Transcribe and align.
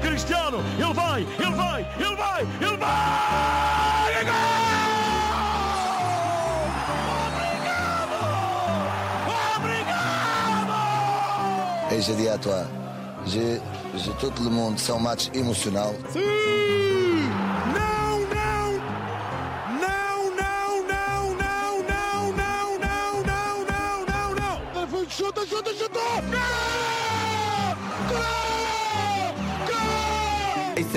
Cristiano, 0.00 0.58
ele 0.78 0.92
vai, 0.94 1.22
ele 1.38 1.54
vai, 1.54 1.86
ele 1.98 2.16
vai, 2.16 2.42
ele 2.60 2.76
vai! 2.76 4.12
É 4.12 4.24
gol! 4.24 4.32
Obrigado! 7.26 8.16
Obrigado! 9.56 10.74
Et 11.92 12.02
je 12.02 12.12
dis 12.12 12.28
à 12.28 12.38
toi, 12.38 12.64
je, 13.26 13.58
je, 13.96 14.10
tout 14.12 14.32
le 14.42 14.50
monde, 14.50 14.78
c'est 14.78 14.92
un 14.92 14.98
match 14.98 15.28
émotionnel. 15.34 15.94
Sim! 16.12 16.65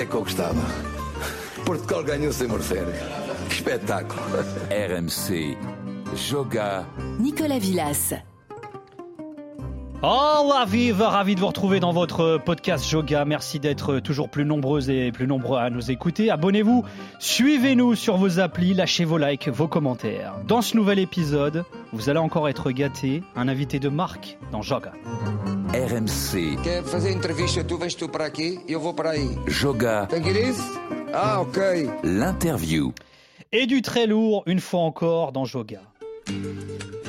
Isso 0.00 0.06
é 0.06 0.06
que 0.06 0.14
eu 0.14 0.20
gostava. 0.20 0.60
Portugal 1.66 2.02
ganhou 2.02 2.32
sem 2.32 2.48
merecer. 2.48 2.86
Que 3.48 3.54
espetáculo. 3.54 4.20
RMC. 4.70 5.58
Joga. 6.14 6.86
Nicolas 7.18 7.58
Villas. 7.58 8.14
Hola 10.02 10.64
viva, 10.64 11.10
ravi 11.10 11.34
de 11.34 11.40
vous 11.40 11.48
retrouver 11.48 11.78
dans 11.78 11.92
votre 11.92 12.38
podcast 12.38 12.88
Joga. 12.88 13.26
Merci 13.26 13.60
d'être 13.60 14.00
toujours 14.00 14.30
plus 14.30 14.46
nombreux 14.46 14.90
et 14.90 15.12
plus 15.12 15.26
nombreux 15.26 15.58
à 15.58 15.68
nous 15.68 15.90
écouter. 15.90 16.30
Abonnez-vous, 16.30 16.82
suivez-nous 17.18 17.94
sur 17.94 18.16
vos 18.16 18.40
applis, 18.40 18.72
lâchez 18.72 19.04
vos 19.04 19.18
likes, 19.18 19.48
vos 19.48 19.68
commentaires. 19.68 20.36
Dans 20.48 20.62
ce 20.62 20.78
nouvel 20.78 20.98
épisode, 20.98 21.64
vous 21.92 22.08
allez 22.08 22.18
encore 22.18 22.48
être 22.48 22.70
gâtés. 22.70 23.22
Un 23.36 23.48
invité 23.48 23.78
de 23.78 23.90
marque 23.90 24.38
dans 24.50 24.62
Joga. 24.62 24.92
RMC. 25.72 26.56
Quer 26.64 26.82
fazer 26.82 27.12
entrevista? 27.12 27.62
Tu 27.62 27.76
vens 27.76 27.94
tu 27.94 28.08
para 28.08 28.24
aqui 28.24 28.58
e 28.66 28.72
eu 28.72 28.80
vou 28.80 28.92
para 28.92 29.10
aí. 29.10 29.28
Joga. 29.46 30.06
Tem 30.06 30.20
que 30.20 30.30
ir 30.30 30.48
isso? 30.48 30.62
Ah, 31.14 31.40
ok. 31.40 31.88
L'interview. 32.02 32.92
Et 33.52 33.66
du 33.66 33.80
très 33.80 34.06
lourd, 34.08 34.42
une 34.46 34.58
fois 34.58 34.80
encore, 34.80 35.30
dans 35.30 35.44
Joga. 35.44 35.80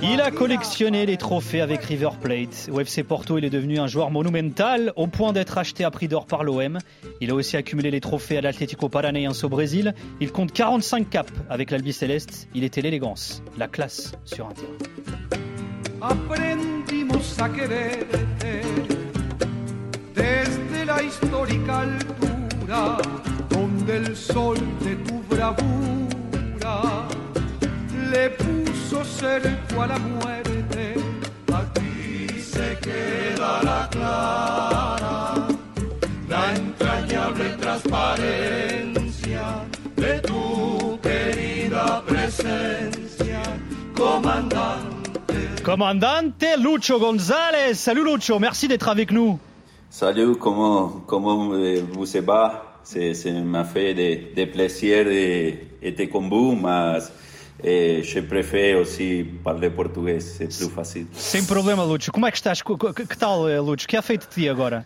Il 0.03 0.22
a 0.22 0.30
collectionné 0.30 1.08
les 1.08 1.18
trophées 1.18 1.62
avec 1.62 1.84
River 1.84 2.09
Plate. 2.22 2.70
Au 2.72 2.80
FC 2.80 3.03
Porto, 3.03 3.40
il 3.40 3.45
est 3.45 3.50
devenu 3.50 3.80
un 3.80 3.88
joueur 3.88 4.12
monumental 4.12 4.94
au 4.96 5.08
point 5.08 5.34
d'être 5.34 5.58
acheté 5.58 5.84
à 5.84 5.90
prix 5.90 6.08
d'or 6.08 6.28
par 6.28 6.44
l'OM. 6.44 6.78
Il 7.20 7.31
a 7.31 7.34
aussi 7.34 7.58
accumulé 7.58 7.90
les 7.90 8.00
trophées 8.00 8.38
à 8.38 8.42
l'Atlético 8.42 8.90
Paranaense 8.90 9.44
au 9.44 9.50
Brésil. 9.50 9.96
Il 10.20 10.31
compte 10.31 10.52
45 10.52 11.09
caps 11.09 11.34
avec 11.50 11.72
l'Albi 11.72 11.94
Céleste. 11.94 12.48
Il 12.53 12.64
était 12.64 12.81
l'élégance, 12.81 13.42
la 13.58 13.68
classe 13.68 14.12
sur 14.25 14.46
un 14.46 14.52
terrain. 14.52 15.48
Aprendimos 16.02 17.40
a 17.40 17.50
quererte 17.52 18.62
desde 20.16 20.86
la 20.86 21.04
histórica 21.04 21.82
altura 21.82 22.98
donde 23.50 23.98
el 23.98 24.16
sol 24.16 24.58
de 24.84 24.96
tu 24.96 25.22
bravura 25.30 27.06
le 28.10 28.32
puso 28.32 29.06
cerco 29.06 29.84
a 29.84 29.88
la 29.88 30.00
muerte. 30.00 30.96
Aquí 31.54 32.28
se 32.40 32.78
queda 32.82 33.62
la 33.64 33.88
clara, 33.92 35.48
la 36.28 36.56
entrañable 36.56 37.50
transparencia 37.60 39.64
de 39.96 40.20
tu 40.22 41.00
querida 41.02 42.02
presencia, 42.08 43.44
comandante. 43.96 45.01
Commandante 45.64 46.58
Lucho 46.58 46.98
González. 47.00 47.76
Salut 47.76 48.04
Lucho, 48.04 48.40
merci 48.40 48.67
d'être 48.67 48.90
avec 48.90 49.12
nous. 49.12 49.40
Salut, 49.90 50.36
comment, 50.38 50.90
comment 51.06 51.53
euh, 51.53 51.84
vous 51.92 52.06
se 52.08 52.18
va? 52.18 52.80
C'est, 52.84 53.14
m'a 53.44 53.64
fait 53.64 53.94
de, 53.94 54.34
de 54.36 54.45
plaisir 54.45 55.06
d'être 55.06 56.09
con 56.09 56.28
vous, 56.30 56.56
mais 56.56 56.97
eh, 57.63 58.02
je 58.02 58.22
préfère 58.22 58.80
aussi 58.80 59.24
parler 59.44 59.69
português, 59.69 60.19
c'est 60.19 60.47
plus 60.47 60.69
facile. 60.69 61.06
Sem 61.13 61.46
problema, 61.46 61.86
Lucho. 61.86 62.12
Como 62.12 62.25
é 62.25 62.31
que 62.31 62.38
estás? 62.38 62.63
Que 62.63 63.18
tal, 63.18 63.47
eh, 63.47 63.59
Lucho? 63.59 63.88
Que 63.88 63.97
é 63.97 64.02
feito 64.02 64.28
de 64.28 64.34
ti 64.34 64.50
agora? 64.50 64.84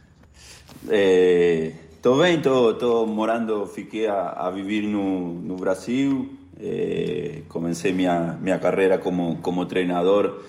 Eh, 0.89 1.71
tô 2.01 2.17
bem, 2.17 2.41
tô 2.41 3.05
morando, 3.05 3.65
fiquei 3.67 4.07
a, 4.07 4.31
a 4.31 4.51
viver 4.51 4.81
no, 4.87 5.33
no 5.41 5.55
Brasil. 5.55 6.27
Eh, 6.59 7.43
comecei 7.47 7.93
minha, 7.93 8.37
minha 8.41 8.59
carreira 8.59 8.97
como, 8.97 9.37
como 9.41 9.65
treinador 9.65 10.41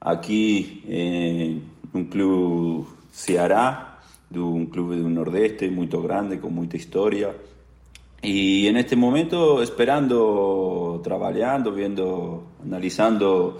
aqui 0.00 0.82
em 0.88 1.62
um 1.94 2.04
clube 2.04 2.86
Ceará, 3.12 3.98
de 4.30 4.38
um 4.38 4.66
clube 4.66 4.96
do 4.96 5.08
Nordeste 5.08 5.68
muito 5.68 6.00
grande, 6.00 6.38
com 6.38 6.48
muita 6.50 6.76
história. 6.76 7.34
Y 8.22 8.66
en 8.68 8.76
este 8.76 8.96
momento 8.96 9.62
esperando, 9.62 11.00
trabajando, 11.02 11.72
viendo, 11.72 12.42
analizando 12.62 13.58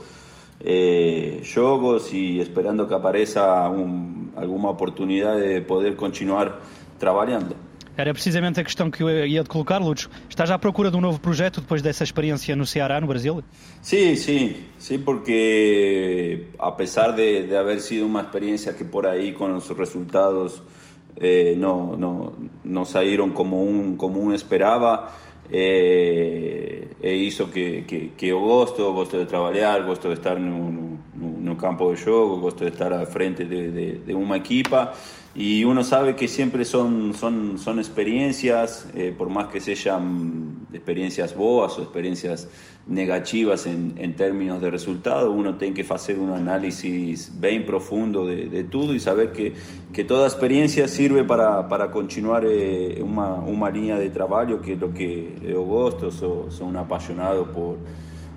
eh, 0.60 1.40
jogos 1.42 2.12
y 2.12 2.40
esperando 2.40 2.86
que 2.86 2.94
apareça 2.94 3.68
un- 3.70 4.32
alguna 4.36 4.68
oportunidad 4.68 5.38
de 5.38 5.62
poder 5.62 5.96
continuar 5.96 6.60
trabajando. 6.98 7.56
Era 7.96 8.12
precisamente 8.12 8.60
a 8.60 8.64
questão 8.64 8.90
que 8.90 9.02
eu 9.02 9.26
ia 9.26 9.42
te 9.42 9.48
colocar, 9.48 9.78
Lucho. 9.78 10.08
Estás 10.28 10.50
à 10.50 10.58
procura 10.58 10.90
de 10.90 10.96
um 10.96 11.00
novo 11.00 11.20
projeto 11.20 11.60
depois 11.60 11.82
dessa 11.82 12.04
experiência 12.04 12.56
no 12.56 12.64
Ceará, 12.64 13.00
no 13.00 13.06
Brasil? 13.06 13.42
Sí, 13.82 14.16
sí, 14.16 14.68
sí, 14.78 14.98
porque 14.98 16.46
a 16.58 16.74
pesar 16.76 17.14
de, 17.14 17.46
de 17.46 17.56
haber 17.56 17.80
sido 17.80 18.06
una 18.06 18.22
experiencia 18.22 18.74
que 18.74 18.84
por 18.84 19.06
ahí 19.06 19.32
con 19.32 19.52
los 19.52 19.68
resultados 19.76 20.62
eh, 21.16 21.54
no, 21.58 21.96
no, 21.96 22.32
no 22.64 22.84
salieron 22.84 23.30
como 23.30 23.62
un, 23.62 23.96
como 23.96 24.20
uno 24.20 24.34
esperaba, 24.34 25.14
eh, 25.50 26.94
e 27.02 27.14
hizo 27.16 27.50
que, 27.50 27.84
que, 27.86 28.12
que 28.16 28.28
eu 28.28 28.40
gosto, 28.40 28.92
gosto 28.92 29.18
de 29.18 29.26
trabalhar, 29.26 29.82
gosto 29.84 30.08
de 30.08 30.14
estar 30.14 30.38
no, 30.38 30.99
no 31.40 31.56
campo 31.56 31.90
de 31.90 31.96
jogo, 31.96 32.38
gosto 32.40 32.64
de 32.64 32.70
estar 32.70 32.92
al 32.92 33.06
frente 33.06 33.44
de, 33.44 33.70
de, 33.70 34.00
de 34.06 34.14
una 34.14 34.36
equipa. 34.36 34.92
Y 35.32 35.62
uno 35.62 35.84
sabe 35.84 36.16
que 36.16 36.26
siempre 36.26 36.64
son, 36.64 37.14
son, 37.14 37.56
son 37.56 37.78
experiencias, 37.78 38.88
eh, 38.96 39.14
por 39.16 39.28
más 39.28 39.46
que 39.46 39.60
sean 39.60 40.66
experiencias 40.72 41.36
boas 41.36 41.78
o 41.78 41.82
experiencias 41.82 42.48
negativas 42.88 43.66
en, 43.66 43.94
en 43.98 44.16
términos 44.16 44.60
de 44.60 44.70
resultado, 44.72 45.30
uno 45.30 45.54
tiene 45.54 45.72
que 45.74 45.86
hacer 45.88 46.18
un 46.18 46.30
análisis 46.30 47.30
bien 47.40 47.64
profundo 47.64 48.26
de, 48.26 48.48
de 48.48 48.64
todo 48.64 48.92
y 48.92 48.98
saber 48.98 49.30
que, 49.30 49.54
que 49.92 50.02
toda 50.02 50.26
experiencia 50.26 50.88
sirve 50.88 51.22
para, 51.22 51.68
para 51.68 51.92
continuar 51.92 52.44
eh, 52.44 53.00
una, 53.00 53.34
una 53.34 53.70
línea 53.70 53.96
de 53.96 54.10
trabajo 54.10 54.60
que 54.60 54.72
es 54.72 54.80
lo 54.80 54.92
que 54.92 55.38
yo 55.48 55.62
gosto, 55.62 56.10
soy, 56.10 56.50
soy 56.50 56.66
un 56.66 56.76
apasionado 56.76 57.44
por, 57.52 57.76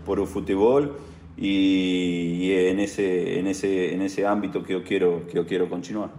por 0.05 0.19
el 0.19 0.27
fútbol 0.27 0.95
y, 1.37 2.45
y 2.47 2.51
en, 2.69 2.79
ese, 2.79 3.39
en, 3.39 3.47
ese, 3.47 3.93
en 3.93 4.01
esse 4.01 4.25
ámbito 4.25 4.63
que 4.63 4.73
eu 4.73 4.83
quero, 4.83 5.25
que 5.29 5.37
eu 5.37 5.45
quero 5.45 5.67
continuar. 5.67 6.09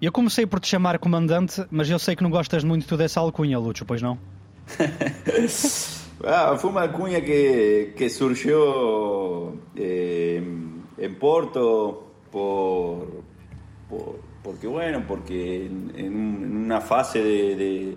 Eu 0.00 0.10
comecei 0.12 0.46
por 0.46 0.60
te 0.60 0.68
chamar 0.68 0.98
comandante, 0.98 1.62
mas 1.70 1.88
eu 1.90 1.98
sei 1.98 2.16
que 2.16 2.22
não 2.22 2.30
gostas 2.30 2.64
muito 2.64 2.96
dessa 2.96 3.20
alcunha, 3.20 3.58
Lucho, 3.58 3.84
pois 3.84 4.00
não? 4.02 4.18
Ah, 6.22 6.54
fue 6.58 6.68
una 6.70 6.82
alcuña 6.82 7.22
que, 7.22 7.94
que 7.96 8.10
surgió 8.10 9.54
eh, 9.74 10.42
en 10.98 11.14
Porto 11.18 12.08
por, 12.30 13.22
por- 13.88 14.20
porque 14.42 14.66
bueno, 14.66 15.02
porque 15.08 15.64
en, 15.64 15.90
en 15.96 16.14
un- 16.14 16.44
en 16.44 16.56
una 16.66 16.82
fase 16.82 17.22
de, 17.22 17.56
de 17.56 17.96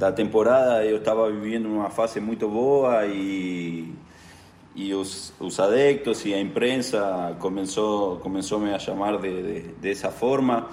la 0.00 0.12
temporada 0.16 0.84
yo 0.84 0.96
estaba 0.96 1.28
viviendo 1.28 1.68
una 1.68 1.90
fase 1.90 2.20
muy 2.20 2.34
boa 2.34 3.06
y 3.06 3.94
y 4.74 4.92
os, 4.92 5.32
os 5.38 5.60
adeptos 5.60 6.24
y 6.26 6.34
a 6.34 6.38
imprensa 6.38 7.36
comenzó, 7.38 8.20
comenzó 8.22 8.56
a 8.64 8.78
llamar 8.78 9.20
de, 9.20 9.42
de, 9.42 9.74
de 9.80 9.90
esa 9.90 10.10
forma. 10.10 10.68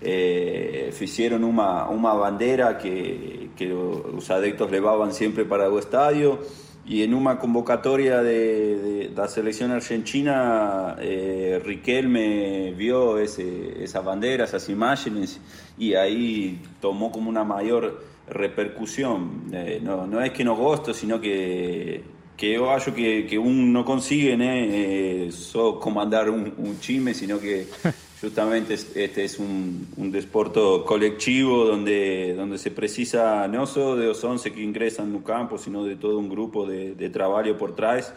Eh, 0.00 0.94
hicieron 1.00 1.42
una, 1.42 1.88
una 1.88 2.12
bandera 2.12 2.78
que, 2.78 3.50
que 3.56 3.66
los 3.66 4.30
adeptos 4.30 4.70
levaban 4.70 5.12
siempre 5.12 5.44
para 5.44 5.66
el 5.66 5.76
estadio 5.76 6.38
y 6.86 7.02
en 7.02 7.12
una 7.12 7.38
convocatoria 7.38 8.22
de, 8.22 9.10
la 9.14 9.28
selección 9.28 9.72
argentina 9.72 10.96
eh, 11.00 11.60
Riquelme 11.62 12.72
vio 12.76 13.18
ese, 13.18 13.82
esa 13.82 14.00
bandera, 14.00 14.44
esas 14.44 14.68
imágenes 14.68 15.40
y 15.76 15.94
ahí 15.94 16.62
tomó 16.80 17.10
como 17.10 17.28
una 17.28 17.44
mayor 17.44 18.02
repercusión. 18.28 19.50
Eh, 19.52 19.80
no, 19.82 20.06
no 20.06 20.22
es 20.22 20.30
que 20.30 20.44
no 20.44 20.56
gosto, 20.56 20.94
sino 20.94 21.20
que 21.20 22.02
que 22.38 22.54
yo 22.54 22.70
acho 22.70 22.94
que, 22.94 23.26
que 23.26 23.36
un 23.36 23.72
no 23.72 23.84
consigue 23.84 24.36
né, 24.36 24.66
eh, 25.26 25.32
só 25.32 25.78
comandar 25.80 26.30
un, 26.30 26.54
un 26.56 26.76
time, 26.76 27.12
sino 27.12 27.38
que 27.40 27.66
justamente 28.20 28.74
es- 28.74 28.96
este 28.96 29.24
es 29.24 29.38
un, 29.40 29.88
un 29.96 30.10
desporto 30.12 30.84
colectivo 30.84 31.64
donde, 31.66 32.34
donde 32.36 32.56
se 32.56 32.70
precisa 32.70 33.46
no 33.48 33.66
solo 33.66 33.96
de 33.96 34.06
los 34.06 34.22
11 34.22 34.52
que 34.52 34.62
ingresan 34.62 35.12
no 35.12 35.22
campo, 35.24 35.58
sino 35.58 35.84
de 35.84 35.96
todo 35.96 36.16
un 36.18 36.28
grupo 36.28 36.64
de, 36.66 36.94
de 36.94 37.10
trabajo 37.10 37.56
por 37.58 37.74
trás. 37.74 38.14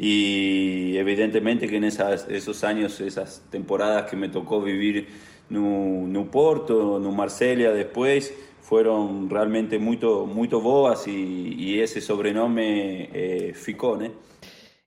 Y 0.00 0.96
evidentemente 0.96 1.66
que 1.66 1.76
en 1.76 1.84
esas, 1.84 2.28
esos 2.30 2.62
años, 2.62 3.00
esas 3.00 3.42
temporadas 3.50 4.08
que 4.08 4.14
me 4.16 4.28
tocó 4.28 4.62
vivir 4.62 5.08
no, 5.50 6.06
no 6.06 6.30
Porto, 6.30 7.00
no 7.00 7.10
Marsella 7.10 7.72
después, 7.72 8.32
fueron 8.68 9.30
realmente 9.30 9.78
muy, 9.78 9.98
muy 10.26 10.48
boas 10.48 11.06
e, 11.06 11.10
e 11.10 11.80
esse 11.80 12.02
sobrenome 12.02 13.08
eh, 13.14 13.52
ficou, 13.54 13.96
né? 13.96 14.10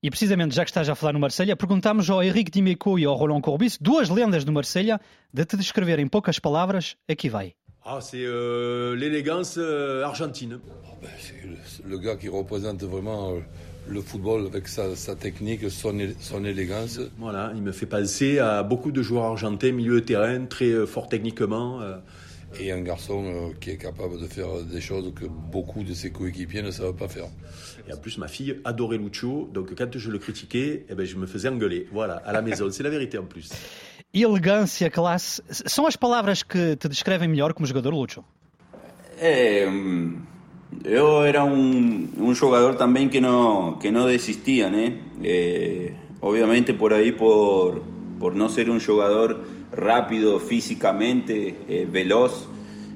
E 0.04 0.10
precisamente, 0.10 0.56
já 0.56 0.64
que 0.64 0.70
estás 0.70 0.88
a 0.90 0.96
falar 0.96 1.14
no 1.14 1.20
Marselha, 1.20 1.56
perguntámos 1.56 2.10
ao 2.10 2.24
Henrique 2.24 2.52
Dimeco 2.52 2.98
e 2.98 3.06
ao 3.06 3.16
Roland 3.16 3.42
Courbis, 3.42 3.78
duas 3.80 4.10
lendas 4.10 4.44
do 4.44 4.52
Marselha, 4.52 5.00
de 5.34 5.46
te 5.46 5.58
descrever 5.58 6.00
em 6.00 6.08
poucas 6.08 6.40
palavras, 6.40 6.96
aqui 7.08 7.30
vai? 7.30 7.54
Ah, 7.84 8.00
c'est 8.02 8.24
euh, 8.24 8.96
l'élégance 8.96 9.56
euh, 9.58 10.04
argentine. 10.06 10.60
Oh 10.86 10.96
ben, 11.02 11.10
c'est 11.20 11.42
le, 11.44 11.90
le, 11.90 11.98
gars 11.98 12.16
qui 12.16 12.30
représente 12.30 12.84
vraiment 12.84 13.32
euh, 13.32 13.40
le 13.88 14.02
football 14.02 14.46
avec 14.46 14.68
sa, 14.68 14.96
sa 14.96 15.16
technique, 15.16 15.70
son, 15.72 15.98
son, 16.20 16.46
élégance. 16.46 17.00
Voilà, 17.18 17.52
il 17.56 17.62
me 17.64 17.72
fait 17.72 17.88
penser 17.88 18.38
à 18.38 18.62
beaucoup 18.62 18.92
de 18.92 19.02
joueurs 19.02 19.26
argentins, 19.26 19.72
milieu 19.72 20.02
de 20.02 20.06
terrain, 20.06 20.46
très 20.46 20.70
euh, 20.70 20.86
fort 20.86 21.10
techniquement. 21.10 21.80
Et 22.60 22.72
un 22.72 22.82
garçon 22.82 23.24
euh, 23.26 23.54
qui 23.60 23.72
est 23.72 23.78
capable 23.78 24.20
de 24.20 24.28
faire 24.28 24.64
des 24.64 24.82
choses 24.82 25.14
que 25.16 25.26
beaucoup 25.26 25.84
de 25.84 25.94
ses 25.94 26.12
coéquipiers 26.12 26.62
ne 26.62 26.72
savent 26.72 26.96
pas 26.96 27.08
faire. 27.08 27.28
Et 27.88 27.94
en 27.94 27.98
plus, 27.98 28.18
ma 28.18 28.28
fille 28.28 28.60
adorait 28.66 28.98
Lucho, 28.98 29.50
donc 29.54 29.74
quand 29.76 29.98
je 29.98 30.12
le 30.12 30.20
critiquais, 30.20 30.86
eh 30.90 30.96
ben, 30.96 31.06
je 31.06 31.16
me 31.16 31.26
faisais 31.26 31.50
engueuler. 31.50 31.88
Voilà, 31.92 32.16
à 32.26 32.34
la 32.34 32.42
maison, 32.42 32.70
c'est 32.70 32.84
la 32.84 32.90
vérité 32.90 33.18
en 33.18 33.26
plus. 33.26 33.50
Elegância, 34.14 34.90
classe, 34.90 35.42
são 35.50 35.88
as 35.88 35.96
palavras 35.96 36.44
que 36.44 36.76
te 36.76 36.90
descrevem 36.90 37.30
melhor 37.30 37.54
como 37.54 37.66
jogador, 37.66 37.94
Lucho? 37.94 38.26
É, 39.18 39.66
eu 40.84 41.24
era 41.24 41.46
um, 41.46 42.10
um 42.18 42.34
jogador 42.34 42.76
também 42.76 43.08
que 43.08 43.22
não, 43.22 43.78
que 43.80 43.90
não 43.90 44.08
desistia, 44.08 44.70
né? 44.70 44.98
É, 45.24 45.94
obviamente 46.22 46.74
por 46.74 46.92
aí, 46.92 47.14
por, 47.14 47.82
por 48.20 48.36
não 48.36 48.50
ser 48.50 48.70
um 48.70 48.80
jogador 48.80 49.40
rápido 49.76 50.40
físicamente, 50.40 51.56
eh, 51.70 51.86
veloz, 51.90 52.48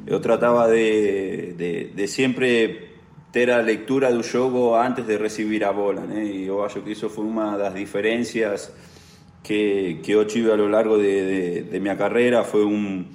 eu 0.05 0.19
tratava 0.19 0.67
de, 0.69 1.53
de, 1.53 1.85
de 1.95 2.07
sempre 2.07 2.95
ter 3.31 3.49
a 3.49 3.59
leitura 3.59 4.13
do 4.13 4.23
jogo 4.23 4.75
antes 4.75 5.05
de 5.05 5.17
receber 5.17 5.63
a 5.63 5.73
bola, 5.73 6.01
né? 6.01 6.23
E 6.23 6.45
eu 6.45 6.63
acho 6.63 6.81
que 6.81 6.91
isso 6.91 7.09
foi 7.09 7.25
uma 7.25 7.57
das 7.57 7.73
diferenças 7.73 8.71
que, 9.43 9.99
que 10.01 10.11
eu 10.11 10.25
tive 10.25 10.51
a 10.51 10.55
lo 10.55 10.67
largo 10.67 10.97
de, 10.97 11.03
de, 11.03 11.61
de 11.63 11.79
minha 11.79 11.95
carreira. 11.95 12.43
Foi 12.43 12.63
um, 12.63 13.05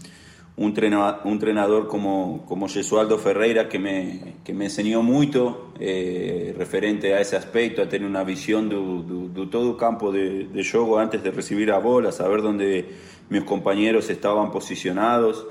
um, 0.59 0.71
treinador, 0.73 1.27
um 1.27 1.39
treinador 1.39 1.87
como, 1.87 2.45
como 2.47 2.69
Jesualdo 2.69 3.19
Ferreira 3.19 3.65
que 3.65 3.79
me, 3.79 4.35
que 4.45 4.53
me 4.53 4.67
ensinou 4.67 5.03
muito 5.03 5.73
eh, 5.81 6.55
referente 6.59 7.07
a 7.07 7.21
esse 7.21 7.35
aspecto, 7.35 7.81
a 7.81 7.87
ter 7.87 8.03
uma 8.03 8.23
visão 8.23 8.67
do, 8.67 9.03
do, 9.03 9.29
do 9.29 9.47
todo 9.47 9.71
o 9.71 9.75
campo 9.75 10.13
de, 10.13 10.45
de 10.45 10.63
jogo 10.63 10.97
antes 10.97 11.23
de 11.23 11.31
receber 11.31 11.71
a 11.71 11.81
bola, 11.81 12.13
saber 12.13 12.45
onde 12.45 12.85
mis 13.31 13.45
compañeros 13.45 14.11
estaban 14.11 14.51
posicionados. 14.51 15.47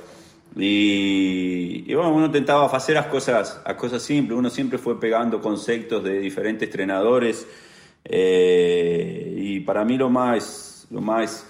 Y, 0.55 1.85
y, 1.87 1.93
bueno, 1.93 2.13
uno 2.13 2.25
intentaba 2.27 2.65
hacer 2.65 2.95
las 2.95 3.07
cosas, 3.07 3.61
las 3.65 3.75
cosas 3.75 4.01
simples, 4.01 4.37
uno 4.37 4.49
siempre 4.49 4.77
fue 4.77 4.99
pegando 4.99 5.41
conceptos 5.41 6.03
de 6.03 6.19
diferentes 6.19 6.67
entrenadores 6.67 7.47
eh, 8.03 9.35
y 9.37 9.59
para 9.59 9.85
mí 9.85 9.97
lo 9.97 10.09
más, 10.09 10.87
lo 10.89 11.01
más 11.01 11.45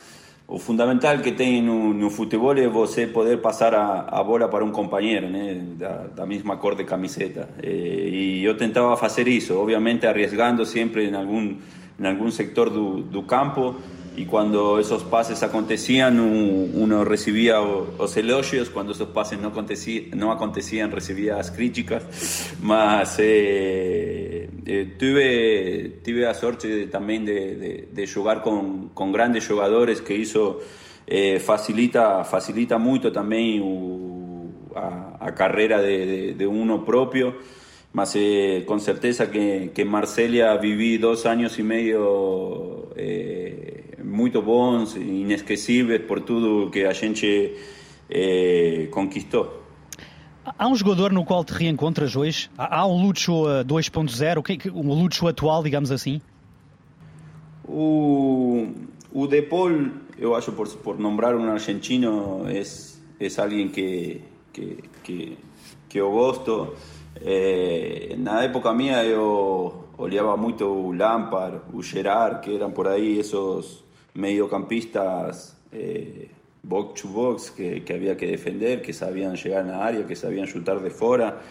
fundamental 0.57 1.21
que 1.21 1.31
tem 1.31 1.61
no, 1.61 1.93
no 1.93 2.09
futebol 2.09 2.57
é 2.57 2.67
você 2.67 3.05
poder 3.05 3.37
passar 3.37 3.73
a, 3.75 4.23
bola 4.23 4.47
para 4.47 4.65
um 4.65 4.71
companheiro, 4.71 5.29
né, 5.29 5.61
da, 5.77 6.07
da 6.07 6.25
mesma 6.25 6.57
cor 6.57 6.75
de 6.75 6.83
camiseta. 6.83 7.47
Eh, 7.61 8.09
e 8.11 8.43
eu 8.43 8.57
tentava 8.57 8.97
fazer 8.97 9.27
isso, 9.27 9.57
obviamente 9.57 10.07
arriesgando 10.07 10.65
sempre 10.65 11.07
em 11.07 11.15
algum, 11.15 11.55
em 11.99 12.07
algum 12.07 12.31
sector 12.31 12.69
do 12.69 13.23
campo, 13.23 13.75
y 14.19 14.25
cuando 14.25 14.79
esos 14.79 15.05
pases 15.05 15.43
acontecían 15.43 16.19
uno 16.19 17.05
recibía 17.05 17.55
los 17.97 18.17
elogios, 18.17 18.69
cuando 18.69 18.91
esos 18.91 19.07
pases 19.07 19.39
no, 19.39 19.53
no 20.13 20.31
acontecían 20.33 20.91
recibía 20.91 21.37
las 21.37 21.51
críticas, 21.51 22.51
más 22.61 23.15
eh, 23.19 24.49
eh, 24.65 24.95
tuve, 24.99 26.01
tuve 26.03 26.19
la 26.19 26.33
suerte 26.33 26.87
también 26.87 27.23
de, 27.23 27.87
de, 27.89 28.07
jugar 28.07 28.41
con, 28.41 28.89
con, 28.89 29.13
grandes 29.13 29.47
jugadores 29.47 30.01
que 30.01 30.15
hizo 30.15 30.59
eh, 31.07 31.39
facilita, 31.39 32.25
facilita 32.25 32.77
mucho 32.77 33.13
también 33.13 34.51
a, 34.75 35.17
a 35.17 35.33
carrera 35.33 35.81
de, 35.81 36.33
de, 36.33 36.45
uno 36.45 36.83
propio. 36.83 37.37
Más 37.91 38.15
con 38.67 38.79
certeza 38.79 39.31
que, 39.31 39.71
que 39.73 39.83
Marsella 39.83 40.55
viví 40.57 40.97
dos 40.97 41.25
años 41.25 41.57
y 41.57 41.63
medio 41.63 42.89
muito 44.03 44.41
bons, 44.41 44.95
inesquecíveis 44.95 46.01
por 46.01 46.21
tudo 46.21 46.69
que 46.69 46.85
a 46.85 46.93
gente 46.93 47.55
eh, 48.09 48.87
conquistou. 48.91 49.59
Há 50.57 50.67
um 50.67 50.75
jogador 50.75 51.11
no 51.13 51.23
qual 51.23 51.43
te 51.43 51.53
reencontras 51.53 52.15
hoje? 52.15 52.49
Há 52.57 52.85
um 52.87 53.01
Lucho 53.01 53.43
2.0, 53.65 54.71
um 54.73 54.93
Lucho 54.93 55.27
atual, 55.27 55.61
digamos 55.61 55.91
assim? 55.91 56.19
O, 57.67 58.67
o 59.13 59.27
Depol, 59.27 59.69
eu 60.17 60.35
acho, 60.35 60.51
por, 60.51 60.67
por 60.77 60.97
nombrar 60.97 61.35
um 61.35 61.51
argentino, 61.51 62.45
é, 62.47 62.63
é 63.23 63.41
alguém 63.41 63.67
que, 63.67 64.21
que, 64.51 64.83
que, 65.03 65.37
que 65.87 65.97
eu 65.99 66.11
gosto. 66.11 66.73
Eh, 67.15 68.15
na 68.17 68.43
época 68.43 68.73
minha 68.73 69.03
eu 69.03 69.89
olhava 69.97 70.37
muito 70.37 70.65
o 70.65 70.93
Lampard, 70.93 71.61
o 71.73 71.81
que 72.41 72.55
eram 72.55 72.71
por 72.71 72.87
aí 72.87 73.19
esses 73.19 73.83
mediocampistas 74.13 75.55
eh, 75.71 76.27
box 76.63 77.01
to 77.01 77.07
box 77.07 77.49
que, 77.49 77.81
que, 77.81 77.93
había 77.93 78.15
que 78.15 78.27
defender, 78.27 78.81
que 78.81 78.93
sabían 78.93 79.35
llegar 79.35 79.63
a 79.63 79.67
la 79.67 79.85
área, 79.85 80.05
que 80.05 80.15
sabían 80.15 80.47
chutar 80.47 80.79
de 80.81 80.89
fuera. 80.89 81.41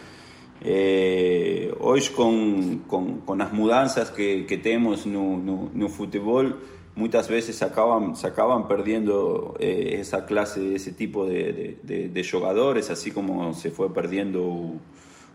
Eh, 0.60 1.72
hoy 1.80 2.02
con, 2.14 2.78
con, 2.80 3.20
con, 3.20 3.38
las 3.38 3.52
mudanzas 3.52 4.10
que, 4.10 4.44
que 4.44 4.58
tenemos 4.58 5.06
no, 5.06 5.36
no, 5.36 5.70
no 5.72 5.88
fútbol, 5.88 6.58
muchas 6.96 7.28
veces 7.28 7.62
acaban, 7.62 8.16
se 8.16 8.26
acaban 8.26 8.66
perdiendo 8.66 9.54
eh, 9.60 9.98
esa 10.00 10.26
clase, 10.26 10.74
ese 10.74 10.92
tipo 10.92 11.26
de, 11.26 11.78
de, 11.82 12.08
de, 12.08 12.28
jugadores, 12.28 12.90
así 12.90 13.12
como 13.12 13.54
se 13.54 13.70
fue 13.70 13.94
perdiendo 13.94 14.72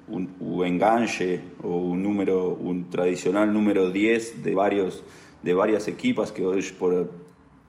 un, 0.07 0.63
enganche 0.65 1.41
o 1.61 1.77
un 1.77 2.03
número, 2.03 2.49
un 2.49 2.89
tradicional 2.89 3.53
número 3.53 3.89
10 3.89 4.43
de 4.43 4.55
varios 4.55 5.03
de 5.43 5.53
varias 5.53 5.87
equipas 5.87 6.31
que 6.31 6.45
hoy, 6.45 6.63
por, 6.79 7.11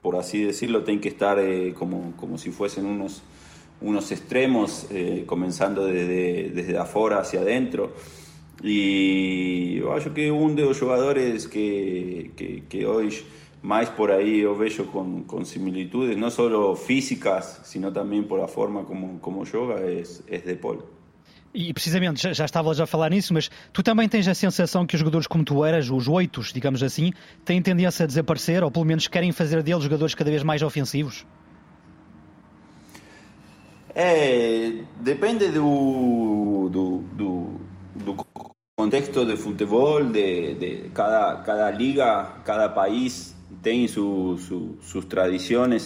por 0.01 0.15
así 0.15 0.43
decirlo, 0.43 0.83
tienen 0.83 1.01
que 1.01 1.09
estar 1.09 1.37
eh, 1.39 1.73
como, 1.77 2.13
como 2.15 2.37
si 2.37 2.51
fuesen 2.51 2.85
unos, 2.85 3.21
unos 3.81 4.11
extremos, 4.11 4.87
eh, 4.91 5.23
comenzando 5.25 5.85
desde, 5.85 6.51
desde 6.51 6.77
afuera 6.77 7.19
hacia 7.19 7.41
adentro. 7.41 7.93
Y 8.63 9.79
yo 9.79 10.13
que 10.13 10.31
un 10.31 10.55
de 10.55 10.63
los 10.63 10.79
jugadores 10.79 11.49
que, 11.49 12.31
que, 12.37 12.63
que 12.69 12.85
hoy 12.85 13.13
más 13.61 13.89
por 13.89 14.11
ahí 14.11 14.41
yo 14.41 14.55
veo 14.55 14.85
con, 14.91 15.23
con, 15.23 15.45
similitudes, 15.45 16.17
no 16.17 16.31
solo 16.31 16.75
físicas, 16.75 17.61
sino 17.65 17.91
también 17.91 18.25
por 18.27 18.39
la 18.39 18.47
forma 18.47 18.85
como, 18.85 19.19
como 19.19 19.43
yoga, 19.43 19.81
es, 19.81 20.23
es 20.27 20.45
De 20.45 20.55
Paul. 20.55 20.94
E 21.55 21.73
precisamente, 21.73 22.21
já, 22.21 22.33
já 22.33 22.43
estavas 22.43 22.81
a 22.81 22.85
falar 22.85 23.09
nisso, 23.09 23.33
mas 23.33 23.49
tu 23.71 23.81
também 23.81 24.09
tens 24.09 24.27
a 24.27 24.35
sensação 24.35 24.85
que 24.85 24.93
os 24.95 24.99
jogadores 24.99 25.25
como 25.25 25.45
tu 25.45 25.63
eras, 25.63 25.89
os 25.89 26.09
oitos, 26.09 26.51
digamos 26.51 26.83
assim, 26.83 27.13
têm 27.45 27.61
tendência 27.61 28.03
a 28.03 28.07
desaparecer, 28.07 28.61
ou 28.61 28.69
pelo 28.69 28.83
menos 28.83 29.07
querem 29.07 29.31
fazer 29.31 29.63
deles 29.63 29.81
jogadores 29.81 30.13
cada 30.13 30.29
vez 30.29 30.43
mais 30.43 30.61
ofensivos? 30.61 31.25
É, 33.95 34.83
depende 34.99 35.47
do, 35.47 36.69
do, 36.69 36.97
do, 37.13 37.61
do 37.95 38.25
contexto 38.77 39.25
de 39.25 39.37
futebol, 39.37 40.03
de, 40.03 40.55
de, 40.55 40.89
cada, 40.93 41.37
cada 41.37 41.71
liga, 41.71 42.41
cada 42.43 42.67
país 42.67 43.33
tem 43.63 43.87
su, 43.87 44.37
su, 44.37 44.77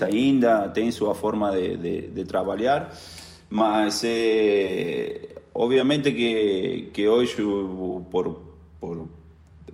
ainda, 0.03 0.67
tem 0.69 0.91
sua 0.91 1.13
forma 1.13 1.51
de, 1.51 1.77
de, 1.77 2.01
de 2.07 2.25
trabalhar, 2.25 2.91
mas 3.47 4.03
eh, 4.03 5.28
obviamente 5.61 6.15
que, 6.15 6.89
que 6.93 7.09
hoy 7.09 7.27
por, 8.09 8.39
por, 8.79 9.07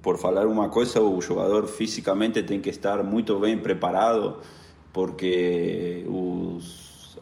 por 0.02 0.18
falar 0.18 0.48
una 0.48 0.68
cosa, 0.72 1.00
o 1.00 1.22
jugador 1.22 1.68
físicamente 1.68 2.42
tiene 2.42 2.64
que 2.64 2.72
estar 2.72 3.04
muy 3.04 3.24
bien 3.40 3.62
preparado 3.62 4.42
porque 4.92 6.04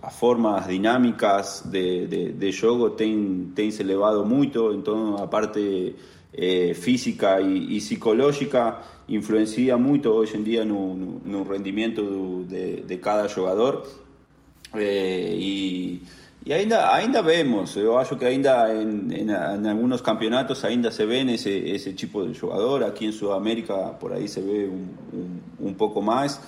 las 0.02 0.16
formas 0.16 0.66
dinámicas 0.66 1.70
de, 1.70 2.08
de, 2.08 2.32
de 2.32 2.54
juego 2.54 2.94
tienen 2.94 3.54
se 3.54 3.82
elevado 3.82 4.24
mucho, 4.24 4.72
entonces 4.72 5.20
la 5.20 5.30
parte 5.30 5.96
eh, 6.32 6.74
física 6.74 7.42
y, 7.42 7.76
y, 7.76 7.82
psicológica 7.82 8.82
influencia 9.10 9.76
mucho 9.76 10.16
hoy 10.16 10.30
en 10.34 10.44
día 10.46 10.62
en 10.62 10.72
un 10.72 11.46
rendimiento 11.50 12.46
de, 12.48 12.84
de, 12.88 13.00
cada 13.02 13.28
jugador 13.28 13.84
eh, 14.74 15.36
y 15.38 16.02
y 16.46 16.52
ainda, 16.52 16.94
ainda 16.94 17.22
vemos, 17.22 17.76
yo 17.76 17.98
acho 17.98 18.18
que 18.18 18.26
ainda 18.26 18.72
en, 18.72 19.12
en, 19.12 19.30
en, 19.30 19.66
algunos 19.66 20.02
campeonatos 20.02 20.64
ainda 20.66 20.92
se 20.92 21.06
ven 21.06 21.30
ese, 21.30 21.74
ese 21.74 21.94
tipo 21.94 22.24
de 22.26 22.38
jugador, 22.38 22.84
aquí 22.84 23.06
en 23.06 23.14
Sudamérica 23.14 23.98
por 23.98 24.14
ahí 24.14 24.28
se 24.28 24.42
ve 24.42 24.68
un, 24.68 24.98
un, 25.12 25.42
un 25.60 25.76
poco 25.76 26.02
más, 26.02 26.42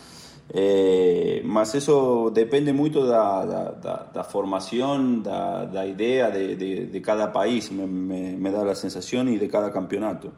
Eh, 0.53 1.41
mas 1.43 1.73
eso 1.73 2.29
depende 2.29 2.71
da, 2.71 3.45
da, 3.45 4.03
da 4.13 4.23
formação, 4.23 5.19
da, 5.19 5.65
da 5.65 5.85
ideia 5.87 6.29
de, 6.29 6.55
de, 6.55 6.85
de 6.85 7.01
cada 7.01 7.31
país, 7.31 7.71
me, 7.71 7.85
me, 7.87 8.37
me, 8.37 8.51
dá 8.51 8.61
a 8.69 8.75
sensação, 8.75 9.27
e 9.27 9.39
de 9.39 9.47
cada 9.47 9.71
campeonato. 9.71 10.31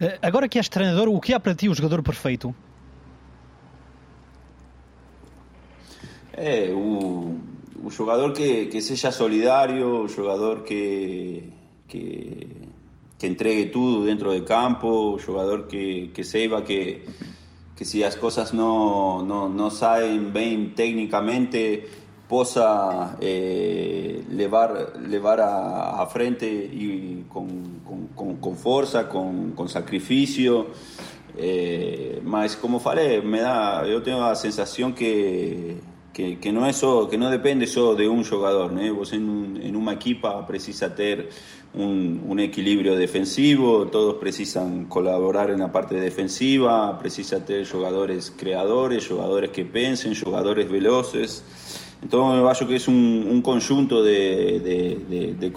Eh, 0.00 0.18
agora 0.22 0.48
que 0.48 0.58
és 0.58 0.68
treinador, 0.68 1.08
o 1.08 1.20
que 1.20 1.34
é 1.34 1.38
para 1.38 1.54
ti 1.54 1.68
o 1.68 1.74
jogador 1.74 2.02
perfeito? 2.02 2.54
É, 6.32 6.70
o, 6.72 7.36
o 7.84 7.90
jogador 7.90 8.32
que, 8.32 8.68
que 8.68 8.80
seja 8.80 9.12
solidário, 9.12 10.02
o 10.02 10.08
jogador 10.08 10.64
que, 10.64 11.50
que, 11.88 12.46
que 13.18 13.26
entregue 13.26 13.66
tudo 13.66 14.04
dentro 14.04 14.32
de 14.32 14.44
campo, 14.44 15.14
o 15.14 15.18
jogador 15.18 15.68
que, 15.68 16.10
que 16.14 16.24
saiba 16.24 16.64
que 16.64 17.04
que 17.80 17.86
si 17.86 18.00
las 18.00 18.14
cosas 18.14 18.52
no, 18.52 19.22
no, 19.22 19.48
no 19.48 19.70
salen 19.70 20.34
bien 20.34 20.74
técnicamente, 20.74 21.88
posa 22.28 23.16
eh, 23.22 24.22
levar, 24.28 24.98
levar 25.00 25.40
a, 25.40 26.02
a, 26.02 26.06
frente 26.06 26.46
y 26.46 27.24
con, 27.26 27.80
con, 28.14 28.36
con 28.36 28.56
fuerza, 28.58 29.08
con, 29.08 29.52
con 29.52 29.70
sacrificio. 29.70 30.66
Eh, 31.38 32.20
mas 32.22 32.54
como 32.54 32.80
falei, 32.80 33.22
me 33.22 33.40
da, 33.40 33.86
yo 33.86 34.02
tengo 34.02 34.20
la 34.20 34.34
sensación 34.34 34.92
que, 34.92 35.80
que, 36.12 36.38
que 36.38 36.52
no, 36.52 36.66
es 36.66 36.80
que 37.08 37.18
no 37.18 37.30
depende 37.30 37.66
solo 37.66 37.94
de. 37.94 38.72
¿no? 38.72 38.94
Vos 38.94 39.12
en, 39.12 39.28
un, 39.28 39.56
en 39.62 39.76
una 39.76 39.92
equipa 39.92 40.46
precisa 40.46 40.94
tener 40.94 41.28
un, 41.74 42.22
un, 42.26 42.40
equilibrio 42.40 42.96
defensivo, 42.96 43.86
todos 43.86 44.16
precisan 44.16 44.86
colaborar 44.86 45.50
en 45.50 45.60
la 45.60 45.70
parte 45.70 45.94
defensiva, 45.94 46.98
precisa 46.98 47.44
tener 47.44 47.68
jugadores 47.68 48.32
creadores, 48.36 49.06
jugadores 49.06 49.50
que 49.50 49.64
pensen, 49.64 50.14
jugadores 50.14 50.68
veloces. 50.70 51.44
Entonces, 52.02 52.36
me 52.38 52.42
creo 52.58 52.68
que 52.68 52.76
es 52.76 52.88
un, 52.88 53.28
un 53.30 53.42
conjunto 53.42 54.02
de, 54.02 54.60
de, 54.60 54.98
de, 55.08 55.34
de, 55.34 55.52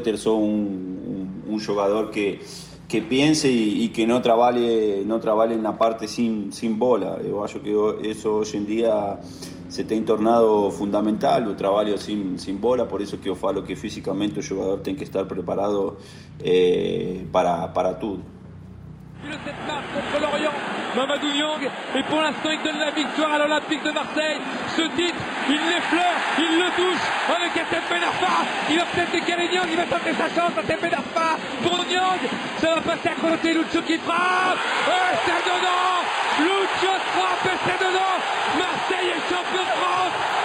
tener 0.00 0.18
solo 0.18 0.36
un, 0.36 1.42
un, 1.46 1.54
un 1.54 1.64
jugador 1.64 2.10
que, 2.10 2.40
que 2.88 3.02
piense 3.02 3.50
y, 3.50 3.90
que 3.90 4.06
no 4.06 4.22
trabaje, 4.22 5.02
no 5.04 5.20
trabaje 5.20 5.56
parte 5.78 6.08
sin, 6.08 6.52
sin 6.52 6.78
bola. 6.78 7.18
Yo 7.22 7.44
creo 7.60 7.98
que 7.98 8.10
eso 8.10 8.36
hoy 8.36 8.48
en 8.54 8.66
día 8.66 9.20
se 9.68 9.84
tem 9.84 10.04
tornado 10.04 10.70
fundamental 10.70 11.46
o 11.48 11.54
trabalho 11.54 11.98
sin, 11.98 12.38
sin 12.38 12.58
bola, 12.58 12.88
por 12.88 13.02
isso 13.02 13.20
que 13.20 13.28
eu 13.28 13.36
falo 13.36 13.62
que 13.62 13.76
fisicamente 13.76 14.38
o 14.40 14.42
jogador 14.42 14.80
tem 14.80 14.96
que 14.96 15.04
estar 15.04 15.26
preparado 15.26 15.98
eh, 16.40 17.26
para, 17.30 17.68
para 17.74 17.98
tudo. 17.98 18.22
Il 25.48 25.60
l'effleure, 25.68 26.18
il 26.38 26.58
le 26.58 26.70
touche 26.76 27.04
avec 27.28 27.52
Atem 27.56 27.82
Ben 27.90 28.02
Arfa. 28.02 28.44
Il 28.70 28.78
va 28.78 28.84
peut-être 28.84 29.12
décaler 29.12 29.48
Niang, 29.48 29.68
il 29.70 29.76
va 29.76 29.84
tenter 29.84 30.12
sa 30.12 30.28
chance, 30.28 30.52
Atem 30.58 30.78
Ben 30.80 30.94
Arfa 30.94 31.36
pour 31.62 31.84
Niang. 31.86 32.20
Ça 32.60 32.74
va 32.74 32.80
passer 32.80 33.08
à 33.08 33.20
côté, 33.20 33.54
Lucho 33.54 33.82
qui 33.82 33.98
frappe. 33.98 34.58
Et 34.88 35.16
c'est 35.24 35.42
dedans 35.48 35.96
Lucho 36.40 36.92
frappe 37.14 37.46
et 37.46 37.58
c'est 37.64 37.78
dedans 37.84 38.16
Marseille 38.58 39.10
est 39.10 39.22
champion 39.28 39.62
de 39.62 39.74
France 39.80 40.37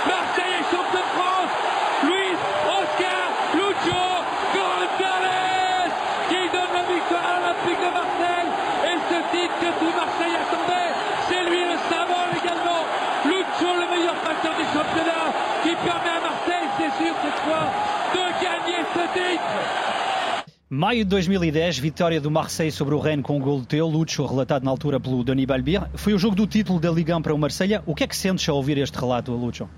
Maio 20.75 21.03
de 21.03 21.09
2010, 21.11 21.77
vitória 21.77 22.19
do 22.19 22.31
Marseille 22.31 22.71
sobre 22.71 22.95
o 22.95 22.99
Rennes 22.99 23.23
com 23.23 23.37
o 23.37 23.39
gol 23.39 23.63
teu, 23.63 23.85
Lucho, 23.85 24.25
relatado 24.25 24.63
na 24.63 24.71
altura 24.71 24.99
pelo 24.99 25.23
Dani 25.23 25.45
Balbir. 25.45 25.83
Foi 25.93 26.15
o 26.15 26.17
jogo 26.17 26.35
do 26.35 26.47
título 26.47 26.79
da 26.79 26.89
Liga 26.89 27.15
1 27.15 27.21
para 27.21 27.33
o 27.33 27.37
Marselha. 27.37 27.83
O 27.85 27.93
que 27.93 28.03
é 28.03 28.07
que 28.07 28.17
sentes 28.17 28.49
ao 28.49 28.55
ouvir 28.55 28.79
este 28.79 28.97
relato, 28.97 29.31
Lucho? 29.33 29.69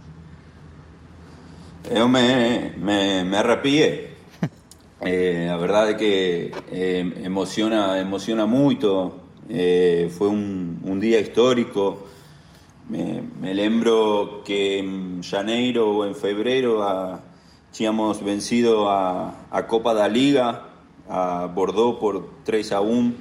Eu 1.92 2.08
me, 2.08 2.72
me, 2.78 3.26
me 3.26 3.38
arrepié. 3.38 4.12
Eh, 5.02 5.50
a 5.50 5.58
verdade 5.58 5.92
é 5.92 5.94
que 5.94 6.52
eh, 6.72 7.06
emociona, 7.26 8.00
emociona 8.00 8.48
muito. 8.48 9.12
Eh, 9.50 10.08
foi 10.18 10.30
um, 10.30 10.78
um 10.84 10.98
dia 10.98 11.20
histórico. 11.20 12.08
Me, 12.90 13.22
me, 13.42 13.54
lembro 13.54 14.42
que 14.46 14.80
en 14.80 15.22
janeiro 15.22 15.86
ou 15.86 16.06
en 16.08 16.16
febrero 16.16 16.82
a, 16.82 17.20
tínhamos 17.76 18.22
vencido 18.22 18.88
a, 18.88 19.36
a 19.52 19.64
Copa 19.64 19.94
da 19.94 20.08
Liga 20.08 20.64
a 21.10 21.48
Bordeaux 21.48 22.00
por 22.00 22.42
3 22.46 22.72
a 22.72 22.80
1 22.80 23.14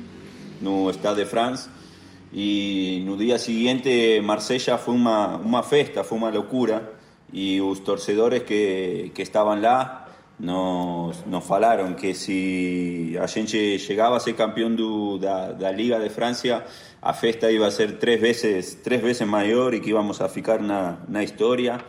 no 0.61 0.89
Stade 0.91 1.25
de 1.25 1.27
France. 1.27 1.69
E 2.33 3.03
no 3.05 3.17
dia 3.17 3.39
seguinte 3.39 4.21
Marsella 4.23 4.79
foi 4.79 4.95
uma, 4.95 5.37
uma 5.37 5.63
festa, 5.65 6.05
foi 6.05 6.19
uma 6.19 6.31
loucura. 6.31 6.93
E 7.33 7.61
os 7.61 7.81
torcedores 7.81 8.45
que, 8.45 9.11
que 9.13 9.23
estavam 9.23 9.61
lá 9.61 10.07
nos, 10.39 11.27
nos 11.27 11.45
falaron 11.45 11.95
que 11.97 12.15
si 12.15 13.17
a 13.21 13.27
gente 13.27 13.79
llegaba 13.79 14.19
a 14.19 14.21
ser 14.21 14.37
campeón 14.37 14.77
de 14.77 15.27
la 15.59 15.73
Liga 15.73 15.99
de 15.99 16.11
Francia, 16.11 16.65
a 17.03 17.13
festa 17.13 17.51
iba 17.51 17.67
a 17.67 17.73
ser 17.73 17.99
tres 17.99 18.21
veces, 18.21 18.83
tres 18.85 19.03
veces 19.03 19.27
mayor 19.27 19.75
y 19.75 19.81
que 19.81 19.91
íbamos 19.91 20.21
a 20.21 20.29
ficar 20.29 20.61
una 20.61 21.23
historia. 21.25 21.85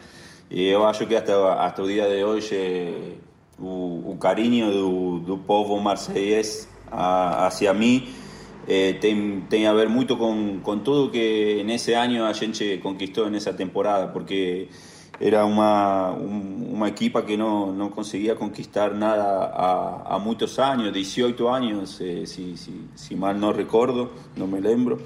Y 0.49 0.71
yo 0.71 0.91
creo 0.91 1.07
que 1.09 1.17
hasta, 1.17 1.65
hasta 1.65 1.81
el 1.81 1.87
día 1.87 2.05
de 2.07 2.23
hoy 2.23 2.43
eh, 2.51 3.17
el 3.59 4.19
cariño 4.19 4.69
del 5.21 5.39
pueblo 5.39 5.77
marsellés 5.77 6.69
hacia 6.91 7.73
mí 7.73 8.07
eh, 8.67 8.97
tiene 9.49 9.67
a 9.67 9.73
ver 9.73 9.89
mucho 9.89 10.17
con, 10.17 10.59
con 10.61 10.83
todo 10.83 11.11
que 11.11 11.61
en 11.61 11.69
ese 11.69 11.95
año 11.95 12.25
a 12.25 12.33
gente 12.33 12.79
conquistó 12.79 13.27
en 13.27 13.35
esa 13.35 13.55
temporada, 13.55 14.11
porque 14.11 14.69
era 15.19 15.45
un, 15.45 16.67
una 16.71 16.87
equipa 16.87 17.25
que 17.25 17.37
no, 17.37 17.71
no, 17.71 17.91
conseguía 17.91 18.35
conquistar 18.35 18.93
nada 18.95 19.51
a, 19.55 20.15
a 20.15 20.19
muchos 20.19 20.59
años, 20.59 20.93
18 20.93 21.53
años, 21.53 22.01
eh, 22.01 22.25
mal 23.15 23.39
no 23.39 23.53
recuerdo, 23.53 24.11
no 24.35 24.47
me 24.47 24.61
lembro. 24.61 24.99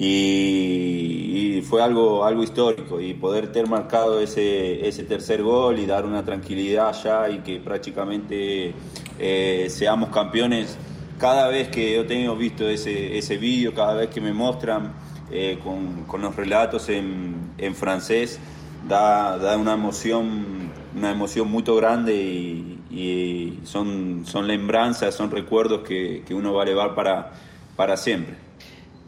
Y, 0.00 1.56
y, 1.56 1.62
fue 1.62 1.82
algo, 1.82 2.24
algo 2.24 2.44
histórico 2.44 3.00
y 3.00 3.14
poder 3.14 3.50
ter 3.50 3.66
marcado 3.66 4.20
ese, 4.20 4.86
ese 4.86 5.02
tercer 5.02 5.42
gol 5.42 5.80
y 5.80 5.86
dar 5.86 6.06
una 6.06 6.24
tranquilidad 6.24 6.94
ya 7.02 7.28
y 7.28 7.38
que 7.38 7.58
prácticamente 7.58 8.74
eh, 9.18 9.66
seamos 9.68 10.10
campeones. 10.10 10.78
Cada 11.18 11.48
vez 11.48 11.68
que 11.68 11.96
yo 11.96 12.06
tengo 12.06 12.36
visto 12.36 12.68
ese, 12.68 13.18
ese 13.18 13.38
vídeo, 13.38 13.74
cada 13.74 13.94
vez 13.94 14.08
que 14.10 14.20
me 14.20 14.32
muestran 14.32 14.92
eh, 15.32 15.58
con, 15.64 16.04
con, 16.04 16.22
los 16.22 16.36
relatos 16.36 16.88
en, 16.90 17.54
en 17.58 17.74
francés, 17.74 18.38
da, 18.86 19.36
da 19.36 19.56
una 19.56 19.72
emoción, 19.72 20.70
una 20.96 21.10
emoción 21.10 21.50
muy 21.50 21.64
grande 21.64 22.14
y, 22.14 22.78
y 22.88 23.60
son, 23.64 24.22
son 24.24 24.46
lembranzas, 24.46 25.16
son 25.16 25.32
recuerdos 25.32 25.80
que, 25.80 26.22
que 26.24 26.34
uno 26.34 26.54
va 26.54 26.62
a 26.62 26.66
llevar 26.66 26.94
para, 26.94 27.32
para 27.74 27.96
sempre. 27.96 28.47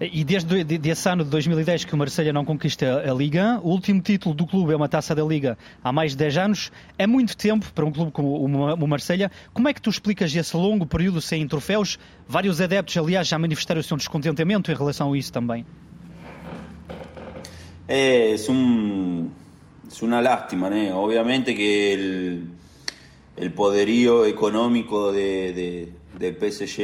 E 0.01 0.25
desde 0.25 0.65
esse 0.89 1.09
ano 1.11 1.23
de 1.23 1.31
2010 1.31 1.85
que 1.85 1.95
o 1.95 1.99
Marselha 1.99 2.33
não 2.33 2.43
conquista 2.43 3.03
a 3.07 3.13
Liga, 3.13 3.61
o 3.63 3.69
último 3.69 4.01
título 4.01 4.35
do 4.35 4.47
clube 4.47 4.73
é 4.73 4.77
uma 4.77 4.89
taça 4.89 5.15
da 5.15 5.23
Liga 5.23 5.59
há 5.85 5.93
mais 5.93 6.13
de 6.13 6.17
10 6.17 6.39
anos. 6.39 6.73
É 6.97 7.07
muito 7.07 7.37
tempo 7.37 7.71
para 7.75 7.85
um 7.85 7.93
clube 7.93 8.11
como 8.11 8.43
o 8.43 8.89
Marselha. 8.89 9.31
Como 9.53 9.69
é 9.69 9.75
que 9.75 9.83
tu 9.83 9.91
explicas 9.91 10.35
esse 10.35 10.57
longo 10.57 10.87
período 10.87 11.21
sem 11.21 11.47
troféus? 11.47 11.99
Vários 12.27 12.63
adeptos, 12.63 12.97
aliás, 12.97 13.29
já 13.29 13.39
manifestaram 13.39 13.81
o 13.81 13.85
seu 13.85 13.99
descontentamento 13.99 14.73
em 14.73 14.75
relação 14.75 15.13
a 15.13 15.19
isso 15.19 15.31
também. 15.31 15.67
É, 17.87 18.35
é 18.35 18.51
um 18.51 19.29
es 19.91 20.01
una 20.03 20.23
lástima, 20.23 20.71
¿no? 20.71 21.01
Obviamente 21.01 21.55
que 21.55 21.93
el, 21.93 22.49
el 23.37 23.53
poderío 23.53 24.25
económico 24.25 25.13
de, 25.13 25.53
de, 25.53 25.89
del 26.19 26.37
PSG 26.37 26.79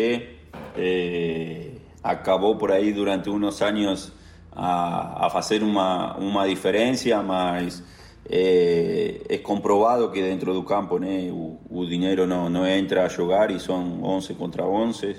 eh, 0.77 1.76
acabó 2.11 2.57
por 2.59 2.73
ahí 2.73 2.93
durante 2.93 3.31
unos 3.31 3.63
años 3.63 4.13
a, 4.55 5.27
a 5.27 5.39
hacer 5.39 5.63
una, 5.63 6.17
una 6.17 6.45
diferencia, 6.45 7.23
mas 7.23 7.83
eh, 8.25 9.25
es 9.29 9.41
comprobado 9.41 10.11
que 10.11 10.23
dentro 10.23 10.55
del 10.55 10.65
campo 10.65 10.99
¿no? 10.99 11.07
el, 11.07 11.33
el 11.71 11.89
dinero 11.89 12.27
no, 12.27 12.51
no, 12.51 12.67
entra 12.67 13.05
a 13.05 13.11
jugar 13.11 13.51
y 13.51 13.61
son 13.61 14.01
11 14.03 14.35
contra 14.35 14.65
11 14.65 15.17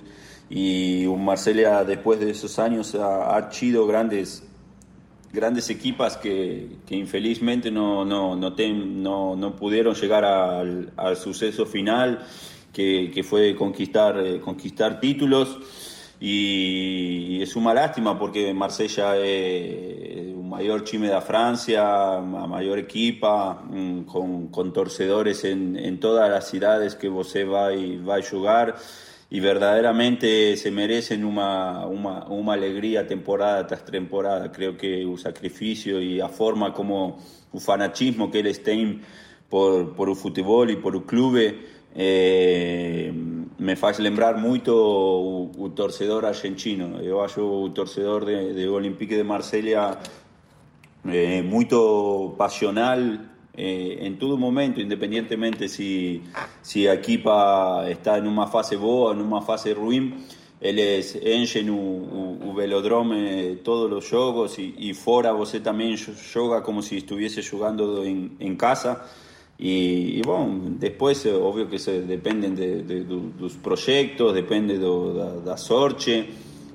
y 0.50 1.06
un 1.06 1.24
Marsella 1.24 1.84
después 1.84 2.20
de 2.20 2.32
esos 2.32 2.60
años 2.60 2.96
ha, 2.96 3.36
ha 3.36 3.50
hecho 3.50 3.86
grandes 3.86 4.44
grandes 5.32 5.70
equipas 5.70 6.18
que, 6.18 6.78
que 6.86 6.96
infelizmente 6.96 7.70
no, 7.70 8.06
no, 8.06 8.36
no, 8.36 8.54
ten, 8.54 9.04
no, 9.04 9.36
no, 9.36 9.56
pudieron 9.56 9.94
llegar 9.94 10.26
al, 10.26 10.92
al 10.96 11.18
suceso 11.18 11.66
final, 11.66 12.26
que, 12.74 13.12
que 13.14 13.24
fue 13.24 13.56
conquistar, 13.56 14.18
eh, 14.20 14.40
conquistar 14.40 15.00
títulos. 15.00 15.60
Y, 16.20 17.42
es 17.42 17.56
una 17.56 17.74
lástima 17.74 18.18
porque 18.18 18.54
Marsella 18.54 19.16
es 19.18 20.34
un 20.34 20.50
mayor 20.50 20.84
time 20.84 21.08
de 21.08 21.22
Francia, 21.22 22.18
a 22.18 22.22
mayor 22.22 22.80
equipa, 22.80 23.62
mm, 23.70 24.02
con, 24.02 24.48
con 24.48 24.74
torcedores 24.74 25.44
en, 25.44 25.78
en 25.78 26.00
todas 26.00 26.30
las 26.30 26.50
ciudades 26.50 26.96
que 26.96 27.10
você 27.10 27.44
vai, 27.44 27.98
vai 27.98 28.24
jugar 28.24 28.76
y 29.30 29.40
verdaderamente 29.40 30.56
se 30.56 30.72
merecen 30.72 31.26
una, 31.26 31.86
una, 31.86 32.26
una, 32.28 32.54
alegría 32.54 33.06
temporada 33.06 33.68
tras 33.68 33.84
temporada. 33.84 34.52
Creo 34.52 34.78
que 34.78 35.02
el 35.02 35.18
sacrificio 35.18 36.00
y 36.00 36.16
la 36.16 36.30
forma 36.30 36.74
como 36.74 37.20
el 37.54 37.60
fanatismo 37.60 38.32
que 38.32 38.40
eles 38.40 38.64
têm 38.64 39.02
por, 39.50 39.94
por 39.96 40.10
el 40.10 40.16
fútbol 40.16 40.72
y 40.72 40.78
por 40.78 40.96
el 40.96 41.04
club 41.04 41.38
eh, 41.94 43.12
me 43.60 43.76
faz 43.76 44.00
lembrar 44.00 44.38
mucho 44.38 44.74
o, 44.74 45.52
o 45.58 45.70
torcedor 45.70 46.26
argentino. 46.26 47.02
Eu 47.02 47.22
acho 47.22 47.42
o 47.42 47.70
torcedor 47.70 48.26
de, 48.26 48.54
de 48.54 48.68
Olympique 48.68 49.16
de 49.16 49.24
Marsella 49.24 50.00
eh, 51.06 51.42
muito 51.42 52.36
pasional 52.38 53.00
eh, 53.56 54.00
en 54.02 54.20
todo 54.20 54.38
momento, 54.38 54.80
independientemente 54.80 55.68
si, 55.68 56.22
si 56.62 56.88
a 56.88 56.94
equipa 56.94 57.90
está 57.90 58.18
en 58.18 58.28
una 58.28 58.48
fase 58.48 58.76
boa, 58.76 59.14
en 59.14 59.22
una 59.22 59.42
fase 59.42 59.74
ruim, 59.74 60.14
eles 60.62 61.16
enchem 61.16 61.70
o, 61.70 61.76
o, 61.76 62.50
o 62.50 62.54
velodrome 62.54 63.58
todos 63.64 63.92
os 63.92 64.10
jogos 64.10 64.58
e, 64.58 64.76
e 64.78 64.94
fora 64.94 65.34
você 65.34 65.60
também 65.60 65.96
joga 65.98 66.62
como 66.62 66.82
se 66.82 66.98
estivesse 66.98 67.42
jogando 67.42 68.06
em, 68.06 68.32
em 68.40 68.56
casa. 68.56 69.04
E, 69.60 70.20
e, 70.20 70.22
bom, 70.24 70.76
depois, 70.78 71.26
óbvio 71.26 71.68
que 71.68 71.80
se 71.80 72.02
dependem 72.02 72.54
de, 72.54 72.84
de, 72.84 73.04
do, 73.04 73.20
dos 73.32 73.56
projetos, 73.56 74.34
depende 74.34 74.78
do, 74.78 75.14
da, 75.14 75.30
da 75.52 75.58
sorte, 75.58 76.30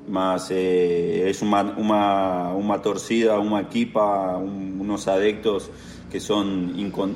mas 0.09 0.51
é, 0.51 1.31
é 1.31 1.33
uma, 1.43 1.63
uma, 1.63 2.49
uma 2.55 2.79
torcida, 2.81 3.39
uma 3.39 3.61
equipa, 3.61 4.37
um, 4.39 4.81
uns 4.81 5.07
adeptos 5.07 5.71
que 6.11 6.19
são 6.19 6.45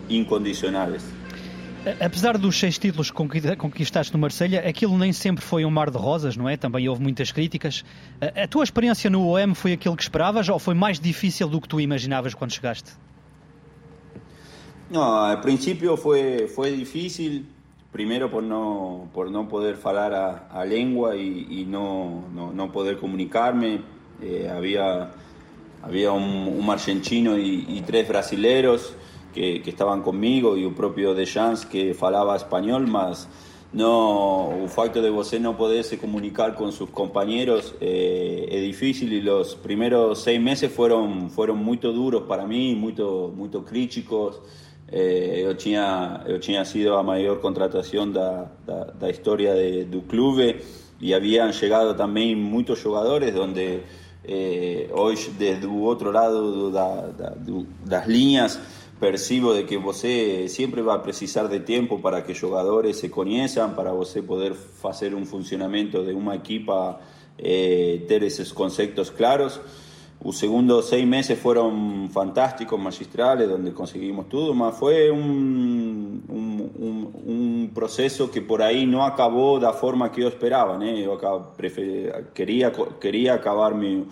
incondicionais. 0.09 1.03
Apesar 2.01 2.37
dos 2.37 2.59
seis 2.59 2.79
títulos 2.79 3.13
que 3.13 3.57
conquistaste 3.57 4.13
no 4.13 4.19
Marselha, 4.19 4.69
aquilo 4.69 4.99
nem 4.99 5.13
sempre 5.13 5.45
foi 5.45 5.65
um 5.65 5.71
mar 5.71 5.89
de 5.89 5.97
rosas, 5.97 6.37
não 6.37 6.49
é? 6.49 6.57
Também 6.57 6.89
houve 6.89 7.01
muitas 7.01 7.31
críticas. 7.31 7.85
A 8.21 8.49
tua 8.49 8.65
experiência 8.65 9.09
no 9.09 9.29
OM 9.29 9.55
foi 9.55 9.73
aquilo 9.73 9.97
que 9.97 10.03
esperavas 10.03 10.49
ou 10.49 10.59
foi 10.59 10.75
mais 10.75 10.99
difícil 10.99 11.49
do 11.49 11.61
que 11.61 11.69
tu 11.69 11.81
imaginavas 11.81 12.35
quando 12.35 12.53
chegaste? 12.53 12.91
No, 14.89 15.25
al 15.25 15.41
principio 15.41 15.97
fue, 15.97 16.47
fue 16.47 16.71
difícil, 16.71 17.47
primero 17.91 18.31
por 18.31 18.45
no, 18.45 19.09
por 19.13 19.31
no 19.31 19.49
poder 19.49 19.77
hablar 19.83 20.15
a, 20.15 20.49
a 20.49 20.65
lengua 20.65 21.17
y, 21.17 21.47
y 21.51 21.65
no, 21.65 22.25
no, 22.33 22.53
no, 22.53 22.71
poder 22.71 22.99
comunicarme. 22.99 23.81
Eh, 24.23 24.49
había, 24.49 25.11
había 25.83 26.13
un, 26.13 26.23
un 26.23 26.71
argentino 26.71 27.37
y, 27.37 27.67
y, 27.69 27.83
tres 27.85 28.09
brasileros 28.09 28.95
que, 29.35 29.61
que, 29.61 29.71
estaban 29.71 30.03
conmigo 30.03 30.57
y 30.57 30.65
un 30.65 30.75
propio 30.75 31.15
de 31.15 31.27
Jans 31.27 31.67
que 31.67 31.93
falaba 31.93 32.37
español, 32.37 32.87
más 32.87 33.29
no, 33.73 34.53
el 34.63 34.69
facto 34.69 35.03
de 35.03 35.11
você 35.11 35.39
no 35.39 35.57
poderse 35.57 35.99
comunicar 35.99 36.55
con 36.55 36.73
sus 36.73 36.89
compañeros 36.89 37.75
eh, 37.81 38.49
es 38.51 38.63
difícil 38.63 39.13
y 39.13 39.21
los 39.21 39.57
primeros 39.57 40.23
seis 40.23 40.41
meses 40.41 40.73
fueron, 40.73 41.31
fueron 41.31 41.59
muy 41.59 41.77
duros 41.77 42.23
para 42.23 42.47
mí, 42.47 42.75
muy, 42.75 42.95
muy 42.95 43.51
críticos. 43.67 44.41
Eh, 44.91 45.43
eu, 45.45 45.55
tinha, 45.57 46.65
sido 46.65 46.95
a 46.95 47.03
maior 47.03 47.41
contratação 47.41 48.11
da, 48.11 49.11
história 49.11 49.55
de, 49.55 49.85
do 49.85 50.03
clube 50.03 50.61
e 51.01 51.13
haviam 51.13 51.53
chegado 51.53 51.95
também 51.95 52.37
muitos 52.37 52.79
jogadores, 52.79 53.35
onde 53.35 53.81
eh, 54.25 54.89
hoje, 54.93 55.31
desde 55.31 55.67
o 55.67 55.81
outro 55.81 56.13
lado 56.13 56.71
da, 56.71 57.09
da, 57.09 57.33
das 57.85 58.07
linhas, 58.07 58.61
percibo 58.99 59.55
de 59.55 59.65
que 59.65 59.77
você 59.77 60.49
sempre 60.49 60.83
vai 60.83 61.01
precisar 61.01 61.49
de 61.49 61.61
tempo 61.61 61.99
para 61.99 62.23
que 62.23 62.33
jogadores 62.33 62.97
se 62.97 63.09
conheçam, 63.09 63.71
para 63.71 63.93
você 63.93 64.23
poder 64.23 64.55
fazer 64.55 65.15
um 65.15 65.27
funcionamento 65.27 66.03
de 66.05 66.13
uma 66.13 66.37
equipa, 66.37 67.01
eh, 67.39 68.01
ter 68.07 68.23
esses 68.23 68.53
conceitos 68.53 69.11
claros. 69.11 69.61
Los 70.25 70.39
segundos 70.39 70.89
seis 70.89 71.07
meses 71.07 71.39
fueron 71.39 72.11
fantásticos, 72.11 72.81
magistrales, 72.81 73.49
donde 73.49 73.73
conseguimos 73.73 74.29
todo, 74.29 74.55
más 74.55 74.77
fue 74.77 75.11
un, 75.11 76.23
un, 76.29 77.71
proceso 77.75 78.31
que 78.31 78.41
por 78.41 78.63
ahí 78.63 78.87
no 78.87 79.05
acabó 79.05 79.59
de 79.59 79.67
la 79.67 79.73
forma 79.75 80.11
que 80.11 80.23
yo 80.23 80.29
esperaba. 80.29 80.83
¿eh? 80.85 81.03
Yo 81.05 81.19
quería, 82.33 82.73
quería 82.99 83.35
acabar 83.35 83.75
mi, 83.75 84.07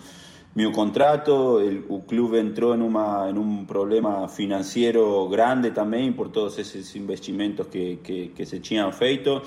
mi 0.53 0.71
contrato, 0.71 1.59
el, 1.59 1.83
club 2.07 2.35
entró 2.35 2.73
en, 2.73 2.81
una, 2.81 3.27
en 3.27 3.37
un 3.37 3.65
problema 3.65 4.29
financiero 4.29 5.27
grande 5.27 5.71
también 5.71 6.15
por 6.15 6.31
todos 6.31 6.59
esos 6.59 6.95
investimentos 6.95 7.67
que, 7.67 7.99
que, 8.03 8.31
que 8.31 8.45
se 8.45 8.57
habían 8.57 8.93
feito. 8.93 9.41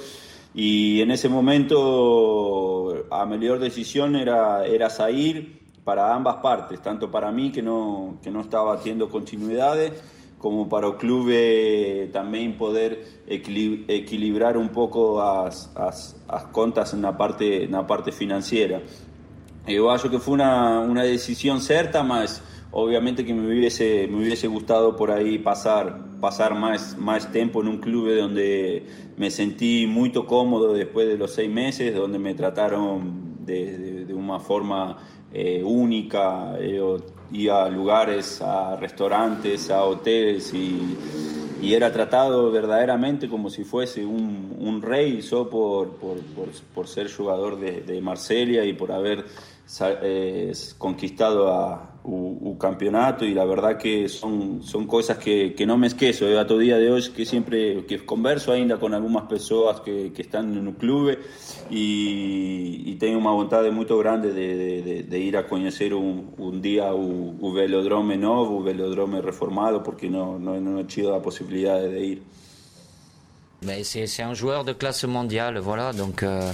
Y 0.54 1.00
en 1.00 1.10
ese 1.10 1.28
momento 1.28 3.06
la 3.10 3.24
mejor 3.24 3.58
decisión 3.58 4.16
era, 4.16 4.66
era 4.66 4.90
salir 4.90 5.57
para 5.88 6.14
ambas 6.14 6.36
partes, 6.42 6.82
tanto 6.82 7.10
para 7.10 7.32
mí 7.32 7.50
que 7.50 7.62
no, 7.62 8.18
que 8.22 8.30
no 8.30 8.42
estaba 8.42 8.74
haciendo 8.74 9.08
continuidades, 9.08 9.94
como 10.36 10.68
para 10.68 10.88
el 10.88 10.96
club 10.96 11.28
eh, 11.30 12.10
también 12.12 12.58
poder 12.58 13.22
equilibrar 13.26 14.58
un 14.58 14.68
poco 14.68 15.18
las, 15.18 15.72
las, 15.74 16.14
contas 16.52 16.92
en 16.92 17.00
la 17.00 17.16
parte, 17.16 17.64
en 17.64 17.72
la 17.72 17.86
parte 17.86 18.12
financiera. 18.12 18.82
Yo 19.66 19.88
creo 19.96 20.10
que 20.10 20.18
fue 20.18 20.34
una, 20.34 20.80
una 20.80 21.04
decisión 21.04 21.62
cierta, 21.62 22.02
más 22.02 22.42
obviamente 22.70 23.24
que 23.24 23.32
me 23.32 23.46
hubiese, 23.46 24.08
me 24.08 24.18
hubiese 24.18 24.46
gustado 24.46 24.94
por 24.94 25.10
ahí 25.10 25.38
pasar, 25.38 26.20
pasar 26.20 26.54
más, 26.54 26.98
más 26.98 27.32
tiempo 27.32 27.62
en 27.62 27.68
un 27.68 27.78
club 27.78 28.14
donde 28.14 28.84
me 29.16 29.30
sentí 29.30 29.86
muy 29.86 30.12
cómodo 30.12 30.74
después 30.74 31.08
de 31.08 31.16
los 31.16 31.32
seis 31.32 31.50
meses, 31.50 31.94
donde 31.94 32.18
me 32.18 32.34
trataron 32.34 33.38
de, 33.46 33.78
de, 33.78 34.04
de 34.04 34.12
una 34.12 34.38
forma 34.38 34.98
eh, 35.32 35.62
única, 35.62 36.56
eh, 36.58 36.80
a 37.50 37.68
lugares, 37.68 38.40
a 38.40 38.76
restaurantes, 38.76 39.70
a 39.70 39.84
hoteles 39.84 40.52
y, 40.54 40.96
y, 41.60 41.74
era 41.74 41.92
tratado 41.92 42.50
verdaderamente 42.50 43.28
como 43.28 43.50
si 43.50 43.64
fuese 43.64 44.04
un, 44.04 44.56
un 44.58 44.80
rey, 44.80 45.20
solo 45.20 45.50
por, 45.50 45.88
por, 45.96 46.18
por, 46.18 46.48
por, 46.74 46.88
ser 46.88 47.12
jugador 47.12 47.60
de, 47.60 47.82
de 47.82 48.00
Marsella 48.00 48.64
y 48.64 48.72
por 48.72 48.92
haber 48.92 49.26
eh, 50.02 50.52
conquistado 50.78 51.52
a, 51.52 51.87
un 52.04 52.56
campeonato 52.56 53.24
y 53.24 53.34
la 53.34 53.44
verdad 53.44 53.76
que 53.76 54.08
son, 54.08 54.62
son 54.62 54.86
cosas 54.86 55.18
que, 55.18 55.54
que 55.54 55.66
no 55.66 55.76
me 55.76 55.88
esqueço. 55.88 56.26
a 56.38 56.46
todo 56.46 56.58
día 56.58 56.78
de 56.78 56.90
hoy 56.90 57.02
que 57.10 57.24
siempre 57.24 57.84
que 57.86 58.04
converso 58.04 58.52
ainda 58.52 58.78
con 58.78 58.94
algunas 58.94 59.24
personas 59.24 59.80
que, 59.80 60.12
que 60.12 60.22
están 60.22 60.56
en 60.56 60.66
un 60.66 60.74
club 60.74 61.18
y, 61.70 62.82
y 62.86 62.94
tengo 62.96 63.18
una 63.18 63.30
voluntad 63.30 63.62
muy 63.70 63.84
grande 63.84 64.32
de, 64.32 64.82
de, 64.82 65.02
de, 65.02 65.18
ir 65.18 65.36
a 65.36 65.46
conocer 65.46 65.92
un, 65.94 66.34
un 66.38 66.62
día 66.62 66.94
un, 66.94 67.54
velodrome 67.54 68.16
nuevo, 68.16 68.58
un 68.58 68.64
velodrome 68.64 69.20
reformado, 69.20 69.82
porque 69.82 70.08
no, 70.08 70.38
no, 70.38 70.60
no 70.60 70.80
he 70.80 70.84
tenido 70.84 71.12
la 71.12 71.22
posibilidad 71.22 71.80
de 71.80 72.04
ir. 72.04 72.22
C'est 73.82 74.24
un 74.24 74.34
joueur 74.34 74.64
de 74.64 74.74
classe 74.74 75.04
mondiale, 75.04 75.58
voilà, 75.58 75.92
donc 75.92 76.22
euh, 76.22 76.52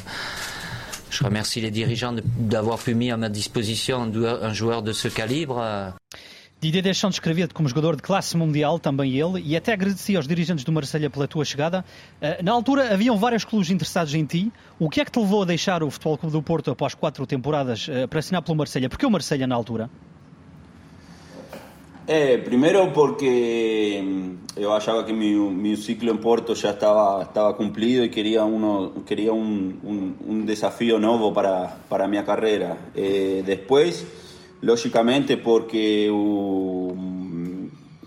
je 1.15 1.25
remercie 1.25 1.61
les 1.61 1.71
dirigeants 1.71 2.15
d'avoir 2.37 2.79
pu 2.79 2.95
mis 2.95 3.11
à 3.11 3.17
ma 3.17 3.29
disposition 3.29 4.03
un 4.03 4.53
joueur 4.53 4.83
de 4.83 4.93
ce 4.93 5.09
calibre. 5.09 5.63
Didier 6.61 6.81
Deschamps 6.81 7.11
descrevia-te 7.11 7.53
como 7.53 7.69
jogador 7.69 7.95
de 7.95 8.01
classe 8.01 8.35
mundial, 8.35 8.79
também 8.79 9.13
ele, 9.13 9.43
e 9.45 9.55
até 9.55 9.75
agradecia 9.75 10.19
aos 10.19 10.27
dirigentes 10.27 10.65
do 10.65 10.73
Marselha 10.73 11.11
pela 11.11 11.29
tua 11.29 11.45
chegada. 11.45 11.85
Eh, 12.23 12.43
na 12.43 12.53
altura 12.53 12.95
haviam 12.95 13.19
vários 13.19 13.45
clubes 13.45 13.69
interessados 13.69 14.15
em 14.15 14.25
ti. 14.25 14.51
O 14.79 14.89
que 14.89 15.03
é 15.03 15.05
que 15.05 15.11
te 15.11 15.19
levou 15.21 15.43
a 15.43 15.45
deixar 15.45 15.83
o 15.83 15.91
Futebol 15.91 16.17
Clube 16.17 16.33
do 16.33 16.43
Porto 16.43 16.71
após 16.71 16.95
quatro 16.95 17.27
temporadas 17.27 17.87
eh, 17.91 18.07
para 18.07 18.19
assinar 18.19 18.41
pelo 18.41 18.57
Marselha? 18.57 18.89
Porque 18.89 19.05
o 19.05 19.11
Marselha 19.11 19.47
na 19.47 19.55
altura? 19.55 19.91
Eh, 22.07 22.43
primero 22.45 22.93
porque 22.93 24.03
mm, 24.05 24.61
yo 24.61 24.75
achaba 24.75 25.07
que 25.07 25.15
mi, 25.15 25.33
mi, 25.33 25.75
ciclo 25.77 26.11
en 26.11 26.19
Porto 26.19 26.53
ya 26.53 26.71
estaba, 26.71 27.23
estaba 27.23 27.57
cumplido 27.57 28.05
y 28.05 28.11
quería, 28.11 28.45
uno, 28.45 28.93
quería 29.07 29.33
un, 29.33 29.81
un, 29.83 30.17
un 30.27 30.45
desafío 30.45 30.99
nuevo 30.99 31.33
para, 31.33 31.79
para 31.89 32.07
mi 32.07 32.23
carrera. 32.23 32.77
Eh, 32.95 33.43
después, 33.47 34.07
lógicamente, 34.61 35.39
porque 35.39 36.11
o, 36.13 36.95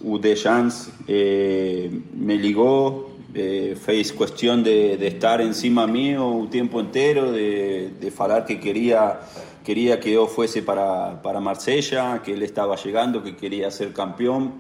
o 0.05 0.17
Deschamps 0.19 0.91
eh, 1.07 1.89
me 2.13 2.38
ligó, 2.38 3.17
eh, 3.33 3.75
fez 3.83 4.13
cuestión 4.13 4.63
de, 4.63 4.97
de, 4.97 5.07
estar 5.07 5.41
encima 5.41 5.88
mío 5.88 6.27
un 6.27 6.51
tiempo 6.51 6.79
entero, 6.79 7.31
de, 7.31 7.93
de 7.99 8.12
falar 8.12 8.45
que 8.45 8.60
quería 8.60 9.19
quería 9.67 9.99
que 9.99 10.13
yo 10.13 10.27
fuese 10.27 10.63
para, 10.63 11.21
para 11.21 11.41
Marsella, 11.41 12.21
que 12.23 12.32
él 12.32 12.41
estaba 12.41 12.77
llegando, 12.77 13.21
que 13.21 13.36
quería 13.36 13.69
ser 13.69 13.91
campeón, 13.91 14.53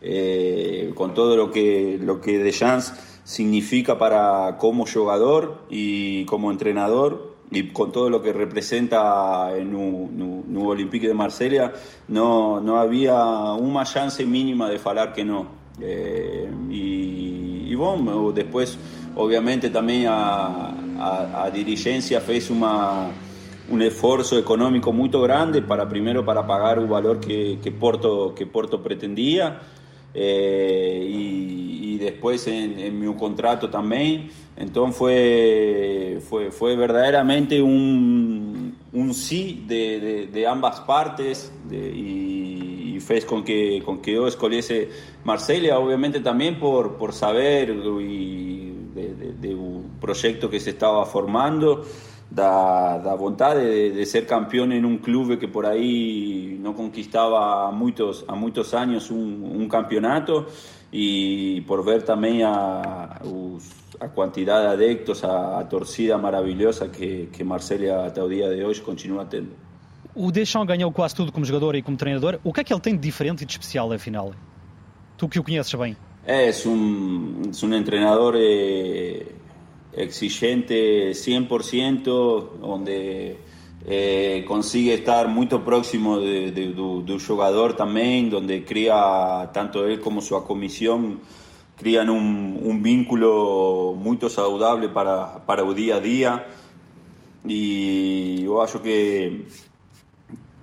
eh, 0.00 0.92
con 0.94 1.12
todo 1.12 1.36
lo 1.36 1.50
que, 1.50 1.98
lo 2.00 2.20
que 2.20 2.38
Deschamps 2.38 2.92
significa 3.24 3.98
para 3.98 4.56
como 4.56 4.86
jugador 4.86 5.64
y 5.68 6.24
como 6.26 6.52
entrenador. 6.52 7.34
y 7.50 7.72
con 7.72 7.90
todo 7.90 8.08
lo 8.08 8.22
que 8.22 8.32
representa 8.32 9.56
en 9.56 9.74
un 9.74 10.56
Olympique 10.56 11.08
de 11.08 11.14
Marsella, 11.14 11.72
no, 12.06 12.60
no 12.60 12.78
había 12.78 13.16
una 13.54 13.84
chance 13.84 14.24
mínima 14.24 14.68
de 14.70 14.78
falar 14.78 15.12
que 15.12 15.24
no. 15.24 15.48
Eh, 15.80 16.48
y, 16.70 17.72
y, 17.72 17.74
bueno, 17.74 18.30
después 18.30 18.78
obviamente 19.16 19.68
también 19.70 20.06
a, 20.06 20.68
a, 20.98 21.44
a 21.44 21.50
dirigencia 21.50 22.20
fez 22.20 22.50
una, 22.50 23.10
un 23.68 23.82
esfuerzo 23.82 24.38
económico 24.38 24.92
muy 24.92 25.08
grande 25.08 25.62
para 25.62 25.88
primero 25.88 26.24
para 26.24 26.46
pagar 26.46 26.78
un 26.78 26.88
valor 26.88 27.20
que, 27.20 27.58
que 27.62 27.72
Porto, 27.72 28.34
que 28.34 28.46
Porto 28.46 28.82
pretendía 28.82 29.60
eh, 30.12 31.06
y, 31.08 31.98
después 31.98 32.46
en, 32.48 32.78
en, 32.78 33.00
mi 33.00 33.14
contrato 33.14 33.70
también. 33.70 34.28
Entonces 34.56 34.96
fue, 34.96 36.18
fue, 36.28 36.50
fue 36.50 36.76
verdaderamente 36.76 37.62
un, 37.62 38.76
un 38.92 39.14
sí 39.14 39.64
de, 39.66 40.28
de, 40.30 40.46
ambas 40.46 40.80
partes 40.80 41.50
y, 41.70 42.94
y, 42.94 43.00
fez 43.00 43.24
con 43.24 43.42
que, 43.42 43.80
con 43.82 44.02
que 44.02 44.12
yo 44.12 44.28
escogiese 44.28 44.90
Marsella, 45.24 45.78
obviamente 45.78 46.20
también 46.20 46.58
por, 46.58 46.96
por 46.96 47.14
saber 47.14 47.70
y 47.70 48.72
de, 48.94 49.54
un 49.54 49.96
proyecto 50.00 50.48
que 50.48 50.60
se 50.60 50.70
estaba 50.70 51.04
formando. 51.06 51.84
Da, 52.34 52.98
da 52.98 53.14
vontade 53.14 53.64
de, 53.64 53.90
de, 53.92 54.04
ser 54.06 54.26
campeón 54.26 54.72
en 54.72 54.84
un 54.84 54.98
club 54.98 55.38
que 55.38 55.46
por 55.46 55.66
ahí 55.66 56.58
no 56.60 56.74
conquistaba 56.74 57.68
a 57.68 57.70
muchos, 57.70 58.24
a 58.26 58.34
muchos 58.34 58.74
años 58.74 59.08
un, 59.12 59.40
un 59.54 59.68
campeonato 59.68 60.46
y 60.90 61.60
por 61.60 61.84
ver 61.84 62.02
también 62.02 62.42
a, 62.42 63.20
a 64.00 64.08
cantidad 64.14 64.62
de 64.62 64.68
adeptos, 64.68 65.22
a, 65.22 65.60
a 65.60 65.68
torcida 65.68 66.18
maravilhosa 66.18 66.90
que, 66.90 67.28
que 67.32 67.44
Marcelo 67.44 68.02
até 68.02 68.20
o 68.20 68.28
dia 68.28 68.48
de 68.48 68.64
hoje 68.64 68.80
continua 68.80 69.24
tendo. 69.26 69.50
O 70.14 70.30
Deschamps 70.30 70.68
ganhou 70.68 70.92
quase 70.92 71.14
tudo 71.14 71.32
como 71.32 71.44
jogador 71.44 71.74
e 71.74 71.82
como 71.82 71.96
treinador. 71.96 72.38
O 72.44 72.52
que 72.52 72.60
é 72.60 72.64
que 72.64 72.72
ele 72.72 72.80
tem 72.80 72.94
de 72.94 73.00
diferente 73.00 73.42
e 73.42 73.46
de 73.46 73.52
especial, 73.52 73.92
afinal? 73.92 74.32
Tu 75.16 75.28
que 75.28 75.40
o 75.40 75.42
conheces 75.42 75.74
bem. 75.74 75.96
Es 76.26 76.64
un, 76.64 77.42
es 77.50 77.62
un 77.62 77.74
entrenador 77.74 78.34
eh, 78.36 79.26
exigente 79.96 81.10
100%, 81.12 82.58
donde 82.60 83.38
eh, 83.86 84.44
consigue 84.46 84.94
estar 84.94 85.28
muy 85.28 85.46
próximo 85.46 86.18
de, 86.20 86.50
de, 86.52 87.18
jugador 87.26 87.74
también, 87.76 88.30
donde 88.30 88.64
crea 88.64 89.50
tanto 89.52 89.86
él 89.86 90.00
como 90.00 90.20
su 90.20 90.42
comisión 90.44 91.20
crean 91.76 92.08
un, 92.08 92.58
un 92.62 92.82
vínculo 92.82 93.94
muy 93.96 94.18
saludable 94.28 94.88
para, 94.88 95.44
para 95.44 95.62
el 95.62 95.74
día 95.74 95.96
a 95.96 96.00
día. 96.00 96.46
Y 97.46 98.42
yo 98.42 98.62
acho 98.62 98.80
que, 98.80 99.46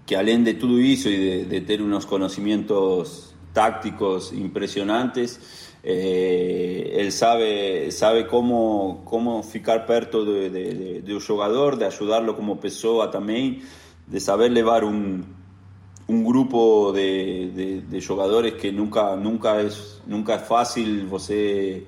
que 0.05 0.17
além 0.17 0.43
de 0.43 0.55
todo 0.55 0.79
eso 0.79 1.09
y 1.09 1.17
de, 1.17 1.45
de 1.45 1.61
tener 1.61 1.83
unos 1.83 2.05
conocimientos 2.05 3.35
tácticos 3.53 4.33
impresionantes. 4.33 5.60
Eh, 5.83 6.93
él 6.97 7.11
sabe, 7.11 7.91
sabe 7.91 8.27
cómo, 8.27 9.01
cómo 9.05 9.41
ficar 9.41 9.85
perto 9.85 10.23
de, 10.23 10.49
de, 10.49 11.01
de, 11.01 11.13
un 11.13 11.19
jugador, 11.19 11.77
de 11.77 11.85
ayudarlo 11.85 12.35
como 12.35 12.59
pessoa 12.59 13.09
también, 13.09 13.63
de 14.05 14.19
saber 14.19 14.51
llevar 14.51 14.83
un, 14.83 15.25
un 16.07 16.23
grupo 16.23 16.91
de, 16.91 17.83
de, 17.89 18.01
jugadores 18.01 18.53
que 18.53 18.71
nunca, 18.71 19.15
nunca, 19.15 19.61
es, 19.61 20.01
nunca 20.05 20.35
es 20.35 20.43
fácil. 20.43 21.07
Você 21.07 21.85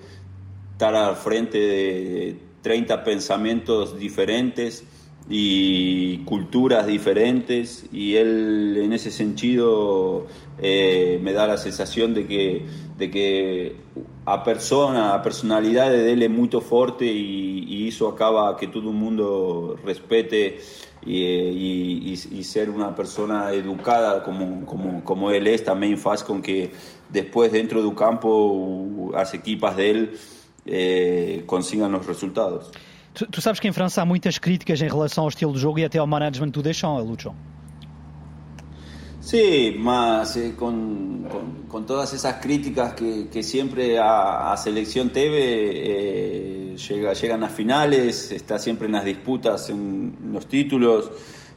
estar 0.72 0.96
al 0.96 1.16
frente 1.16 1.58
de 1.60 2.40
30 2.62 3.04
pensamientos 3.04 4.00
diferentes 4.00 4.84
y 5.30 6.18
culturas 6.26 6.86
diferentes 6.86 7.86
y 7.94 8.16
él 8.16 8.78
en 8.78 8.92
ese 8.92 9.10
sentido 9.10 10.28
eh, 10.60 11.20
me 11.24 11.32
da 11.32 11.48
la 11.48 11.58
sensación 11.58 12.14
de 12.14 12.28
que, 12.28 12.66
de 12.98 13.10
que 13.10 13.76
a 14.26 14.44
persona, 14.44 15.14
a 15.14 15.22
personalidad 15.22 15.92
de 15.92 16.12
él 16.12 16.24
es 16.24 16.30
muy 16.30 16.50
fuerte 16.50 17.06
y, 17.06 17.64
y 17.68 17.88
eso 17.88 18.10
acaba 18.10 18.58
que 18.58 18.68
todo 18.68 18.90
el 18.90 18.96
mundo 18.96 19.78
respete 19.86 20.60
y, 21.06 21.24
y, 21.24 22.20
y, 22.32 22.44
ser 22.44 22.70
una 22.70 22.96
persona 22.96 23.52
educada 23.52 24.24
como, 24.24 24.66
como, 24.66 25.04
como 25.04 25.32
él 25.32 25.48
es 25.48 25.64
también 25.64 25.98
faz 25.98 26.24
con 26.24 26.42
que 26.42 26.72
después 27.10 27.52
dentro 27.52 27.84
del 27.84 27.94
campo 27.94 29.10
las 29.12 29.34
equipas 29.34 29.76
de 29.76 29.90
él 29.90 30.20
eh, 30.66 31.44
consigan 31.46 31.92
los 31.92 32.06
resultados. 32.06 32.72
Tu, 33.14 33.28
tu, 33.28 33.42
sabes 33.42 33.60
que 33.60 33.68
em 33.68 33.72
França 33.72 34.02
há 34.02 34.06
muitas 34.06 34.40
críticas 34.40 34.82
em 34.82 34.88
relação 34.88 35.24
ao 35.24 35.30
estilo 35.30 35.54
de 35.54 35.60
jogo 35.60 35.80
e 35.80 35.86
até 35.86 36.00
ao 36.00 36.08
management 36.08 36.50
do 36.50 36.64
Deschamps, 36.64 37.06
Lucho. 37.06 37.34
Sí, 39.22 39.76
más 39.80 40.36
eh, 40.36 40.54
con, 40.58 41.26
con, 41.30 41.64
con, 41.70 41.86
todas 41.86 42.14
esas 42.14 42.42
críticas 42.42 42.94
que, 42.94 43.30
que 43.32 43.42
siempre 43.42 43.98
a, 43.98 44.52
a, 44.52 44.58
selección 44.58 45.12
TV 45.12 45.38
eh, 45.38 46.76
llega, 46.76 47.14
llegan 47.14 47.44
a 47.44 47.50
finales, 47.50 48.32
está 48.32 48.60
siempre 48.60 48.88
en 48.88 48.94
las 48.94 49.06
disputas 49.06 49.70
en 49.70 50.14
los 50.34 50.48
títulos, 50.48 51.10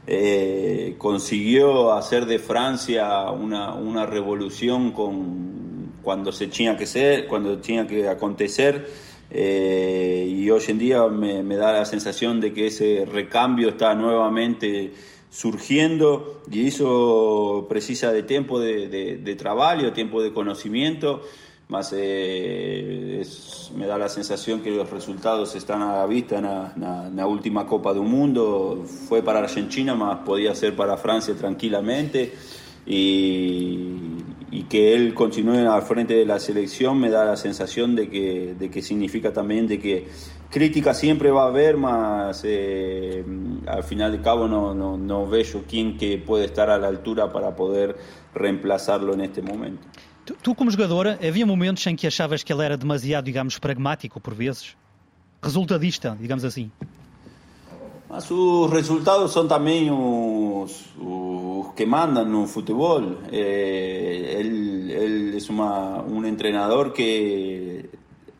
eh, 0.07 0.95
consiguió 0.97 1.93
hacer 1.93 2.27
de 2.27 2.39
Francia 2.39 3.31
una, 3.33 3.75
una 3.75 4.07
revolución 4.07 4.93
con, 4.93 5.93
cuando 6.03 6.31
se 6.31 6.47
tenía 6.47 6.77
que 6.77 6.87
ser, 6.87 7.27
cuando 7.27 7.59
tenía 7.59 7.85
que 7.85 8.09
acontecer 8.09 9.06
eh, 9.31 10.27
y 10.29 10.49
hoy 10.51 10.63
en 10.69 10.79
día 10.79 11.07
me, 11.09 11.43
me, 11.43 11.57
da 11.57 11.73
la 11.73 11.85
sensación 11.85 12.41
de 12.41 12.53
que 12.53 12.67
ese 12.69 13.07
recambio 13.11 13.71
está 13.71 13.95
nuevamente 13.95 14.93
surgiendo 15.31 16.43
y 16.51 16.69
eso 16.69 17.67
precisa 17.69 18.13
de 18.13 18.23
tiempo 18.23 18.61
de, 18.61 18.89
de, 18.89 19.17
de 19.19 19.35
trabajo, 19.35 19.93
tiempo 19.93 20.23
de 20.23 20.33
conocimiento, 20.33 21.23
más 21.69 21.93
eh, 21.97 23.19
es, 23.21 23.73
me 23.75 23.87
da 23.87 23.99
la 23.99 24.09
sensación 24.09 24.63
que 24.63 24.71
los 24.71 24.89
resultados 24.89 25.57
están 25.57 25.83
a 25.83 25.97
la 25.97 26.07
vista 26.07 26.39
en 26.39 27.17
la 27.17 27.27
última 27.27 27.67
Copa 27.67 27.93
del 27.93 28.05
Mundo, 28.05 28.85
fue 29.09 29.23
para 29.23 29.41
Argentina, 29.41 29.95
más 29.97 30.19
podía 30.19 30.55
ser 30.55 30.77
para 30.77 30.97
Francia 30.97 31.35
tranquilamente. 31.35 32.33
Y, 32.87 34.16
y 34.51 34.65
que 34.65 34.95
él 34.95 35.15
continúe 35.15 35.69
al 35.69 35.83
frente 35.83 36.15
de 36.15 36.25
la 36.25 36.39
selección 36.39 36.99
me 36.99 37.11
da 37.11 37.25
la 37.25 37.37
sensación 37.37 37.97
de 37.97 38.09
que, 38.09 38.55
de 38.59 38.71
que 38.71 38.81
significa 38.81 39.33
también 39.33 39.67
de 39.67 39.79
que 39.81 40.09
crítica 40.51 40.95
siempre 40.95 41.31
va 41.31 41.45
a 41.45 41.49
haber, 41.49 41.77
más 41.77 42.43
eh, 42.45 43.25
al 43.67 43.83
final 43.83 44.13
de 44.13 44.21
cabo 44.21 44.47
no, 44.47 44.75
no, 44.75 44.97
no 44.97 45.27
veo 45.27 45.65
quién 45.69 45.97
que 45.97 46.19
puede 46.19 46.45
estar 46.45 46.71
a 46.71 46.79
la 46.79 46.89
altura 46.89 47.33
para 47.33 47.57
poder 47.57 47.97
reemplazarlo 48.35 49.15
en 49.15 49.23
este 49.23 49.43
momento. 49.43 49.83
Tu, 50.25 50.35
tu, 50.35 50.55
como 50.55 50.71
jogador, 50.71 51.07
havia 51.07 51.47
momentos 51.47 51.87
em 51.87 51.95
que 51.95 52.07
achavas 52.07 52.43
que 52.43 52.53
ele 52.53 52.65
era 52.65 52.77
demasiado, 52.77 53.25
digamos, 53.25 53.59
pragmático 53.61 54.19
por 54.19 54.35
vezes? 54.35 54.77
Resultadista, 55.41 56.17
digamos? 56.19 56.45
Mas 58.09 58.25
sus 58.25 58.71
resultados 58.71 59.33
son 59.33 59.47
también 59.47 59.89
que 61.77 61.87
mandan 61.87 62.35
el 62.35 62.47
fútbol. 62.47 63.21
Eh, 63.31 64.37
él, 64.39 65.35
es 65.37 65.51
una, 65.51 66.01
un 66.01 66.25
entrenador 66.25 66.93
que 66.93 67.91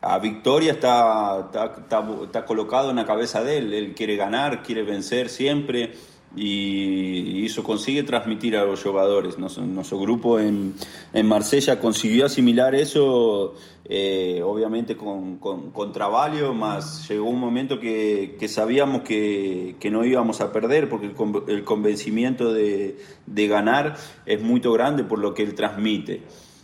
a 0.01 0.19
victoria 0.19 0.73
está, 0.73 1.45
está, 1.45 1.65
está, 1.77 2.07
está, 2.23 2.45
colocado 2.45 2.89
en 2.89 2.95
la 2.97 3.05
cabeza 3.05 3.43
de 3.43 3.57
él. 3.57 3.73
Él 3.73 3.93
quiere 3.95 4.15
ganar, 4.15 4.63
quiere 4.63 4.83
vencer 4.83 5.29
siempre 5.29 5.93
y, 6.35 7.45
eso 7.45 7.63
consigue 7.63 8.03
transmitir 8.03 8.57
a 8.57 8.65
los 8.65 8.83
jugadores. 8.83 9.37
Nuestro, 9.37 9.65
nuestro 9.65 9.99
grupo 9.99 10.39
en, 10.39 10.73
en, 11.13 11.25
Marsella 11.25 11.79
consiguió 11.79 12.25
asimilar 12.25 12.75
eso, 12.75 13.55
eh, 13.85 14.41
obviamente 14.43 14.97
con, 14.97 15.37
con, 15.37 15.71
con, 15.71 15.91
trabajo, 15.91 16.53
más 16.53 17.07
llegó 17.07 17.29
un 17.29 17.39
momento 17.39 17.79
que, 17.79 18.35
que 18.39 18.47
sabíamos 18.47 19.01
que, 19.01 19.75
que, 19.79 19.89
no 19.89 20.03
íbamos 20.03 20.41
a 20.41 20.51
perder 20.51 20.89
porque 20.89 21.07
el, 21.07 21.15
el 21.47 21.63
convencimiento 21.63 22.51
de, 22.53 22.97
de, 23.25 23.47
ganar 23.47 23.95
es 24.25 24.41
muy 24.41 24.59
grande 24.59 25.03
por 25.03 25.19
lo 25.19 25.33
que 25.33 25.43
él 25.43 25.55
transmite. 25.55 26.21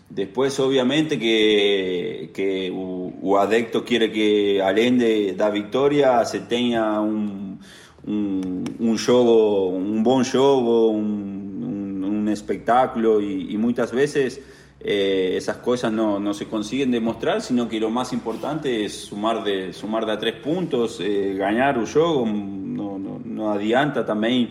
Después, 0.09 0.59
obviamente, 0.59 1.17
que, 1.17 2.29
que 2.35 2.71
o, 2.75 3.37
adecto 3.39 3.83
quiere 3.83 4.11
que, 4.11 4.61
além 4.61 4.97
de 4.97 5.33
da 5.33 5.49
victoria, 5.49 6.23
se 6.25 6.41
tenga 6.41 7.01
un 7.01 7.42
un, 8.05 8.63
un 8.79 8.97
juego, 8.97 9.69
un 9.69 10.03
buen 10.03 10.25
juego, 10.25 10.89
un, 10.89 11.63
un, 11.63 12.03
un 12.03 12.29
espectáculo 12.29 13.21
y, 13.21 13.53
y, 13.53 13.57
muchas 13.57 13.91
veces 13.91 14.41
eh, 14.79 15.35
se 16.33 16.47
consiguen 16.47 16.91
demostrar, 16.91 17.41
sino 17.41 17.69
que 17.69 17.79
lo 17.79 17.89
más 17.89 18.11
importante 18.13 18.85
es 18.85 19.05
sumar 19.05 19.43
de, 19.43 19.73
sumar 19.73 20.05
de 20.05 20.11
a 20.11 20.19
tres 20.19 20.35
puntos, 20.35 20.99
eh, 20.99 21.35
ganar 21.37 21.77
un 21.77 21.85
no, 22.75 22.99
no 23.23 23.51
adianta 23.51 24.05
también 24.05 24.49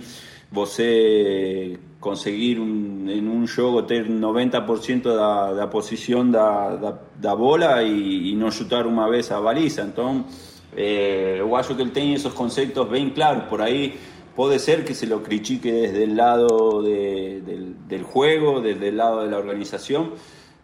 você 0.53 1.79
conseguir 1.99 2.61
un, 2.61 3.09
en 3.09 3.29
un 3.29 3.47
juego 3.47 3.85
tener 3.85 4.09
90% 4.11 5.03
de 5.03 5.57
la 5.57 5.71
posición 5.71 6.31
da, 6.31 6.77
da, 6.77 7.01
da 7.19 7.33
bola 7.35 7.83
y, 7.83 8.31
y 8.31 8.35
no 8.35 8.51
chutar 8.51 8.87
una 8.87 9.07
vez 9.07 9.31
a 9.31 9.39
baliza. 9.39 9.83
Entonces, 9.83 10.62
Eh, 10.75 11.37
eu 11.39 11.51
que 11.77 11.83
ele 11.83 11.91
tem 11.91 12.15
esos 12.15 12.33
conceptos 12.33 12.89
bem 12.89 13.11
claros, 13.11 13.45
por 13.45 13.61
aí 13.61 13.99
puede 14.35 14.59
ser 14.59 14.85
que 14.85 14.95
se 14.95 15.07
lo 15.07 15.23
critique 15.23 15.71
desde 15.71 16.05
el 16.05 16.17
lado 16.17 16.83
de, 16.83 17.43
del, 17.87 18.03
juego, 18.03 18.61
desde 18.61 18.89
el 18.89 18.97
lado 18.97 19.23
de 19.23 19.31
la 19.31 19.39
organización, 19.39 20.13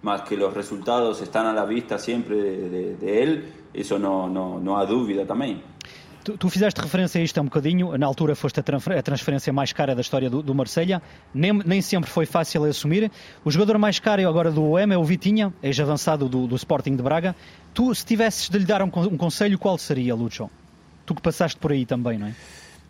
más 0.02 0.22
que 0.22 0.36
los 0.36 0.54
resultados 0.54 1.20
están 1.20 1.46
a 1.46 1.52
la 1.52 1.66
vista 1.66 1.98
siempre 1.98 2.36
de, 2.36 2.96
de, 2.96 3.22
él, 3.22 3.52
eso 3.74 3.98
no, 3.98 4.28
no, 4.28 4.58
no 4.58 4.78
há 4.78 4.86
dúvida 4.86 5.26
também. 5.26 5.62
Tu, 6.28 6.36
tu, 6.36 6.50
fizeste 6.50 6.78
referência 6.78 7.18
a 7.18 7.24
isto 7.24 7.38
há 7.38 7.40
um 7.40 7.46
bocadinho, 7.46 7.96
na 7.96 8.06
altura 8.06 8.36
foste 8.36 8.60
a, 8.60 9.02
transferência 9.02 9.50
mais 9.50 9.72
cara 9.72 9.94
da 9.94 10.02
história 10.02 10.28
do, 10.28 10.42
do 10.42 10.54
Marselha, 10.54 11.00
nem, 11.32 11.54
nem, 11.54 11.80
sempre 11.80 12.10
foi 12.10 12.26
fácil 12.26 12.64
assumir. 12.64 13.10
O 13.42 13.50
jogador 13.50 13.78
mais 13.78 13.98
caro 13.98 14.28
agora 14.28 14.52
do 14.52 14.62
OM 14.62 14.92
é 14.92 14.98
o 14.98 15.04
Vitinha, 15.04 15.54
ex-avançado 15.62 16.28
do, 16.28 16.46
do, 16.46 16.54
Sporting 16.54 16.96
de 16.96 17.02
Braga. 17.02 17.34
Tu, 17.72 17.94
se 17.94 18.04
tivesses 18.04 18.50
de 18.50 18.58
lhe 18.58 18.66
dar 18.66 18.82
um, 18.82 18.90
um 18.94 19.16
conselho, 19.16 19.58
qual 19.58 19.78
seria, 19.78 20.14
Lucho? 20.14 20.50
Tu 21.06 21.14
que 21.14 21.22
passaste 21.22 21.58
por 21.58 21.72
aí 21.72 21.86
também, 21.86 22.18
não 22.18 22.26
é? 22.26 22.34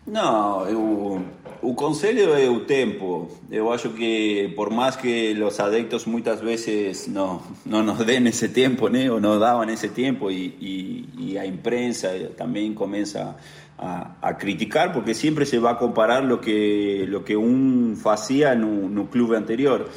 Não, 0.09 0.63
o, 0.73 1.21
o 1.61 1.75
conselho 1.75 2.33
é 2.33 2.49
o 2.49 2.61
tempo. 2.61 3.29
Eu 3.51 3.71
acho 3.71 3.89
que 3.89 4.51
por 4.55 4.71
mais 4.71 4.95
que 4.95 5.33
os 5.39 5.59
adeptos 5.59 6.05
muitas 6.05 6.41
vezes 6.41 7.07
não, 7.07 7.41
não 7.63 7.83
nos 7.83 8.03
deem 8.03 8.27
esse 8.27 8.49
tempo, 8.49 8.87
né? 8.87 9.11
ou 9.11 9.21
não 9.21 9.37
davam 9.37 9.69
esse 9.69 9.89
tempo, 9.89 10.31
e, 10.31 11.37
a 11.39 11.45
imprensa 11.45 12.09
também 12.35 12.73
começa 12.73 13.35
a, 13.77 14.11
a, 14.21 14.33
criticar, 14.33 14.91
porque 14.91 15.13
sempre 15.13 15.45
se 15.45 15.59
vai 15.59 15.77
comparar 15.77 16.23
lo 16.23 16.39
que, 16.39 17.05
lo 17.07 17.23
que 17.23 17.37
um 17.37 17.95
fazia 17.95 18.55
no, 18.55 18.89
no 18.89 19.05
clube 19.07 19.35
anterior. 19.35 19.87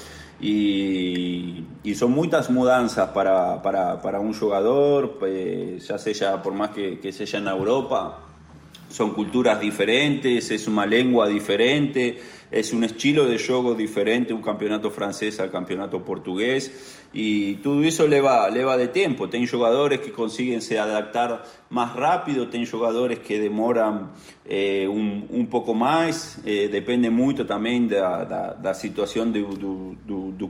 E 0.42 1.64
são 1.94 2.08
muitas 2.08 2.48
mudanças 2.48 3.08
para, 3.10 3.58
para, 3.58 3.96
para 3.96 4.20
um 4.20 4.32
jogador, 4.32 5.16
já 5.78 5.96
seja 5.96 6.36
por 6.38 6.52
mais 6.52 6.72
que, 6.72 6.96
que 6.96 7.12
seja 7.12 7.40
na 7.40 7.52
Europa 7.52 8.31
son 8.92 9.14
culturas 9.14 9.58
diferentes, 9.58 10.50
es 10.50 10.68
una 10.68 10.84
lengua 10.84 11.26
diferente, 11.26 12.18
es 12.50 12.74
un 12.74 12.84
estilo 12.84 13.24
de 13.24 13.38
juego 13.38 13.74
diferente, 13.74 14.34
un 14.34 14.42
campeonato 14.42 14.90
francés 14.90 15.40
al 15.40 15.50
campeonato 15.50 16.04
portugués, 16.04 16.98
y 17.14 17.54
todo 17.56 17.82
eso 17.82 18.06
le 18.06 18.20
va, 18.20 18.50
le 18.50 18.64
va 18.64 18.76
de 18.76 18.88
tiempo. 18.88 19.30
Ten 19.30 19.46
jugadores 19.46 20.00
que 20.00 20.12
consiguen 20.12 20.60
se 20.60 20.78
adaptar 20.78 21.42
más 21.70 21.96
rápido, 21.96 22.48
ten 22.48 22.66
jugadores 22.66 23.20
que 23.20 23.40
demoran 23.40 24.10
eh, 24.44 24.86
un, 24.86 25.26
un, 25.30 25.46
poco 25.46 25.72
más, 25.72 26.38
eh, 26.44 26.68
depende 26.70 27.08
mucho 27.08 27.46
también 27.46 27.88
de 27.88 27.98
la 27.98 28.74
situación 28.74 29.32
del 29.32 29.46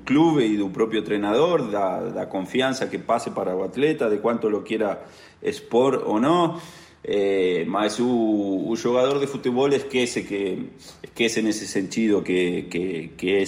club 0.05 0.41
y 0.41 0.57
del 0.57 0.71
propio 0.73 0.99
entrenador, 0.99 1.67
de 1.69 2.13
la 2.13 2.29
confianza 2.29 2.91
que 2.91 2.99
pase 2.99 3.31
para 3.31 3.53
el 3.53 3.63
atleta, 3.63 4.09
de 4.09 4.19
cuánto 4.19 4.51
lo 4.51 4.65
quiera 4.65 5.05
expor 5.41 6.03
o 6.07 6.19
no. 6.19 6.61
Eh, 7.05 7.65
mas 7.67 7.99
o, 7.99 8.69
o, 8.69 8.77
jogador 8.77 9.19
de 9.19 9.27
futebol 9.27 9.69
esquece 9.69 10.23
que 10.23 10.71
esquece 11.03 11.43
nesse 11.43 11.67
sentido 11.67 12.23
que, 12.23 12.63
que, 12.71 13.09
que 13.17 13.45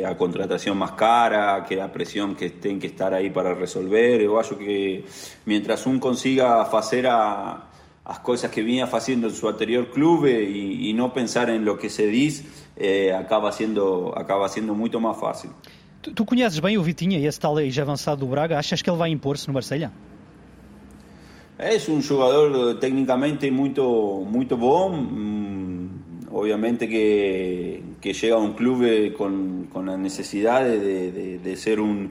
é 0.00 0.04
a 0.06 0.14
contratação 0.14 0.74
mais 0.74 0.92
cara, 0.92 1.60
que 1.60 1.78
a 1.78 1.86
pressão 1.88 2.34
que 2.34 2.48
tem 2.48 2.78
que 2.78 2.86
estar 2.86 3.12
aí 3.12 3.28
para 3.28 3.54
resolver. 3.54 4.22
Eu 4.22 4.38
acho 4.40 4.56
que 4.56 5.04
mientras 5.44 5.86
um 5.86 5.98
consiga 5.98 6.64
fazer 6.64 7.06
a, 7.06 7.66
as 8.06 8.18
coisas 8.20 8.50
que 8.50 8.62
vinha 8.62 8.86
fazendo 8.86 9.26
em 9.26 9.30
seu 9.30 9.50
anterior 9.50 9.84
clube 9.86 10.30
e, 10.30 10.88
e 10.88 10.92
não 10.94 11.10
pensar 11.10 11.50
em 11.50 11.58
lo 11.58 11.76
que 11.76 11.90
se 11.90 12.10
diz, 12.10 12.42
eh, 12.74 13.12
acaba 13.12 13.52
sendo 13.52 14.12
acaba 14.16 14.48
sendo 14.48 14.74
muito 14.74 14.98
mais 14.98 15.18
fácil. 15.18 15.50
Tu, 16.00 16.10
tu 16.12 16.24
conheces 16.24 16.58
bem 16.58 16.78
o 16.78 16.82
Vitinha, 16.82 17.18
esse 17.18 17.38
tal 17.38 17.60
ex 17.60 17.78
avançado 17.78 18.20
do 18.20 18.26
Braga. 18.26 18.58
Achas 18.58 18.80
que 18.80 18.88
ele 18.88 18.96
vai 18.96 19.10
impor-se 19.10 19.46
no 19.46 19.52
Marselha? 19.52 19.92
Es 21.58 21.88
un 21.88 22.02
jugador 22.02 22.80
técnicamente 22.80 23.48
muy, 23.52 23.70
muy 23.70 24.44
bom, 24.46 25.88
obviamente 26.32 26.88
que, 26.88 27.80
que, 28.00 28.12
llega 28.12 28.34
a 28.34 28.38
un 28.38 28.54
club 28.54 29.14
con, 29.16 29.68
con 29.72 29.86
la 29.86 29.96
necesidad 29.96 30.64
de, 30.64 31.12
de, 31.12 31.38
de 31.38 31.56
ser 31.56 31.78
un, 31.78 32.10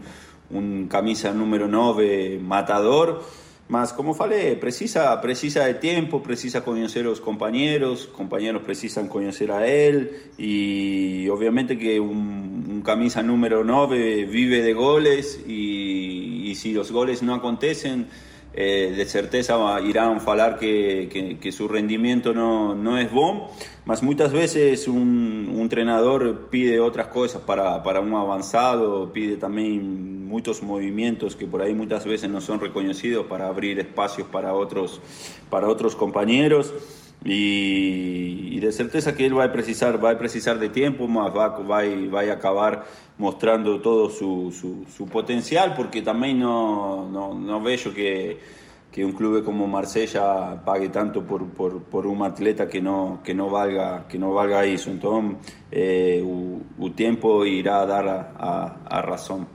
un, 0.49 0.87
camisa 0.87 1.33
número 1.33 1.67
9 1.67 2.39
matador, 2.41 3.21
mas 3.67 3.91
como 3.91 4.13
falei, 4.13 4.55
precisa, 4.55 5.19
precisa 5.19 5.65
de 5.65 5.73
tiempo, 5.73 6.23
precisa 6.23 6.63
conocer 6.63 7.03
los 7.03 7.19
compañeros, 7.19 8.07
compañeros 8.07 8.61
precisan 8.63 9.09
conocer 9.09 9.51
a 9.51 9.67
él 9.67 10.31
y 10.37 11.27
obviamente 11.27 11.77
que 11.77 11.99
un, 11.99 12.81
camisa 12.85 13.21
número 13.21 13.65
9 13.65 14.23
vive 14.23 14.61
de 14.61 14.73
goles 14.73 15.43
y 15.45 16.55
si 16.55 16.71
los 16.71 16.93
goles 16.93 17.23
no 17.23 17.33
acontecen, 17.33 18.07
eh, 18.55 18.93
de 18.95 19.05
certeza 19.05 19.57
irán 19.81 20.17
a 20.17 20.19
falar 20.19 20.59
que, 20.59 21.37
que, 21.41 21.51
su 21.51 21.67
rendimiento 21.67 22.33
no, 22.33 22.75
no 22.75 22.99
es 22.99 23.11
bom, 23.11 23.49
mas 23.85 24.03
muchas 24.03 24.31
veces 24.31 24.87
un, 24.87 25.51
un 25.53 25.61
entrenador 25.61 26.49
pide 26.51 26.79
otras 26.79 27.07
cosas 27.07 27.41
para, 27.41 27.81
para, 27.81 27.99
un 27.99 28.13
avanzado, 28.13 29.11
pide 29.11 29.37
también 29.37 30.27
muchos 30.27 30.61
movimientos 30.61 31.35
que 31.35 31.47
por 31.47 31.63
ahí 31.63 31.73
muchas 31.73 32.05
veces 32.05 32.29
no 32.29 32.41
son 32.41 32.59
reconocidos 32.59 33.25
para 33.25 33.47
abrir 33.47 33.79
espacios 33.79 34.27
para 34.27 34.53
otros, 34.53 35.01
para 35.49 35.67
otros 35.67 35.95
compañeros. 35.95 36.73
Y, 37.25 38.49
y, 38.51 38.59
de 38.59 38.71
certeza 38.71 39.15
que 39.15 39.25
él 39.25 39.37
va 39.37 39.45
a 39.45 39.51
precisar, 39.51 40.03
va 40.03 40.11
a 40.11 40.17
precisar 40.17 40.59
de 40.59 40.67
tiempo, 40.69 41.07
más 41.07 41.33
va, 41.33 41.47
va, 41.59 41.81
va 42.13 42.21
a 42.21 42.33
acabar 42.33 42.85
mostrando 43.17 43.79
todo 43.79 44.09
su, 44.09 44.51
su 44.51 45.05
potencial, 45.07 45.73
porque 45.73 46.01
también 46.01 46.39
no, 46.39 47.09
no, 47.09 47.33
no 47.33 47.61
veo 47.61 47.93
que, 47.93 48.39
que 48.93 49.03
un 49.03 49.13
club 49.13 49.43
como 49.43 49.67
Marsella 49.67 50.61
pague 50.63 50.89
tanto 50.89 51.23
por, 51.23 51.49
por, 51.49 51.81
por, 51.81 52.05
un 52.05 52.21
atleta 52.21 52.69
que 52.69 52.79
no, 52.79 53.21
que 53.23 53.33
no 53.33 53.49
valga 53.49 54.05
que 54.07 54.19
no 54.19 54.33
valga 54.33 54.65
eso. 54.65 54.91
Entonces, 54.91 55.37
eh, 55.71 56.21
o, 56.23 56.61
o 56.77 56.89
tempo 56.91 57.43
irá 57.43 57.85
dar 57.87 58.07
a, 58.07 58.33
a, 58.37 58.97
a 58.97 59.01
razão. 59.01 59.47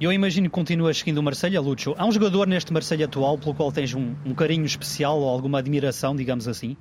Eu 0.00 0.12
imagino 0.12 0.48
que 0.48 0.54
continuas 0.54 0.98
seguindo 0.98 1.18
o 1.18 1.22
Marselha, 1.22 1.60
Lucho. 1.60 1.94
Há 1.96 2.04
um 2.04 2.10
jogador 2.10 2.48
neste 2.48 2.72
Marselha 2.72 3.04
atual 3.04 3.38
pelo 3.38 3.54
qual 3.54 3.70
tens 3.70 3.94
um, 3.94 4.14
um 4.26 4.34
carinho 4.34 4.64
especial 4.64 5.20
ou 5.20 5.28
alguma 5.28 5.58
admiração, 5.60 6.16
digamos 6.16 6.48
assim? 6.48 6.76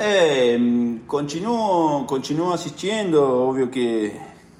Eh, 0.00 1.00
continúo, 1.06 2.06
continúo 2.06 2.52
asistiendo, 2.52 3.48
obvio 3.48 3.70
que, 3.70 4.12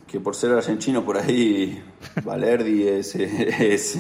que 0.06 0.20
por 0.20 0.34
ser 0.34 0.52
argentino 0.52 1.04
por 1.04 1.16
ahí 1.16 1.82
Valerdi 2.24 2.88
es, 2.88 3.14
es 3.14 3.98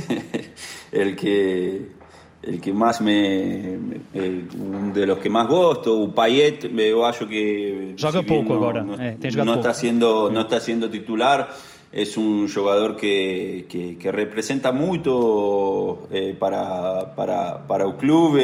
el 0.90 1.14
que 1.14 1.98
el 2.42 2.60
que 2.60 2.72
más 2.72 3.00
me, 3.00 3.78
me 3.78 4.92
de 4.92 5.06
los 5.06 5.18
que 5.18 5.28
más 5.28 5.48
gosto, 5.48 6.00
o 6.00 6.12
Payet, 6.12 6.70
eu 6.78 7.04
acho 7.04 7.26
que 7.26 7.94
joga 7.98 8.20
si 8.20 8.26
pouco 8.26 8.50
no, 8.50 8.54
agora, 8.54 8.82
no, 8.82 8.94
é, 8.94 9.16
está 9.20 9.74
siendo 9.74 10.30
no 10.30 10.42
está 10.42 10.60
siendo 10.60 10.88
titular, 10.88 11.50
es 11.92 12.16
un 12.16 12.48
jugador 12.48 12.96
que, 12.96 13.66
que, 13.68 13.96
que 13.98 14.12
representa 14.12 14.72
mucho 14.72 16.06
eh, 16.10 16.36
para, 16.38 17.14
para, 17.14 17.66
para 17.66 17.84
el 17.84 17.96
club. 17.96 18.38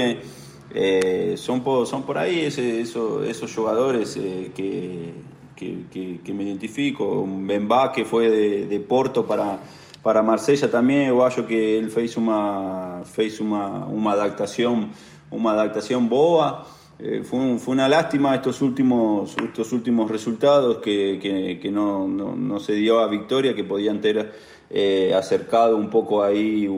Eh, 0.75 1.35
son, 1.37 1.63
por, 1.63 1.87
son 1.87 2.03
por 2.03 2.19
ahí 2.19 2.41
ese, 2.41 2.81
eso, 2.81 3.23
esos 3.23 3.55
jugadores 3.55 4.17
eh, 4.17 4.51
que, 4.55 5.13
que, 5.55 6.21
que, 6.25 6.35
me 6.35 6.43
identifico. 6.43 7.25
Bemba 7.27 7.93
que 7.93 8.05
fue 8.05 8.29
de, 8.29 8.81
Porto 8.81 9.25
para, 9.25 9.61
para 10.03 10.23
Marsella 10.23 10.69
también, 10.71 11.09
yo 11.09 11.25
acho 11.25 11.47
que 11.47 11.79
él 11.79 11.91
fez 11.91 12.17
una, 12.17 13.03
una, 13.41 13.87
una 13.87 14.13
adaptación 14.13 14.91
una 15.35 15.53
adaptación 15.53 16.09
boa. 16.09 16.67
Eh, 16.99 17.23
fue, 17.25 17.59
fue, 17.59 17.75
una 17.75 17.89
lástima 17.89 18.35
estos 18.35 18.63
últimos, 18.63 19.37
estos 19.43 19.73
últimos 19.73 20.11
resultados 20.11 20.79
que, 20.79 21.59
que, 21.61 21.71
no, 21.71 22.07
no, 22.07 22.61
se 22.61 22.75
dio 22.75 23.01
a 23.01 23.09
victoria, 23.09 23.55
que 23.55 23.65
podían 23.65 24.01
tener 24.01 24.33
eh, 24.71 25.13
acercado 25.15 25.77
un 25.77 25.91
poco 25.91 26.23
ahí 26.23 26.69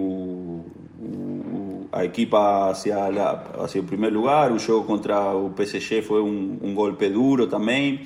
a 1.97 2.05
equipa 2.05 2.71
hacia, 2.71 3.11
la, 3.11 3.45
hacia 3.65 3.81
el 3.81 3.87
primer 3.87 4.13
lugar. 4.13 4.53
O 4.53 4.59
jogo 4.59 4.87
contra 4.87 5.35
o 5.35 5.51
PSG 5.51 6.03
foi 6.03 6.23
um, 6.23 6.75
golpe 6.75 7.09
duro 7.09 7.47
também. 7.47 8.03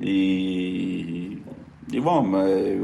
E, 0.00 1.42
bom, 2.00 2.24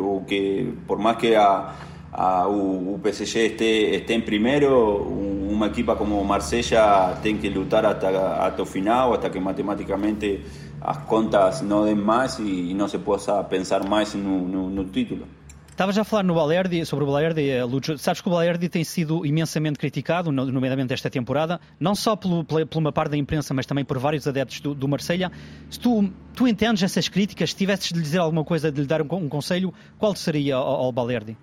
o 0.00 0.24
que, 0.26 0.74
por 0.86 0.98
mais 0.98 1.16
que 1.16 1.34
a, 1.34 1.74
a, 2.12 2.48
o, 2.48 2.94
o 2.94 2.98
PSG 2.98 3.46
esté, 3.46 3.64
esté 3.96 4.14
em 4.14 4.20
primeiro, 4.20 5.02
uma 5.48 5.68
equipa 5.68 5.96
como 5.96 6.22
Marsella 6.24 7.18
tem 7.22 7.38
que 7.38 7.48
lutar 7.48 7.86
até, 7.86 8.08
até 8.08 8.60
o 8.60 8.66
final, 8.66 9.14
até 9.14 9.30
que 9.30 9.40
matematicamente 9.40 10.40
as 10.80 10.98
contas 10.98 11.62
não 11.62 11.84
den 11.84 11.94
mais 11.94 12.38
e, 12.38 12.70
e 12.70 12.74
não 12.74 12.88
se 12.88 12.98
possa 12.98 13.42
pensar 13.44 13.88
mais 13.88 14.14
no, 14.14 14.46
no, 14.46 14.68
no 14.68 14.84
título. 14.84 15.37
Estavas 15.78 15.96
a 15.96 16.02
falar 16.02 16.24
no 16.24 16.34
Balerdi, 16.34 16.84
sobre 16.84 17.04
o 17.04 17.06
Balerdi, 17.06 17.50
eh, 17.50 17.62
Lúcio. 17.62 17.96
Sabes 17.98 18.20
que 18.20 18.28
o 18.28 18.32
Balerdi 18.32 18.68
tem 18.68 18.82
sido 18.82 19.24
imensamente 19.24 19.78
criticado, 19.78 20.32
nomeadamente 20.32 20.92
esta 20.92 21.08
temporada, 21.08 21.60
não 21.78 21.94
só 21.94 22.16
pelo, 22.16 22.44
por 22.44 22.78
uma 22.78 22.90
parte 22.90 23.12
da 23.12 23.16
imprensa, 23.16 23.54
mas 23.54 23.64
também 23.64 23.84
por 23.84 23.96
vários 23.96 24.26
adeptos 24.26 24.58
do, 24.58 24.74
do 24.74 24.88
Marselha. 24.88 25.30
Se 25.70 25.78
tu, 25.78 26.10
tu 26.34 26.48
entendes 26.48 26.82
essas 26.82 27.08
críticas, 27.08 27.50
se 27.50 27.56
tivesses 27.56 27.90
de 27.90 27.94
lhe 27.94 28.02
dizer 28.02 28.18
alguma 28.18 28.42
coisa, 28.44 28.72
de 28.72 28.80
lhe 28.80 28.88
dar 28.88 29.00
um, 29.00 29.06
um 29.12 29.28
conselho, 29.28 29.72
qual 30.00 30.16
seria 30.16 30.56
ao, 30.56 30.86
ao 30.86 30.90
Balerdi? 30.90 31.36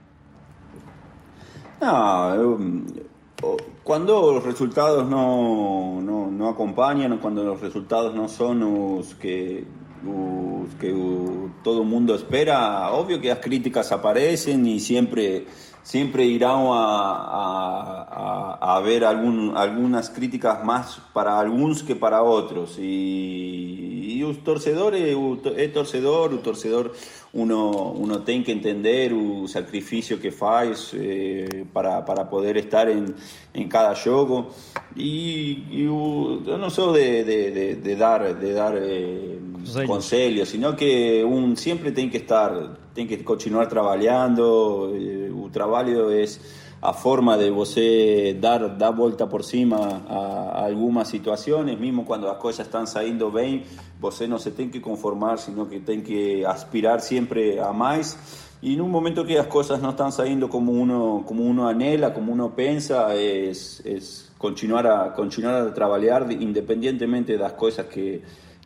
Não, 1.80 2.36
eu, 2.36 2.60
Cuando 3.86 4.34
los 4.34 4.44
resultados 4.44 5.08
no, 5.08 6.02
no, 6.02 6.30
no 6.30 6.50
acompañan 6.50 7.20
cuando 7.20 7.56
resultados 7.56 8.14
no 8.14 8.28
son 8.28 8.60
los 8.60 9.14
que, 9.16 9.66
que 10.80 10.94
todo 11.64 11.82
el 11.82 11.88
mundo 11.88 12.16
espera, 12.16 12.92
obvio 12.92 13.20
que 13.20 13.30
las 13.30 13.40
críticas 13.40 13.92
aparecen 13.92 14.66
y 14.66 14.80
siempre, 14.80 15.46
siempre 15.86 16.26
irán 16.26 16.66
a, 16.70 18.58
a, 18.60 18.76
a 18.76 18.80
ver 18.82 19.06
algún, 19.06 19.54
algunas 19.56 20.10
críticas 20.10 20.64
más 20.66 21.00
para 21.14 21.40
algunos 21.40 21.84
que 21.84 21.96
para 21.96 22.24
otros. 22.24 22.78
Y, 22.80 24.16
y 24.18 24.24
un 24.24 24.36
torcedor 24.38 24.96
es, 24.96 25.16
torcedor, 25.74 26.32
un 26.34 26.40
torcedor 26.40 26.92
uno, 27.34 27.70
uno 27.92 28.20
tiene 28.22 28.44
que 28.46 28.54
entender 28.54 29.12
el 29.12 29.48
sacrificio 29.48 30.20
que 30.20 30.32
faz 30.32 30.92
eh, 30.96 31.66
para, 31.72 32.04
para 32.04 32.30
poder 32.30 32.58
estar 32.58 32.90
en, 32.90 33.14
en 33.54 33.68
cada 33.70 33.94
juego. 33.96 34.50
Y, 34.96 35.66
y 35.70 35.86
o- 35.88 36.42
yo 36.44 36.58
no 36.58 36.70
soy 36.70 37.00
de, 37.00 37.24
de, 37.26 37.52
de, 37.52 37.76
de 37.76 37.96
dar, 37.96 38.40
de 38.40 38.54
dar 38.54 38.76
eh, 38.82 39.38
conselhos, 39.86 40.50
sino 40.50 40.76
que 40.76 41.24
un 41.24 41.58
siempre 41.58 41.92
tem 41.92 42.10
que 42.10 42.18
estar, 42.18 42.78
tem 42.94 43.06
que 43.06 43.22
continuar 43.24 43.68
trabalhando. 43.68 44.92
eh, 44.96 45.25
trabalho 45.56 46.12
é 46.12 46.26
a 46.82 46.94
forma 46.94 47.38
de 47.38 47.50
você 47.50 48.36
dar, 48.40 48.68
dar 48.70 48.92
volta 48.92 49.26
por 49.26 49.44
cima 49.44 49.78
a, 50.08 50.20
a 50.60 50.66
algumas 50.68 51.08
situações, 51.08 51.80
mesmo 51.80 52.04
quando 52.04 52.28
as 52.28 52.38
coisas 52.38 52.66
estão 52.66 52.86
saindo 52.86 53.32
bem, 53.32 53.64
você 54.00 54.28
não 54.28 54.38
se 54.38 54.52
tem 54.52 54.70
que 54.70 54.80
conformar, 54.80 55.38
sino 55.38 55.66
que 55.66 55.80
tem 55.80 56.02
que 56.02 56.46
aspirar 56.46 57.00
sempre 57.00 57.58
a 57.58 57.72
mais. 57.72 58.18
E 58.62 58.76
num 58.76 58.90
momento 58.90 59.24
que 59.26 59.38
as 59.38 59.48
coisas 59.48 59.82
não 59.82 59.92
estão 59.92 60.12
saindo 60.12 60.48
como 60.48 60.72
uno, 60.72 61.24
como 61.26 61.44
uno 61.44 61.68
anhela, 61.68 62.12
como 62.12 62.34
uno 62.34 62.50
pensa, 62.52 63.08
é, 63.14 63.50
é 63.50 64.00
continuar 64.38 64.86
a 64.86 65.10
continuar 65.10 65.68
a 65.68 65.72
trabalhar 65.72 66.30
independentemente 66.32 67.38
das 67.38 67.54
coisas 67.54 67.86
que 67.88 68.22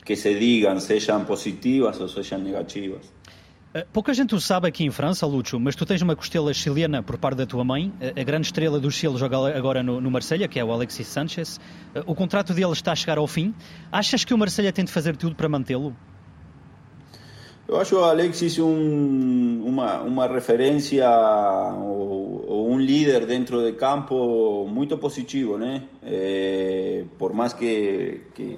que 0.10 0.16
se 0.16 0.34
digan, 0.34 0.80
sejam 0.80 1.24
positivas 1.24 2.00
ou 2.02 2.08
sejam 2.08 2.40
negativas. 2.40 3.04
Eh, 3.74 3.86
Pouca 3.94 4.14
gente 4.14 4.34
o 4.34 4.40
sabe 4.42 4.68
aqui 4.68 4.84
em 4.84 4.90
França, 4.92 5.26
Lúcio, 5.28 5.60
mas 5.60 5.76
tu 5.76 5.86
tens 5.86 6.02
uma 6.02 6.16
costela 6.16 6.54
chilena 6.54 7.04
por 7.04 7.18
parte 7.18 7.38
da 7.38 7.46
tua 7.46 7.64
mãe. 7.64 7.92
Eh, 8.02 8.14
A 8.20 8.24
grande 8.24 8.48
estrela 8.48 8.80
do 8.80 8.90
Chile 8.90 9.18
joga 9.18 9.56
agora 9.56 9.84
no, 9.84 10.02
no 10.02 10.10
Marselha, 10.10 10.48
que 10.48 10.60
é 10.60 10.64
o 10.64 10.72
Alexis 10.72 11.08
Sanchez. 11.08 11.60
Eh, 11.94 12.04
O 12.06 12.16
contrato 12.16 12.54
dele 12.54 12.72
está 12.72 12.92
a 12.92 12.96
chegar 12.96 13.18
ao 13.18 13.28
fim. 13.28 13.54
Achas 13.92 14.24
que 14.26 14.34
o 14.34 14.38
Marselha 14.38 14.72
tem 14.74 14.86
de 14.86 14.92
fazer 14.92 15.16
tudo 15.16 15.36
para 15.36 15.48
mantê-lo? 15.48 15.96
Eu 17.68 17.80
acho 17.80 17.98
o 17.98 18.04
Alexis 18.04 18.58
um, 18.58 19.62
uma, 19.64 20.02
uma 20.02 20.26
referência 20.26 21.08
ou, 21.78 22.44
ou 22.48 22.72
um 22.72 22.80
líder 22.80 23.28
dentro 23.28 23.64
de 23.64 23.74
campo 23.74 24.66
muito 24.68 24.98
positivo, 24.98 25.56
né? 25.60 25.84
Eh, 26.02 27.04
por 27.20 27.32
mais 27.32 27.54
que, 27.54 28.22
que, 28.34 28.58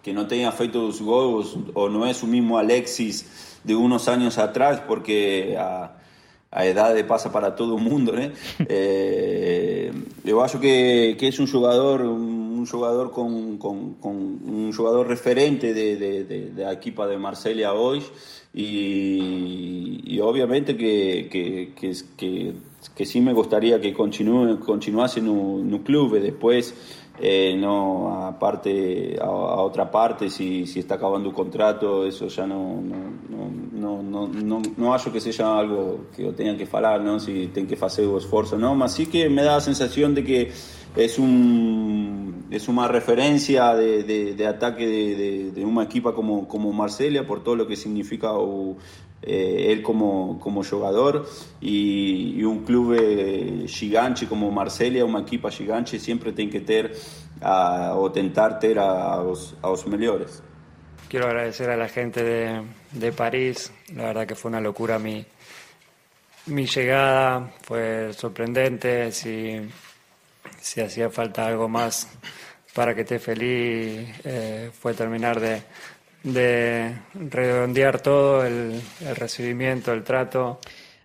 que 0.00 0.12
não 0.12 0.24
tenha 0.24 0.52
feito 0.52 0.78
os 0.78 1.00
gols, 1.00 1.58
ou 1.74 1.90
não 1.90 2.06
é 2.06 2.12
o 2.22 2.26
mesmo 2.28 2.56
Alexis 2.56 3.47
de 3.68 3.74
uns 3.74 4.08
anos 4.08 4.38
atrás, 4.38 4.80
porque 4.80 5.54
a, 5.58 5.90
a 6.50 6.66
idade 6.66 7.04
passa 7.04 7.28
para 7.28 7.50
todo 7.50 7.78
mundo, 7.78 8.12
né? 8.12 8.32
Eh, 8.66 9.92
eu 10.24 10.40
acho 10.40 10.58
que, 10.58 11.14
que 11.18 11.26
é 11.26 11.42
um 11.42 11.46
jogador 11.46 12.00
um 12.00 12.64
jogador 12.66 13.10
com, 13.10 13.56
com, 13.56 13.94
com 14.00 14.10
um 14.44 14.72
jogador 14.72 15.06
referente 15.06 15.72
de, 15.72 15.96
de, 15.96 16.24
de, 16.24 16.40
da 16.50 16.72
equipa 16.72 17.06
de 17.06 17.16
Marsella 17.16 17.72
hoje 17.72 18.10
e, 18.52 20.00
e 20.04 20.20
obviamente 20.20 20.74
que, 20.74 21.28
que, 21.30 21.72
que, 21.76 21.92
que, 22.16 22.54
que 22.96 23.06
sim 23.06 23.20
me 23.20 23.32
gostaria 23.32 23.78
que 23.78 23.92
continue, 23.92 24.56
continuasse 24.56 25.20
no, 25.20 25.62
no 25.62 25.78
clube 25.80 26.18
depois 26.18 26.74
eh, 27.20 27.56
no 27.56 28.26
a 28.28 28.32
parte 28.32 29.16
a, 29.20 29.24
a 29.26 29.62
outra 29.62 29.86
parte 29.86 30.30
se 30.30 30.66
se 30.66 30.80
está 30.80 30.94
acabando 30.94 31.28
o 31.28 31.32
contrato 31.32 32.06
isso 32.06 32.28
já 32.28 32.46
não 32.46 32.80
não, 32.80 33.12
não, 33.72 34.02
não, 34.02 34.28
não, 34.28 34.62
não 34.76 34.92
acho 34.92 35.10
que 35.10 35.20
seja 35.20 35.46
algo 35.46 36.06
que 36.14 36.22
eu 36.22 36.32
tenha 36.32 36.54
que 36.54 36.66
falar 36.66 37.00
não 37.00 37.18
se 37.18 37.48
tem 37.48 37.66
que 37.66 37.76
fazer 37.76 38.06
o 38.06 38.16
esforço 38.16 38.56
não 38.56 38.86
sí 38.88 39.06
que 39.06 39.28
me 39.28 39.42
dá 39.42 39.56
a 39.56 39.60
sensação 39.60 40.12
de 40.12 40.22
que 40.22 40.50
es 40.96 41.18
un 41.18 42.46
es 42.50 42.68
una 42.68 42.88
referencia 42.88 43.74
de, 43.74 44.02
de, 44.02 44.34
de 44.34 44.46
ataque 44.46 44.86
de, 44.86 45.14
de, 45.14 45.50
de, 45.52 45.64
una 45.64 45.82
equipa 45.82 46.14
como, 46.14 46.48
como 46.48 46.72
Marsella 46.72 47.26
por 47.26 47.42
todo 47.42 47.56
lo 47.56 47.66
que 47.66 47.76
significa 47.76 48.32
eh, 49.22 49.72
él 49.72 49.82
como, 49.82 50.38
como 50.38 50.62
jugador 50.62 51.28
y, 51.60 52.42
un 52.44 52.64
club 52.64 52.96
eh, 52.98 53.64
gigante 53.66 54.26
como 54.26 54.50
Marsella, 54.50 55.04
una 55.04 55.20
equipa 55.20 55.50
gigante 55.50 55.98
siempre 55.98 56.32
tiene 56.32 56.50
que 56.50 56.60
tener 56.60 56.94
o 57.40 58.10
tentar 58.10 58.58
tener 58.58 58.80
a, 58.80 59.14
a, 59.14 59.22
los, 59.22 59.54
a 59.62 59.68
los 59.68 59.86
mejores. 59.86 60.42
Quiero 61.08 61.26
agradecer 61.26 61.70
a 61.70 61.76
la 61.76 61.88
gente 61.88 62.22
de, 62.22 62.62
de 62.92 63.12
París, 63.12 63.72
la 63.94 64.04
verdad 64.04 64.26
que 64.26 64.34
fue 64.34 64.50
una 64.50 64.60
locura 64.60 64.98
mi, 64.98 65.24
mi 66.46 66.66
llegada, 66.66 67.50
fue 67.62 68.12
sorprendente, 68.12 69.12
si, 69.12 69.60
si 70.60 70.80
hacía 70.80 71.10
falta 71.10 71.46
algo 71.46 71.68
más 71.68 72.08
para 72.74 72.94
que 72.94 73.02
esté 73.02 73.18
feliz, 73.18 74.08
eh, 74.24 74.70
fue 74.78 74.94
terminar 74.94 75.40
de, 75.40 75.62
de 76.22 76.94
redondear 77.14 78.00
todo, 78.00 78.44
el, 78.44 78.80
el 79.00 79.16
recibimiento, 79.16 79.92
el 79.92 80.02
trato. 80.02 80.58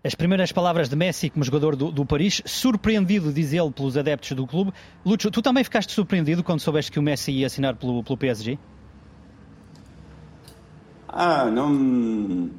As 0.05 0.15
primeiras 0.15 0.51
palavras 0.51 0.89
de 0.89 0.97
Messi 0.97 1.29
como 1.29 1.45
jogador 1.45 1.77
do, 1.77 1.89
do 1.89 2.05
Paris, 2.05 2.43
surpreendido, 2.45 3.31
diz 3.31 3.53
ele, 3.53 3.71
pelos 3.71 3.95
adeptos 3.95 4.35
do 4.35 4.45
clube. 4.45 4.73
Lúcio, 5.05 5.31
tu 5.31 5.41
também 5.41 5.63
ficaste 5.63 5.93
surpreendido 5.93 6.43
quando 6.43 6.59
soubeste 6.59 6.91
que 6.91 6.99
o 6.99 7.01
Messi 7.01 7.31
ia 7.31 7.47
assinar 7.47 7.75
pelo, 7.77 8.03
pelo 8.03 8.17
PSG? 8.17 8.59
Ah, 11.07 11.45
não, 11.45 12.49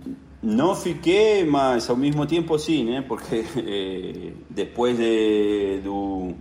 não 0.42 0.74
fiquei, 0.74 1.44
mas 1.44 1.90
ao 1.90 1.96
mesmo 1.96 2.24
tempo 2.24 2.58
sim, 2.58 2.84
né? 2.84 3.02
Porque 3.02 3.44
eh, 3.58 4.32
depois 4.48 4.96
de, 4.96 5.80
do, 5.82 6.32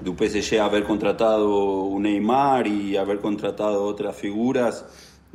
do 0.00 0.14
PSG 0.14 0.58
haver 0.58 0.84
contratado 0.84 1.48
o 1.48 1.98
Neymar 1.98 2.66
e 2.66 2.96
haver 2.96 3.18
contratado 3.18 3.78
outras 3.82 4.16
figuras, 4.18 4.84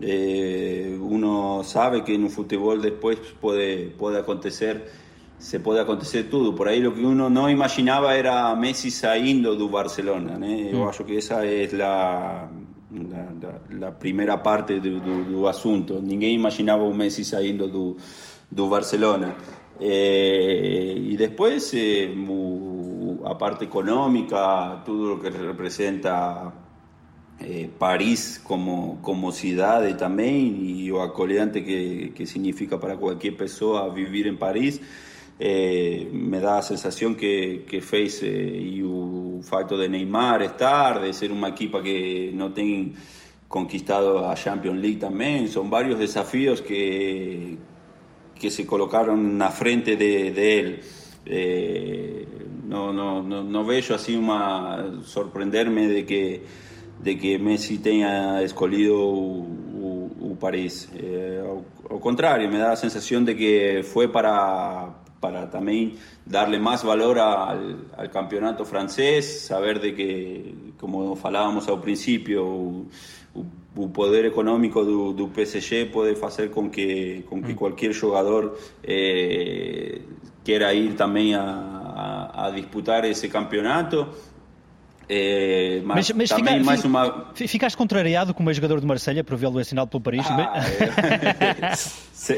eh, 0.01 0.97
uno 0.99 1.63
sabe 1.63 2.01
que 2.01 2.17
no 2.17 2.29
futebol 2.29 2.77
depois 2.79 3.19
pode, 3.39 3.93
pode 3.97 4.17
acontecer 4.17 4.83
se 5.43 5.59
pode 5.59 5.79
acontecer 5.79 6.23
tudo. 6.29 6.53
Por 6.53 6.69
aí 6.69 6.85
o 6.87 6.93
que 6.93 7.03
uno 7.03 7.29
não 7.29 7.49
imaginava 7.49 8.13
era 8.13 8.55
Messi 8.55 8.89
saindo 8.89 9.57
do 9.57 9.67
Barcelona, 9.67 10.37
né? 10.37 10.69
Eu 10.71 10.87
acho 10.87 11.03
que 11.03 11.17
essa 11.17 11.45
é 11.45 11.65
a 11.65 11.75
la, 11.75 12.49
la, 12.93 13.61
la, 13.71 13.91
primera 13.91 14.37
parte 14.37 14.79
do, 14.79 15.01
do, 15.01 15.23
do, 15.25 15.47
assunto. 15.47 16.01
Ninguém 16.01 16.33
imaginava 16.33 16.83
o 16.83 16.93
Messi 16.93 17.25
saindo 17.25 17.67
do, 17.67 17.97
do 18.49 18.69
Barcelona. 18.69 19.35
Eh, 19.81 20.95
eh, 20.95 21.27
o, 22.29 22.92
a 23.23 23.35
parte 23.35 23.65
econômica, 23.65 24.81
tudo 24.85 25.15
o 25.15 25.19
que 25.19 25.29
representa 25.29 26.53
eh, 27.39 27.69
Paris 27.79 28.37
como, 28.43 28.99
como 29.01 29.31
cidade 29.31 29.93
também 29.95 30.81
e 30.81 30.91
o 30.91 31.01
acolhente 31.01 31.61
que, 31.61 32.11
que 32.15 32.25
significa 32.25 32.77
para 32.77 32.97
qualquer 32.97 33.31
pessoa 33.31 33.93
viver 33.93 34.27
em 34.27 34.35
Paris. 34.35 34.79
Eh, 35.39 36.07
me 36.11 36.39
dá 36.39 36.59
a 36.59 36.61
sensação 36.61 37.15
que, 37.15 37.63
que 37.67 37.81
fez 37.81 38.21
eh, 38.23 38.27
e 38.27 38.83
o 38.83 39.39
fato 39.43 39.77
de 39.77 39.87
Neymar 39.87 40.41
estar, 40.41 41.01
de 41.01 41.13
ser 41.13 41.31
uma 41.31 41.49
equipa 41.49 41.81
que 41.81 42.31
não 42.35 42.51
tem 42.51 42.93
conquistado 43.49 44.19
a 44.19 44.35
Champions 44.35 44.79
League 44.79 44.97
também, 44.97 45.47
são 45.47 45.69
vários 45.69 45.97
desafios 45.97 46.59
que, 46.59 47.57
que 48.35 48.49
se 48.49 48.65
colocaram 48.65 49.17
na 49.17 49.49
frente 49.51 49.95
de, 49.95 50.31
de 50.31 50.41
ele. 50.41 50.79
Eh, 51.25 52.25
não, 52.63 52.93
não, 52.93 53.21
não, 53.21 53.43
não 53.43 53.65
vejo 53.65 53.93
assim 53.93 54.17
uma 54.17 55.01
surpreender-me 55.03 55.87
de 55.87 56.03
que 56.03 56.41
de 57.01 57.15
que 57.15 57.37
Messi 57.37 57.79
tenha 57.79 58.41
escolhido 58.43 58.95
o, 58.95 59.41
o, 60.21 60.31
o 60.31 60.37
ao, 61.45 61.65
ao 61.89 61.99
contrário, 61.99 62.49
me 62.49 62.57
dá 62.57 62.71
a 62.71 62.75
sensação 62.75 63.23
de 63.23 63.35
que 63.35 63.83
foi 63.83 64.07
para 64.07 65.01
para 65.19 65.49
también 65.49 65.93
darle 66.25 66.59
más 66.59 66.83
valor 66.83 67.17
al, 67.17 67.87
al, 67.95 68.09
campeonato 68.11 68.65
francés, 68.65 69.45
saber 69.47 69.79
de 69.79 69.95
que, 69.95 70.53
como 70.77 71.15
falábamos 71.15 71.69
al 71.69 71.79
principio, 71.79 72.45
o, 72.45 72.85
o 73.73 73.93
poder 73.93 74.25
económico 74.25 74.83
do, 74.83 75.13
do, 75.13 75.29
PSG 75.29 75.89
puede 75.93 76.13
hacer 76.25 76.51
con 76.51 76.69
que, 76.69 77.23
con 77.29 77.41
que 77.41 77.55
cualquier 77.55 77.97
jugador 77.97 78.57
eh, 78.83 80.01
quiera 80.43 80.73
ir 80.73 80.97
también 80.97 81.35
a, 81.35 81.82
a, 81.93 82.47
a, 82.47 82.51
disputar 82.51 83.05
ese 83.05 83.27
campeonato. 83.29 84.07
É, 85.09 85.81
mas, 85.83 86.09
Mas, 86.09 86.11
mas 86.11 86.29
também 86.29 86.53
fica- 86.53 86.65
mais 86.65 86.85
uma 86.85 87.25
fi- 87.35 87.45
ficaste 87.47 87.75
contrariado 87.75 88.33
como 88.33 88.49
ex-jogador 88.49 88.79
de 88.79 88.85
Marselha 88.87 89.21
por 89.21 89.35
vê-lo 89.35 89.59
assinado 89.59 89.89
pelo 89.89 90.01
Paris? 90.01 90.25
Ah, 90.29 90.53
é. 91.61 91.75
Sí, 92.23 92.37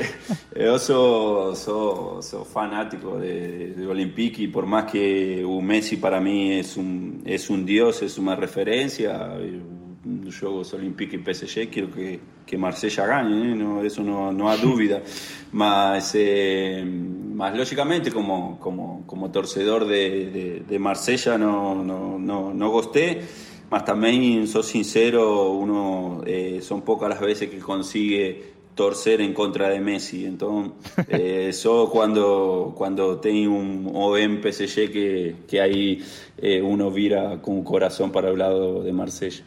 eu 0.55 0.79
sou, 0.79 1.55
sou, 1.55 2.21
sou 2.23 2.43
fanático 2.43 3.19
de, 3.19 3.75
de 3.75 3.85
Olympique 3.85 4.41
y 4.43 4.47
por 4.47 4.65
más 4.65 4.85
que 4.91 5.43
o 5.45 5.61
Messi 5.61 5.97
para 5.97 6.19
mí 6.19 6.53
es 6.53 6.75
un, 6.75 7.21
es 7.23 7.51
un 7.51 7.63
dios, 7.67 8.01
es 8.01 8.17
una 8.17 8.35
referencia, 8.35 9.13
los 9.37 9.84
Juegos 10.39 10.73
Olympique 10.73 11.15
y 11.15 11.19
PSG, 11.19 11.69
quiero 11.69 11.91
que, 11.91 12.19
que 12.45 12.57
Marsella 12.57 13.05
gane, 13.05 13.51
¿eh? 13.51 13.55
no, 13.55 13.83
eso 13.83 14.03
no, 14.03 14.31
no 14.31 14.49
hay 14.49 14.59
dúvida. 14.61 15.01
Mas, 15.51 16.11
eh, 16.15 16.83
mas 16.85 17.55
lógicamente 17.55 18.11
como, 18.11 18.59
como, 18.59 19.07
como 19.07 19.31
torcedor 19.31 19.85
de, 19.87 20.29
de, 20.29 20.63
de 20.67 20.79
Marsella 20.79 21.37
no, 21.37 21.81
no, 21.81 22.19
no, 22.19 22.53
no 22.53 22.69
gosté. 22.69 23.21
Mas 23.69 23.83
también, 23.83 24.47
soy 24.47 24.63
sincero, 24.63 25.51
uno 25.51 26.21
eh, 26.25 26.59
son 26.61 26.81
pocas 26.81 27.09
las 27.09 27.19
veces 27.19 27.49
que 27.49 27.59
consigue 27.59 28.53
torcer 28.75 29.21
en 29.21 29.33
contra 29.33 29.69
de 29.69 29.79
Messi. 29.79 30.25
Entonces, 30.25 30.73
eh, 31.09 31.51
só 31.53 31.89
quando, 31.89 32.73
quando 32.75 33.17
tem 33.17 33.47
um 33.47 33.95
OM 33.95 34.41
PSG 34.41 34.91
que, 34.91 35.35
que 35.47 35.59
aí 35.59 36.03
eh, 36.37 36.61
uno 36.61 36.91
vira 36.91 37.37
com 37.41 37.59
o 37.59 37.63
coração 37.63 38.09
para 38.09 38.31
o 38.31 38.35
lado 38.35 38.83
de 38.83 38.91
Marsella. 38.91 39.43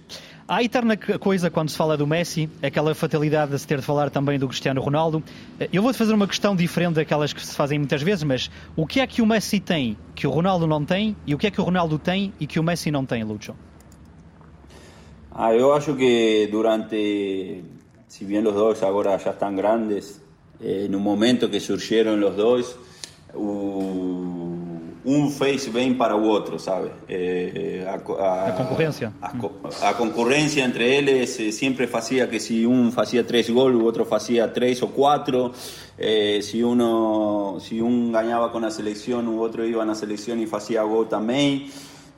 Há 0.51 0.63
eterna 0.63 0.97
coisa 0.97 1.51
quando 1.51 1.69
se 1.69 1.77
fala 1.77 1.95
do 1.95 2.07
Messi, 2.07 2.49
aquela 2.63 2.95
fatalidade 2.95 3.53
de 3.53 3.59
se 3.59 3.67
ter 3.67 3.81
de 3.81 3.85
falar 3.85 4.09
também 4.09 4.39
do 4.39 4.49
Cristiano 4.49 4.81
Ronaldo. 4.81 5.23
Eh, 5.61 5.69
Eu 5.71 5.83
vou-te 5.83 5.99
fazer 5.99 6.15
uma 6.15 6.27
questão 6.27 6.57
diferente 6.57 6.95
daquelas 6.95 7.35
que 7.35 7.45
se 7.47 7.55
fazem 7.55 7.79
muitas 7.79 8.01
vezes, 8.03 8.25
mas 8.25 8.51
o 8.75 8.87
que 8.87 9.01
é 9.01 9.07
que 9.07 9.21
o 9.21 9.27
Messi 9.27 9.61
tem 9.61 9.95
que 10.15 10.27
o 10.27 10.31
Ronaldo 10.31 10.67
não 10.67 10.83
tem 10.87 11.15
e 11.27 11.35
o 11.35 11.39
que 11.39 11.47
é 11.49 11.51
que 11.51 11.61
o 11.61 11.65
Ronaldo 11.65 11.99
tem 11.99 12.33
e 12.41 12.47
que 12.47 12.59
o 12.59 12.63
Messi 12.63 12.91
não 12.91 13.05
tem, 13.05 13.23
Lucho? 13.25 13.55
Ah, 15.33 15.53
eu 15.55 15.75
acho 15.75 15.95
que 15.95 16.49
durante, 16.51 17.63
si 18.09 18.25
bien 18.25 18.43
los 18.43 18.55
dos 18.55 18.83
ahora 18.83 19.19
ya 19.19 19.33
están 19.33 19.55
grandes, 19.55 20.21
eh, 20.61 20.89
un 20.91 21.03
momento 21.03 21.51
que 21.51 21.61
surgieron 21.61 22.19
los 22.21 22.35
dos, 22.37 22.75
u- 23.35 24.18
un 25.09 25.31
face 25.31 25.71
bem 25.71 25.95
para 25.95 26.15
o 26.15 26.23
outro, 26.25 26.59
sabe? 26.59 26.91
Eh, 27.09 27.83
a, 27.87 27.95
a- 27.95 28.49
A 28.49 28.53
concorrência. 28.53 29.13
A, 29.23 29.89
a 29.89 29.95
concorrência 29.95 30.63
entre 30.63 30.85
eles 30.85 31.31
sempre 31.55 31.87
fazia 31.87 32.27
que 32.27 32.39
se 32.39 32.67
um 32.67 32.93
fazia 32.93 33.25
três 33.25 33.49
gols, 33.49 33.75
o 33.75 33.85
outro 33.85 34.05
fazia 34.05 34.47
três 34.49 34.83
ou 34.83 34.89
quatro. 34.89 35.53
Eh, 35.99 36.41
se, 36.43 36.63
uno, 36.63 37.59
se 37.61 37.81
um 37.81 38.13
ganhava 38.13 38.49
com 38.51 38.59
a 38.59 38.71
seleção, 38.71 39.21
o 39.27 39.39
outro 39.39 39.65
ia 39.65 39.85
na 39.85 39.95
seleção 39.95 40.37
e 40.37 40.47
fazia 40.47 40.85
gol 40.85 41.07
também. 41.07 41.71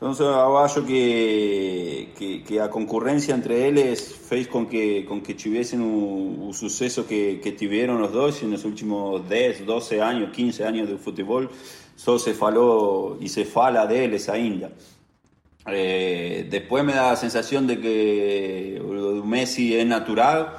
Então, 0.02 0.14
eu 0.18 0.56
acho 0.58 0.82
que, 0.82 2.08
que, 2.16 2.38
que 2.40 2.58
a 2.58 2.68
concorrência 2.68 3.34
entre 3.34 3.52
eles 3.52 4.00
fez 4.28 4.46
com 4.46 4.64
que, 4.64 5.02
com 5.02 5.20
que 5.20 5.34
tivessem 5.34 5.78
o, 5.78 6.48
o 6.48 6.52
sucesso 6.54 7.04
que, 7.04 7.36
que 7.42 7.52
tiveram 7.52 8.02
os 8.02 8.10
dois 8.10 8.40
nos 8.42 8.64
últimos 8.64 9.20
10, 9.28 9.60
12 9.60 9.96
anos, 9.98 10.30
15 10.32 10.62
anos 10.62 10.88
de 10.88 10.96
futebol. 10.96 11.46
Só 12.00 12.18
se 12.18 12.32
falou 12.32 13.18
e 13.20 13.28
se 13.28 13.44
fala 13.44 13.84
deles 13.84 14.30
ainda. 14.30 14.72
Eh, 15.66 16.46
después 16.48 16.82
me 16.82 16.94
da 16.94 17.10
la 17.10 17.16
sensación 17.16 17.66
de 17.66 17.78
que 17.78 18.80
lo 18.82 19.16
de 19.16 19.22
Messi 19.22 19.76
es 19.76 19.86
natural 19.86 20.56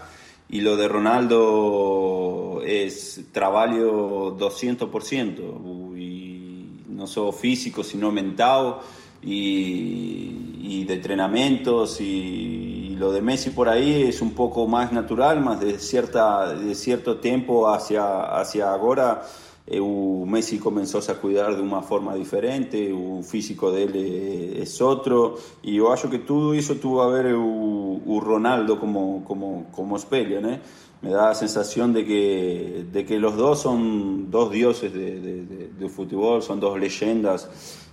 y 0.50 0.62
lo 0.62 0.78
de 0.78 0.88
Ronaldo 0.88 2.62
es 2.64 3.22
trabajo 3.32 4.38
200%, 4.38 5.98
y 5.98 6.84
no 6.90 7.08
solo 7.08 7.32
físico, 7.32 7.84
sino 7.84 8.12
mental 8.12 8.78
y, 9.24 10.60
y 10.62 10.86
de 10.86 10.94
entrenamientos 10.94 12.00
y, 12.02 12.92
y 12.92 12.96
lo 12.98 13.12
de 13.12 13.24
Messi 13.24 13.50
por 13.50 13.68
ahí 13.68 14.04
es 14.04 14.22
un 14.22 14.36
poco 14.36 14.68
más 14.68 14.92
natural, 14.92 15.42
más 15.42 15.60
de, 15.60 15.80
cierta, 15.80 16.54
de 16.54 16.76
cierto 16.76 17.18
tiempo 17.18 17.68
hacia, 17.68 18.26
hacia 18.40 18.72
ahora 18.72 19.24
o 19.70 20.26
Messi 20.26 20.58
começou 20.58 21.02
a 21.08 21.16
cuidar 21.16 21.56
de 21.56 21.62
uma 21.62 21.82
forma 21.82 22.18
diferente, 22.18 22.92
o 22.92 23.22
físico 23.24 23.72
dele 23.72 24.58
é, 24.58 24.64
é 24.64 24.84
outro, 24.84 25.38
e 25.64 25.78
eu 25.78 25.92
acho 25.92 26.10
que 26.10 26.20
tudo 26.20 26.56
isso 26.56 26.76
tuvo 26.76 27.02
a 27.02 27.10
ver 27.10 27.36
o, 27.36 28.02
o 28.06 28.20
Ronaldo 28.20 28.78
como, 28.78 29.22
como, 29.26 29.68
como 29.72 29.96
espelho, 29.96 30.42
né? 30.42 30.62
Me 31.02 31.10
dá 31.10 31.30
a 31.30 31.34
sensação 31.34 31.92
de 31.92 32.04
que, 32.04 32.86
de 32.92 33.04
que 33.04 33.18
los 33.18 33.36
dos 33.36 33.60
son 33.60 34.30
dos 34.30 34.52
dioses 34.52 34.94
de, 34.94 35.20
de, 35.20 35.46
de, 35.46 35.68
de 35.70 35.90
fútbol, 35.90 36.42
son 36.44 36.60
dos 36.60 36.80
leyendas 36.80 37.50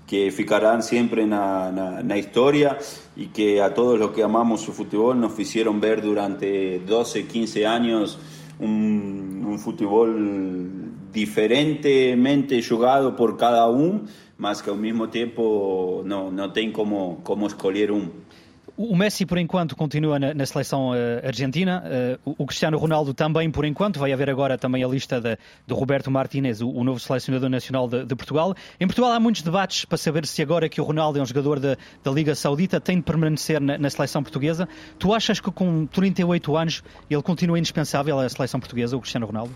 que 0.07 0.31
ficarán 0.31 0.83
siempre 0.83 1.27
na, 1.27 1.71
na, 1.71 2.03
na 2.03 2.16
historia 2.16 2.79
y 3.14 3.27
que 3.29 3.62
a 3.62 3.73
todos 3.73 3.99
los 3.99 4.11
que 4.11 4.23
amamos 4.23 4.62
su 4.62 4.73
fútbol 4.73 5.21
nos 5.21 5.39
hicieron 5.39 5.81
ver 5.81 6.03
durante 6.03 6.81
12, 6.81 7.27
15 7.27 7.66
años 7.66 8.19
un, 8.59 9.45
un 9.47 9.59
fútbol 9.59 10.89
diferentemente 11.12 12.61
jugado 12.61 13.12
por 13.12 13.36
cada 13.36 13.68
um, 13.70 14.04
mas 14.36 14.62
que 14.62 14.70
ao 14.70 14.76
mesmo 14.76 15.09
tempo 15.09 16.02
não, 16.04 16.30
não 16.30 16.50
tem 16.50 16.70
como, 16.70 17.20
como 17.24 17.46
escolher 17.46 17.90
um. 17.90 18.09
O 18.78 18.94
Messi, 18.94 19.26
por 19.26 19.38
enquanto, 19.38 19.74
continua 19.74 20.20
na, 20.20 20.32
na 20.32 20.46
seleção 20.46 20.94
eh, 20.94 21.20
argentina. 21.26 21.82
Eh, 21.84 22.18
o, 22.24 22.46
Cristiano 22.46 22.78
Ronaldo 22.78 23.12
também, 23.12 23.50
por 23.50 23.64
enquanto. 23.64 23.98
Vai 23.98 24.12
haver 24.12 24.30
agora 24.30 24.56
também 24.56 24.84
a 24.84 24.86
lista 24.86 25.20
de, 25.20 25.36
de 25.66 25.74
Roberto 25.74 26.12
Martínez, 26.12 26.61
o, 26.61 26.70
o 26.70 26.84
novo 26.84 27.00
selecionador 27.00 27.50
nacional 27.50 27.88
de, 27.88 28.04
de 28.04 28.14
Portugal. 28.14 28.54
Em 28.78 28.86
Portugal 28.86 29.11
há 29.11 29.18
muitos 29.18 29.42
debates 29.42 29.84
para 29.84 29.98
saber 29.98 30.24
se 30.26 30.40
agora 30.42 30.68
que 30.68 30.80
o 30.80 30.84
Ronaldo 30.84 31.18
é 31.18 31.22
um 31.22 31.26
jogador 31.26 31.59
da, 31.59 31.76
da 32.04 32.12
Liga 32.12 32.36
Saudita 32.36 32.80
tem 32.80 32.98
de 32.98 33.02
permanecer 33.02 33.61
na, 33.61 33.76
na 33.76 33.90
seleção 33.90 34.22
portuguesa. 34.22 34.68
Tu 34.96 35.12
achas 35.12 35.40
que 35.40 35.50
com 35.50 35.84
38 35.84 36.56
anos 36.56 36.84
ele 37.11 37.22
continua 37.22 37.59
indispensável 37.59 38.16
à 38.20 38.28
seleção 38.28 38.61
portuguesa, 38.61 38.96
o 38.96 39.00
Cristiano 39.00 39.26
Ronaldo? 39.26 39.52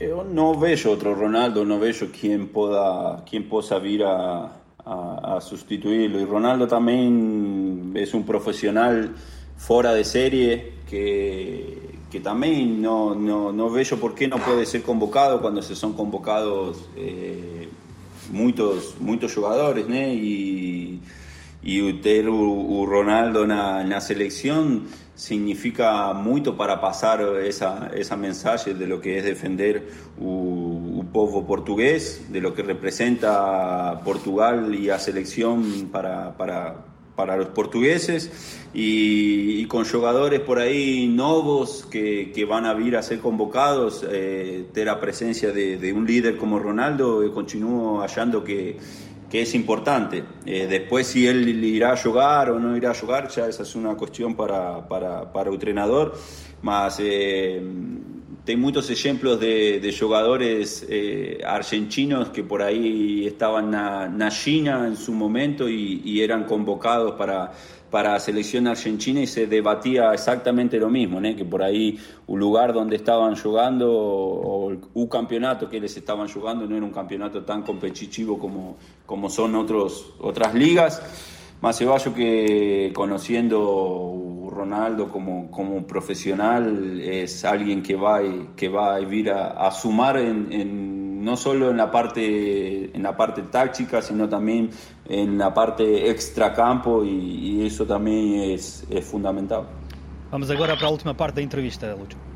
Eu 0.00 0.24
não 0.24 0.58
vejo 0.58 0.88
outro 0.88 1.12
Ronaldo, 1.12 1.62
não 1.62 1.78
vejo 1.78 2.06
quem 2.08 2.46
poda, 2.46 3.22
quem 3.26 3.42
possa 3.42 3.78
vir 3.78 4.02
a, 4.02 4.50
a, 4.78 5.36
a 5.36 5.40
sustituí-lo. 5.42 6.18
E 6.18 6.24
Ronaldo 6.24 6.66
também 6.66 7.92
é 7.94 8.16
um 8.16 8.22
profissional 8.22 9.10
fora 9.58 9.94
de 9.94 10.04
série 10.04 10.72
que, 10.86 11.76
que 12.10 12.18
também 12.18 12.66
não, 12.66 13.14
não, 13.14 13.52
não 13.52 13.68
vejo 13.68 13.98
por 13.98 14.14
que 14.14 14.26
não 14.26 14.40
pode 14.40 14.64
ser 14.64 14.80
convocado 14.80 15.38
quando 15.38 15.62
se 15.62 15.76
são 15.76 15.92
convocados 15.92 16.78
eh, 16.96 17.68
muitos, 18.30 18.94
muitos 18.98 19.30
jogadores, 19.30 19.86
né? 19.86 20.14
E, 20.14 20.98
e 21.62 21.82
o 21.82 21.98
ter 21.98 22.26
o, 22.26 22.34
o 22.34 22.86
Ronaldo 22.86 23.46
na, 23.46 23.84
na 23.84 24.00
seleção 24.00 24.80
significa 25.20 26.14
muito 26.14 26.54
para 26.54 26.78
passar 26.78 27.20
essa, 27.44 27.90
essa 27.92 28.16
mensagem 28.16 28.72
de 28.72 28.86
lo 28.86 29.00
que 29.00 29.10
é 29.10 29.20
defender 29.20 29.82
o, 30.18 31.00
o 31.00 31.06
povo 31.12 31.44
português, 31.44 32.22
de 32.30 32.40
lo 32.40 32.52
que 32.52 32.62
representa 32.62 34.00
Portugal 34.02 34.72
e 34.72 34.90
a 34.90 34.98
seleção 34.98 35.62
para, 35.92 36.30
para, 36.30 36.74
para 37.14 37.38
os 37.38 37.48
portugueses. 37.48 38.30
E, 38.74 39.60
e 39.60 39.66
com 39.66 39.84
jogadores 39.84 40.40
por 40.40 40.58
aí 40.58 41.06
novos 41.06 41.84
que, 41.84 42.32
que 42.32 42.46
van 42.46 42.64
a 42.64 42.72
vir 42.72 42.96
a 42.96 43.02
ser 43.02 43.20
convocados, 43.20 44.02
eh, 44.04 44.62
ter 44.72 44.88
a 44.88 44.96
presença 44.96 45.52
de, 45.52 45.76
de 45.76 45.92
um 45.92 46.02
líder 46.02 46.38
como 46.38 46.56
Ronaldo, 46.56 47.22
eu 47.22 47.32
continuo 47.32 48.00
achando 48.00 48.40
que 48.40 48.76
que 49.30 49.42
es 49.42 49.54
importante. 49.54 50.24
Eh, 50.44 50.66
después 50.68 51.06
si 51.06 51.26
él 51.26 51.48
irá 51.64 51.92
a 51.92 51.96
jugar 51.96 52.50
o 52.50 52.58
no 52.58 52.76
irá 52.76 52.90
a 52.90 52.94
jugar, 52.94 53.28
ya 53.28 53.46
esa 53.46 53.62
es 53.62 53.74
una 53.76 53.94
cuestión 53.94 54.34
para, 54.34 54.86
para, 54.88 55.32
para 55.32 55.48
el 55.48 55.54
entrenador. 55.54 56.14
Mas 56.62 56.98
eh, 57.00 57.62
hay 58.46 58.56
muchos 58.56 58.90
ejemplos 58.90 59.38
de, 59.38 59.80
de 59.80 59.96
jugadores 59.96 60.86
eh, 60.88 61.40
argentinos 61.46 62.30
que 62.30 62.42
por 62.42 62.62
ahí 62.62 63.26
estaban 63.26 63.74
en 64.20 64.28
China 64.30 64.86
en 64.86 64.96
su 64.96 65.12
momento 65.12 65.68
y, 65.68 66.00
y 66.04 66.22
eran 66.22 66.44
convocados 66.44 67.12
para, 67.12 67.52
para 67.90 68.18
selección 68.20 68.68
argentina 68.68 69.20
y 69.20 69.26
se 69.26 69.46
debatía 69.46 70.14
exactamente 70.14 70.78
lo 70.78 70.88
mismo, 70.88 71.20
¿no? 71.20 71.34
que 71.34 71.44
por 71.44 71.62
ahí 71.62 71.98
un 72.28 72.38
lugar 72.38 72.72
donde 72.72 72.96
estaban 72.96 73.36
jugando 73.36 73.92
o, 73.92 74.72
un 74.94 75.06
campeonato 75.08 75.68
que 75.68 75.80
les 75.80 75.96
estaban 75.96 76.28
jugando 76.28 76.66
no 76.66 76.76
era 76.76 76.84
un 76.84 76.92
campeonato 76.92 77.42
tan 77.42 77.62
competitivo 77.62 78.38
como, 78.38 78.76
como 79.04 79.28
son 79.28 79.56
otros, 79.56 80.14
otras 80.20 80.54
ligas. 80.54 81.02
Más 81.60 81.78
que 82.14 82.90
conociendo 82.94 83.60
Ronaldo 84.60 85.08
como, 85.08 85.50
como 85.50 85.86
profesional 85.86 87.00
es 87.00 87.44
alguien 87.44 87.82
que 87.82 87.96
va, 87.96 88.20
que 88.56 88.68
va 88.68 88.94
a 88.94 89.00
ir 89.00 89.30
a, 89.30 89.66
a 89.66 89.70
sumar 89.70 90.16
en, 90.16 90.52
en, 90.52 91.24
no 91.24 91.36
solo 91.36 91.70
en 91.70 91.76
la 91.76 91.90
parte 91.90 92.94
en 92.96 93.02
la 93.02 93.16
parte 93.16 93.42
táctica 93.42 94.02
sino 94.02 94.28
también 94.28 94.70
en 95.08 95.38
la 95.38 95.52
parte 95.52 96.10
extra 96.10 96.52
campo 96.52 97.04
y, 97.04 97.16
y 97.48 97.66
eso 97.66 97.84
también 97.86 98.52
es, 98.54 98.84
es 98.90 99.04
fundamental. 99.04 99.62
Vamos 100.30 100.48
agora 100.50 100.74
para 100.76 100.88
a 100.88 100.90
última 100.90 101.14
parte 101.14 101.40
da 101.40 101.42
entrevista, 101.42 101.86
Lúcio. 101.96 102.29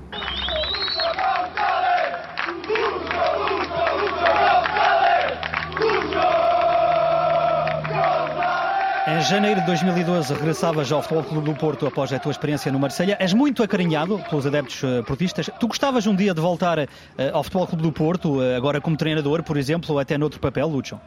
Em 9.07 9.21
janeiro 9.21 9.61
de 9.61 9.67
2012 9.67 10.33
regressavas 10.33 10.91
ao 10.91 11.03
Futebol 11.03 11.25
Clube 11.25 11.51
do 11.51 11.55
Porto 11.55 11.87
após 11.87 12.11
a 12.11 12.19
tua 12.19 12.33
experiência 12.33 12.73
no 12.73 12.79
Marselha. 12.79 13.19
És 13.21 13.35
muito 13.35 13.63
acarinhado 13.63 14.19
pelos 14.31 14.47
adeptos 14.47 14.83
uh, 14.83 15.05
portistas. 15.05 15.51
Tu 15.61 15.69
gostavas 15.69 16.07
um 16.07 16.17
dia 16.17 16.33
de 16.33 16.41
voltar 16.41 16.79
uh, 16.79 16.87
ao 17.35 17.45
Futebol 17.45 17.67
Clube 17.67 17.83
do 17.83 17.93
Porto, 17.93 18.39
uh, 18.39 18.57
agora 18.57 18.81
como 18.81 18.97
treinador, 18.97 19.43
por 19.43 19.59
exemplo, 19.59 19.93
ou 19.93 19.99
até 19.99 20.17
noutro 20.17 20.41
papel, 20.41 20.67
Lucho? 20.69 20.99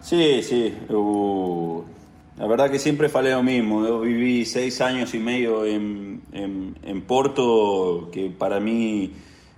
Sí, 0.00 0.40
sí. 0.44 0.72
Eu, 0.88 1.84
la 2.38 2.46
verdad 2.46 2.70
que 2.70 2.78
siempre 2.78 3.08
falei 3.08 3.34
lo 3.34 3.42
mismo. 3.42 3.84
Yo 3.84 3.98
viví 3.98 4.44
seis 4.44 4.80
años 4.80 5.12
y 5.14 5.18
medio 5.18 5.66
en, 5.66 6.22
en, 6.32 6.76
en 6.84 7.02
Porto 7.02 8.08
que 8.12 8.30
para 8.30 8.60
mí 8.60 9.14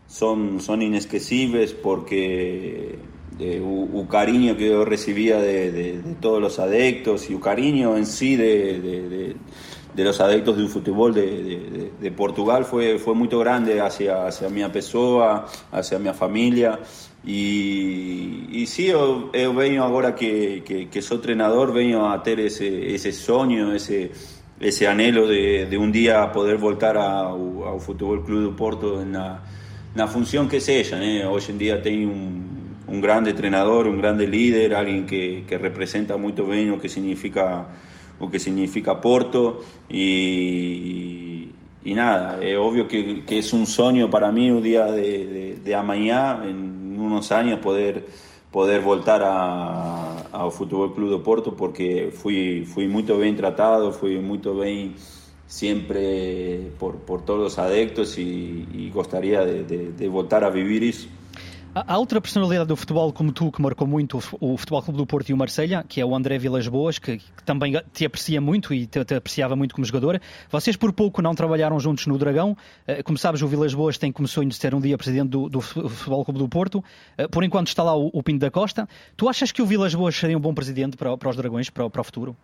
son, 0.06 0.58
son 0.58 0.80
inesquecibles 0.80 1.74
porque 1.74 2.98
de 3.38 3.60
un 3.60 4.06
cariño 4.06 4.56
que 4.56 4.68
yo 4.68 4.84
recibía 4.84 5.40
de, 5.40 5.72
de, 5.72 6.02
de, 6.02 6.14
todos 6.20 6.40
los 6.40 6.58
adeptos 6.58 7.28
y 7.30 7.34
un 7.34 7.40
cariño 7.40 7.96
en 7.96 8.06
sí 8.06 8.36
de, 8.36 9.34
de 9.94 10.04
los 10.04 10.20
adeptos 10.20 10.56
del 10.56 10.68
fútbol 10.68 11.14
de, 11.14 12.12
Portugal 12.16 12.64
fue, 12.64 12.98
fue 12.98 13.14
muy 13.14 13.28
grande 13.28 13.80
hacia, 13.80 14.26
hacia 14.26 14.48
mi 14.48 14.64
pessoa, 14.68 15.46
hacia 15.72 15.98
mi 15.98 16.12
familia. 16.12 16.78
Y, 17.24 18.46
y 18.50 18.66
sí, 18.66 18.88
yo, 18.88 19.30
yo 19.32 19.54
vengo 19.54 19.82
ahora 19.82 20.14
que, 20.14 20.62
que, 20.64 20.88
que, 20.88 21.02
soy 21.02 21.16
entrenador, 21.16 21.72
vengo 21.72 22.06
a 22.06 22.22
tener 22.22 22.46
ese, 22.46 22.94
ese 22.94 23.12
sueño, 23.12 23.72
ese, 23.72 24.10
ese 24.60 24.86
anhelo 24.86 25.26
de, 25.26 25.76
un 25.78 25.90
día 25.90 26.30
poder 26.32 26.58
voltar 26.58 26.96
al 26.98 27.80
Fútbol 27.80 28.24
Club 28.24 28.50
de 28.50 28.56
Porto 28.56 29.00
en 29.00 29.12
la, 29.12 29.42
en 29.92 29.98
la 29.98 30.06
función 30.06 30.48
que 30.48 30.60
sea. 30.60 30.82
¿eh? 31.02 31.24
Hoy 31.24 31.42
en 31.48 31.58
día 31.58 31.82
tengo 31.82 32.12
un 32.12 32.43
un 32.94 33.00
grande 33.00 33.30
entrenador, 33.30 33.88
un 33.88 33.98
grande 33.98 34.26
líder, 34.26 34.74
alguien 34.74 35.04
que, 35.06 35.44
que 35.48 35.58
representa 35.58 36.16
muy 36.16 36.32
bien 36.32 36.70
lo 36.70 36.80
que 36.80 36.88
significa, 36.88 37.66
lo 38.20 38.30
que 38.30 38.38
significa 38.38 39.00
Porto 39.00 39.62
y, 39.88 41.50
nada, 41.84 42.38
es 42.42 42.56
obvio 42.56 42.86
que, 42.88 43.24
es 43.28 43.52
un 43.52 43.66
sueño 43.66 44.08
para 44.10 44.30
mí 44.32 44.50
un 44.50 44.62
día 44.62 44.86
de, 44.86 45.26
de, 45.26 45.56
de 45.56 45.82
mañana, 45.82 46.44
en 46.48 46.98
unos 46.98 47.30
años, 47.32 47.58
poder, 47.58 48.06
poder 48.50 48.80
voltar 48.80 49.22
al 49.22 50.50
Fútbol 50.52 50.94
Club 50.94 51.10
de 51.10 51.18
Porto 51.18 51.54
porque 51.54 52.12
fui, 52.12 52.64
fui 52.64 52.86
muy 52.86 53.02
bien 53.02 53.36
tratado, 53.36 53.92
fui 53.92 54.18
muy 54.18 54.38
bien 54.38 54.94
siempre 55.46 56.70
por, 56.78 56.96
por 56.96 57.24
todos 57.24 57.40
los 57.40 57.58
adeptos 57.58 58.18
y, 58.18 58.66
y 58.72 58.90
gustaría 58.90 59.44
de, 59.44 59.64
de 59.64 60.08
voltar 60.08 60.44
a 60.44 60.50
vivir 60.50 60.84
eso. 60.84 61.08
Há 61.76 61.98
outra 61.98 62.20
personalidade 62.20 62.68
do 62.68 62.76
futebol 62.76 63.12
como 63.12 63.32
tu 63.32 63.50
que 63.50 63.60
marcou 63.60 63.84
muito 63.84 64.18
o 64.40 64.56
Futebol 64.56 64.80
Clube 64.80 64.96
do 64.96 65.04
Porto 65.04 65.30
e 65.30 65.34
o 65.34 65.36
Marselha, 65.36 65.84
que 65.88 66.00
é 66.00 66.06
o 66.06 66.14
André 66.14 66.38
Vilas 66.38 66.68
Boas, 66.68 67.00
que, 67.00 67.18
que 67.18 67.42
também 67.44 67.74
te 67.92 68.06
aprecia 68.06 68.40
muito 68.40 68.72
e 68.72 68.86
te, 68.86 69.04
te, 69.04 69.14
apreciava 69.16 69.56
muito 69.56 69.74
como 69.74 69.84
jogador. 69.84 70.20
Vocês 70.48 70.76
por 70.76 70.92
pouco 70.92 71.20
não 71.20 71.34
trabalharam 71.34 71.80
juntos 71.80 72.06
no 72.06 72.16
Dragão. 72.16 72.56
Eh, 72.86 73.02
como 73.02 73.18
sabes, 73.18 73.42
o 73.42 73.48
Vilas 73.48 73.74
Boas 73.74 73.98
tem 73.98 74.12
como 74.12 74.28
sonho 74.28 74.48
de 74.48 74.54
ser 74.54 74.72
um 74.72 74.80
dia 74.80 74.96
presidente 74.96 75.30
do, 75.30 75.48
do 75.48 75.60
Futebol 75.60 76.24
Clube 76.24 76.38
do 76.38 76.48
Porto. 76.48 76.84
Eh, 77.18 77.26
por 77.26 77.42
enquanto 77.42 77.66
está 77.66 77.82
lá 77.82 77.96
o, 77.96 78.08
o 78.12 78.22
Pinto 78.22 78.38
da 78.38 78.52
Costa. 78.52 78.88
Tu 79.16 79.28
achas 79.28 79.50
que 79.50 79.60
o 79.60 79.66
Vilas 79.66 79.92
Boas 79.96 80.14
seria 80.14 80.38
um 80.38 80.40
bom 80.40 80.54
presidente 80.54 80.96
para, 80.96 81.18
para 81.18 81.28
os 81.28 81.36
Dragões, 81.36 81.70
para, 81.70 81.90
para 81.90 82.00
o 82.00 82.04
futuro? 82.04 82.36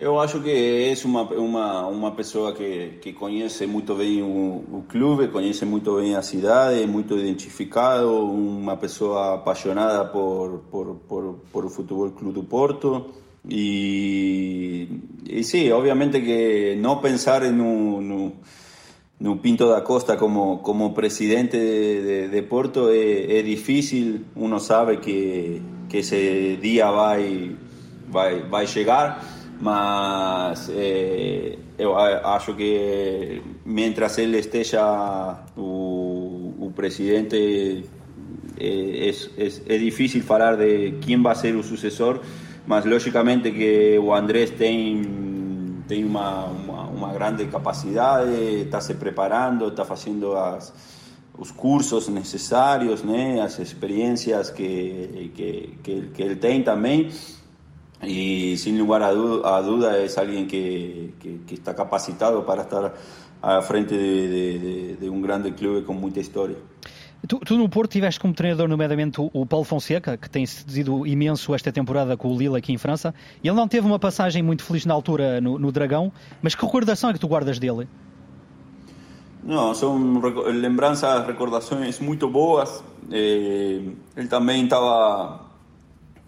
Eu 0.00 0.18
acho 0.18 0.40
que 0.40 0.48
é 0.50 1.06
uma, 1.06 1.24
uma, 1.24 1.86
uma 1.86 2.12
pessoa 2.12 2.54
que, 2.54 2.98
que 3.02 3.12
conhece 3.12 3.66
muito 3.66 3.94
bem 3.94 4.22
o, 4.22 4.64
o 4.78 4.84
clube, 4.88 5.28
conhece 5.28 5.66
muito 5.66 5.94
bem 5.96 6.16
a 6.16 6.22
cidade, 6.22 6.82
é 6.82 6.86
muito 6.86 7.18
identificado, 7.18 8.10
uma 8.10 8.78
pessoa 8.78 9.34
apaixonada 9.34 10.06
por, 10.06 10.62
por, 10.70 10.94
por, 11.06 11.34
por 11.52 11.64
o 11.66 11.68
Futebol 11.68 12.10
Clube 12.12 12.32
do 12.32 12.42
Porto. 12.44 13.10
E, 13.46 14.88
e 15.28 15.44
sim, 15.44 15.70
obviamente 15.70 16.18
que 16.22 16.76
não 16.76 16.96
pensar 16.96 17.42
no, 17.52 18.00
no, 18.00 18.32
no 19.20 19.36
Pinto 19.36 19.68
da 19.68 19.82
Costa 19.82 20.16
como, 20.16 20.60
como 20.60 20.94
presidente 20.94 21.58
de, 21.58 22.02
de, 22.02 22.28
de 22.28 22.42
Porto 22.48 22.88
é, 22.88 23.38
é 23.38 23.42
difícil, 23.42 24.22
uno 24.34 24.60
sabe 24.60 24.96
que, 24.96 25.60
que 25.90 25.98
esse 25.98 26.56
dia 26.56 26.90
vai, 26.90 27.54
vai, 28.08 28.40
vai 28.48 28.66
chegar 28.66 29.39
mas 29.60 30.70
eh, 30.70 31.58
eu 31.78 31.96
acho 31.96 32.54
que 32.54 33.42
mientras 33.64 34.16
ele 34.18 34.38
esteja 34.38 35.44
o, 35.56 36.54
o 36.58 36.72
presidente 36.74 37.84
es, 38.58 39.30
es, 39.36 39.62
é 39.66 39.76
difícil 39.76 40.22
falar 40.22 40.56
de 40.56 40.92
quem 41.00 41.20
vai 41.22 41.34
ser 41.34 41.54
o 41.56 41.62
sucessor, 41.62 42.20
mas 42.66 42.84
logicamente 42.84 43.50
que 43.52 43.98
o 43.98 44.14
Andrés 44.14 44.50
tem 44.50 45.18
tem 45.86 46.04
uma, 46.04 46.44
uma, 46.44 46.82
uma 46.84 47.12
grande 47.12 47.46
capacidade, 47.46 48.30
está 48.62 48.80
se 48.80 48.94
preparando, 48.94 49.68
está 49.68 49.84
fazendo 49.84 50.36
as, 50.36 50.72
os 51.36 51.50
cursos 51.50 52.08
necessários, 52.08 53.02
né, 53.02 53.40
as 53.42 53.58
experiências 53.58 54.50
que, 54.50 55.32
que, 55.34 55.78
que, 55.82 56.02
que 56.14 56.22
ele 56.22 56.36
tem 56.36 56.62
também 56.62 57.10
y 58.02 58.56
sin 58.56 58.78
lugar 58.78 59.02
a, 59.02 59.12
du 59.12 59.44
a 59.44 59.60
duda 59.60 59.98
es 59.98 60.16
alguien 60.16 60.46
que, 60.46 61.14
que, 61.20 61.40
que, 61.46 61.54
está 61.54 61.74
capacitado 61.74 62.44
para 62.44 62.62
estar 62.62 62.94
à 63.42 63.62
frente 63.62 63.96
de, 63.96 64.58
de, 64.58 64.96
de, 64.96 65.10
um 65.10 65.20
grande 65.20 65.52
clube 65.52 65.82
com 65.84 65.94
muita 65.94 66.20
história. 66.20 66.56
Tu, 67.28 67.38
tu, 67.38 67.58
no 67.58 67.68
Porto 67.68 67.90
tiveste 67.90 68.18
como 68.18 68.32
treinador, 68.32 68.66
nomeadamente, 68.66 69.20
o, 69.20 69.44
Paulo 69.44 69.64
Fonseca, 69.64 70.16
que 70.16 70.30
tem 70.30 70.46
seduzido 70.46 71.06
imenso 71.06 71.54
esta 71.54 71.70
temporada 71.70 72.16
com 72.16 72.28
o 72.34 72.38
Lille 72.38 72.56
aqui 72.56 72.72
em 72.72 72.78
França. 72.78 73.14
Ele 73.44 73.54
não 73.54 73.68
teve 73.68 73.86
uma 73.86 73.98
passagem 73.98 74.42
muito 74.42 74.64
feliz 74.64 74.86
na 74.86 74.94
altura 74.94 75.38
no, 75.38 75.58
no 75.58 75.70
Dragão, 75.70 76.10
mas 76.40 76.54
que 76.54 76.64
recordação 76.64 77.10
é 77.10 77.12
que 77.12 77.18
tu 77.18 77.28
guardas 77.28 77.58
dele? 77.58 77.86
Não, 79.44 79.74
são 79.74 80.20
lembranças, 80.46 81.26
recordações 81.26 82.00
muito 82.00 82.28
boas. 82.28 82.82
Eh, 83.10 83.82
ele 84.16 84.28
também 84.28 84.64
estava 84.64 85.49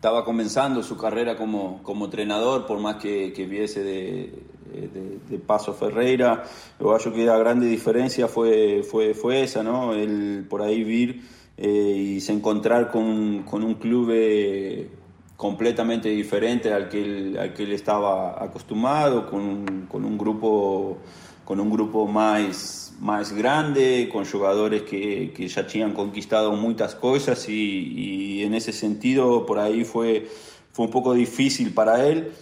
estaba 0.03 0.25
comenzando 0.25 0.83
su 0.83 0.97
carrera 0.97 1.37
como, 1.37 1.81
como 1.85 2.07
entrenador, 2.07 2.67
por 2.67 2.81
más 2.81 2.97
que, 2.97 3.33
que 3.33 3.47
viese 3.47 3.85
de, 3.85 4.35
de, 4.73 5.19
de, 5.29 5.39
Paso 5.39 5.75
Ferreira. 5.75 6.43
Yo 6.81 6.93
creo 6.97 7.13
que 7.13 7.25
la 7.25 7.39
grande 7.39 7.69
diferencia 7.69 8.27
fue, 8.27 8.83
fue, 8.83 9.15
fue 9.15 9.45
esa, 9.45 9.63
¿no? 9.63 9.95
El 9.95 10.45
por 10.51 10.61
ahí 10.61 10.83
vir 10.83 11.23
eh, 11.57 11.69
y 11.69 12.21
se 12.21 12.33
encontrar 12.33 12.91
con, 12.91 13.45
con 13.45 13.63
un 13.63 13.75
club 13.75 14.11
eh, 14.13 14.91
completamente 15.37 16.09
diferente 16.09 16.73
al 16.73 16.89
que 16.89 17.01
él, 17.01 17.39
al 17.39 17.55
que 17.55 17.63
él 17.63 17.71
estaba 17.71 18.43
acostumbrado, 18.43 19.31
con, 19.31 19.87
con 19.87 20.05
un 20.05 20.19
grupo 20.19 20.99
con 21.45 21.61
un 21.61 21.71
grupo 21.71 22.09
más, 22.09 22.92
más 23.03 23.33
grande, 23.33 24.09
con 24.13 24.25
jugadores 24.25 24.83
que, 24.83 25.33
que 25.35 25.49
ya 25.49 25.63
habían 25.63 25.93
conquistado 25.93 26.53
muchas 26.53 26.95
cosas 26.95 27.49
y, 27.49 27.53
y, 27.53 28.43
en 28.45 28.55
ese 28.55 28.73
sentido 28.73 29.45
por 29.45 29.59
ahí 29.59 29.85
fue, 29.85 30.29
fue 30.73 30.87
un 30.87 30.93
poco 30.93 31.13
difícil 31.13 31.75
para 31.75 32.07
él. 32.07 32.33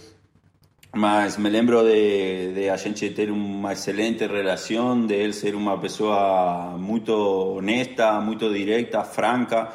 Mas 0.93 1.39
me 1.39 1.49
lembro 1.49 1.83
de, 1.83 2.53
de 2.53 2.69
a 2.69 2.77
gente 2.77 3.09
ter 3.09 3.31
uma 3.31 3.71
excelente 3.71 4.27
relación, 4.27 5.07
de 5.07 5.25
él 5.25 5.33
ser 5.33 5.55
una 5.55 5.81
persona 5.81 6.77
muy 6.77 7.01
honesta, 7.07 8.19
muy 8.19 8.35
directa, 8.35 9.03
franca, 9.03 9.73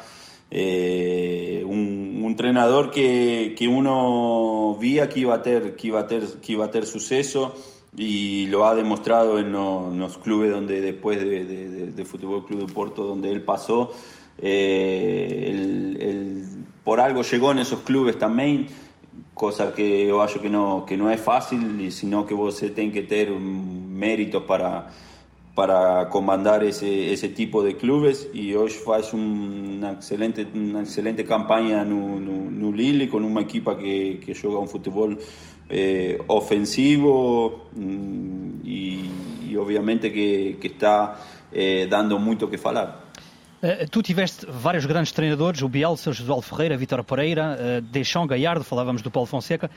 eh, 0.49 1.63
un, 1.65 2.21
un, 2.23 2.25
entrenador 2.27 2.91
que, 2.91 3.55
que 3.57 3.67
uno 3.67 4.77
vía 4.79 5.09
que 5.09 5.21
iba 5.21 5.35
a 5.35 5.41
tener, 5.41 5.75
que 5.75 5.87
iba 5.87 6.01
a 6.01 6.07
tener, 6.07 6.27
que 6.39 6.53
iba 6.53 6.65
a 6.65 6.71
tener 6.71 6.87
suceso 6.87 7.55
y 7.97 8.45
lo 8.45 8.65
ha 8.67 8.75
demostrado 8.75 9.39
en, 9.39 9.51
lo, 9.51 9.91
en 9.91 9.99
los 9.99 10.19
clubes 10.19 10.51
donde 10.51 10.79
después 10.81 11.19
de, 11.19 11.45
de, 11.45 11.91
de, 11.91 12.05
Fútbol 12.05 12.45
Club 12.45 12.67
de 12.67 12.73
Porto 12.73 13.03
donde 13.03 13.31
él 13.31 13.41
pasó 13.41 13.91
eh, 14.37 15.45
el, 15.47 15.97
el, 15.99 16.43
por 16.83 16.99
algo 16.99 17.23
llegó 17.23 17.51
en 17.51 17.59
esos 17.59 17.79
clubes 17.79 18.19
también 18.19 18.67
cosa 19.33 19.73
que 19.73 20.07
yo 20.07 20.21
acho 20.21 20.39
que 20.39 20.49
no, 20.49 20.85
que 20.87 20.95
no 20.95 21.09
es 21.09 21.19
fácil 21.19 21.91
sino 21.91 22.27
que 22.27 22.35
vos 22.35 22.59
tenés 22.59 22.93
que 22.93 23.01
tener 23.01 23.31
méritos 23.31 24.43
para 24.43 24.89
para 25.55 26.07
comandar 26.09 26.63
ese, 26.63 27.11
ese 27.11 27.29
tipo 27.29 27.63
de 27.63 27.77
clubes 27.77 28.29
y 28.31 28.53
hoy 28.53 28.69
faz 28.69 29.11
una 29.11 29.93
excelente, 29.93 30.45
una 30.53 30.81
excelente 30.81 31.25
campaña 31.25 31.83
no, 31.83 32.19
no, 32.19 32.51
no 32.51 32.71
Lille 32.71 33.09
con 33.09 33.23
una 33.23 33.41
equipa 33.41 33.75
que, 33.75 34.21
que 34.23 34.35
juega 34.35 34.59
un 34.59 34.67
fútbol 34.67 35.17
eh, 35.69 36.17
ofensivo 36.27 37.69
mm, 37.75 38.65
y, 38.65 39.09
y, 39.49 39.57
obviamente 39.57 40.11
que, 40.11 40.57
que 40.59 40.67
está 40.67 41.19
eh, 41.51 41.87
dando 41.89 42.19
muito 42.19 42.49
que 42.49 42.57
falar. 42.57 43.07
Uh, 43.61 43.89
tu 43.89 44.03
tiveste 44.03 44.45
vários 44.45 44.85
grandes 44.85 45.11
treinadores, 45.11 45.63
o 45.63 45.67
Bielsa, 45.67 46.11
o 46.11 46.13
Josué 46.13 46.41
Ferreira, 46.43 46.77
Vitor 46.77 47.03
Pereira, 47.03 47.57
uh, 47.57 47.81
Deschamps, 47.81 48.29
Gallardo, 48.29 48.63
falávamos 48.63 49.01
do 49.01 49.09
Paulo 49.09 49.25
Fonseca. 49.25 49.69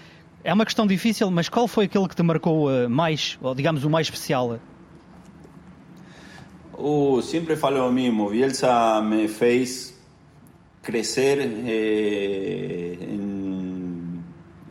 É 0.45 0.53
uma 0.53 0.66
questão 0.66 0.86
difícil, 0.86 1.30
mas 1.30 1.49
qual 1.49 1.66
foi 1.66 1.86
aquele 1.86 2.07
que 2.07 2.14
te 2.14 2.22
marcou 2.22 2.68
uh, 2.68 2.91
mais, 2.91 3.38
ou 3.41 3.55
digamos 3.55 3.82
o 3.82 3.91
mais 3.91 4.07
especial? 4.07 4.59
Uh, 6.76 7.22
sempre 7.22 7.57
falo 7.57 7.88
o 7.88 7.93
mesmo, 7.93 8.28
Bielsa 8.28 9.01
me 9.01 9.28
fez 9.28 9.99
crescer 10.82 11.38
eh, 11.41 12.99
em 13.01 13.41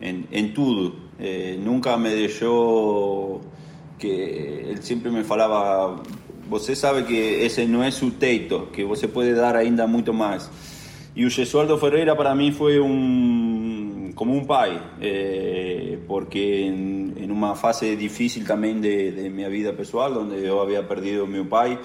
en, 0.02 0.28
en 0.32 0.54
tudo. 0.54 1.09
Eh, 1.20 1.58
nunca 1.60 1.98
me 1.98 2.10
deixou 2.10 3.42
que 3.98 4.08
ele 4.08 4.82
sempre 4.82 5.10
me 5.10 5.24
falava 5.24 6.02
você 6.50 6.76
sabe 6.76 7.04
que 7.04 7.14
esse 7.16 7.66
não 7.66 7.84
é 7.84 7.90
o 7.90 8.12
teito, 8.12 8.68
que 8.74 8.84
você 8.84 9.08
pode 9.08 9.36
dar 9.36 9.56
ainda 9.56 9.86
muito 9.86 10.12
mais. 10.12 10.50
E 11.16 11.24
o 11.26 11.30
Ferreira 11.78 12.16
para 12.16 12.34
mim 12.34 12.52
foi 12.52 12.80
um 12.80 14.12
como 14.16 14.36
um 14.36 14.44
pai, 14.44 14.82
eh, 15.00 15.98
porque 16.08 16.40
em, 16.40 17.14
em, 17.18 17.32
uma 17.32 17.56
fase 17.56 17.96
difícil 17.96 18.44
também 18.46 18.82
de, 18.82 19.12
de, 19.12 19.30
minha 19.30 19.50
vida 19.50 19.72
pessoal, 19.74 20.12
onde 20.20 20.44
eu 20.44 20.60
havia 20.60 20.84
perdido 20.84 21.26
meu 21.28 21.46
pai, 21.46 21.80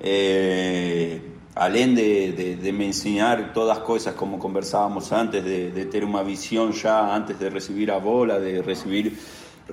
eh, 0.00 1.18
além 1.60 1.92
de, 1.92 2.32
de, 2.32 2.54
de, 2.54 2.72
me 2.72 2.86
ensinar 2.86 3.52
todas 3.52 3.76
as 3.76 3.84
coisas 3.84 4.14
como 4.14 4.38
conversávamos 4.38 5.12
antes, 5.12 5.44
de, 5.44 5.84
ter 5.84 6.02
uma 6.02 6.24
visão 6.24 6.72
já 6.72 7.14
antes 7.14 7.38
de 7.38 7.50
receber 7.50 7.90
a 7.90 7.98
bola, 8.00 8.40
de 8.40 8.62
receber 8.62 9.12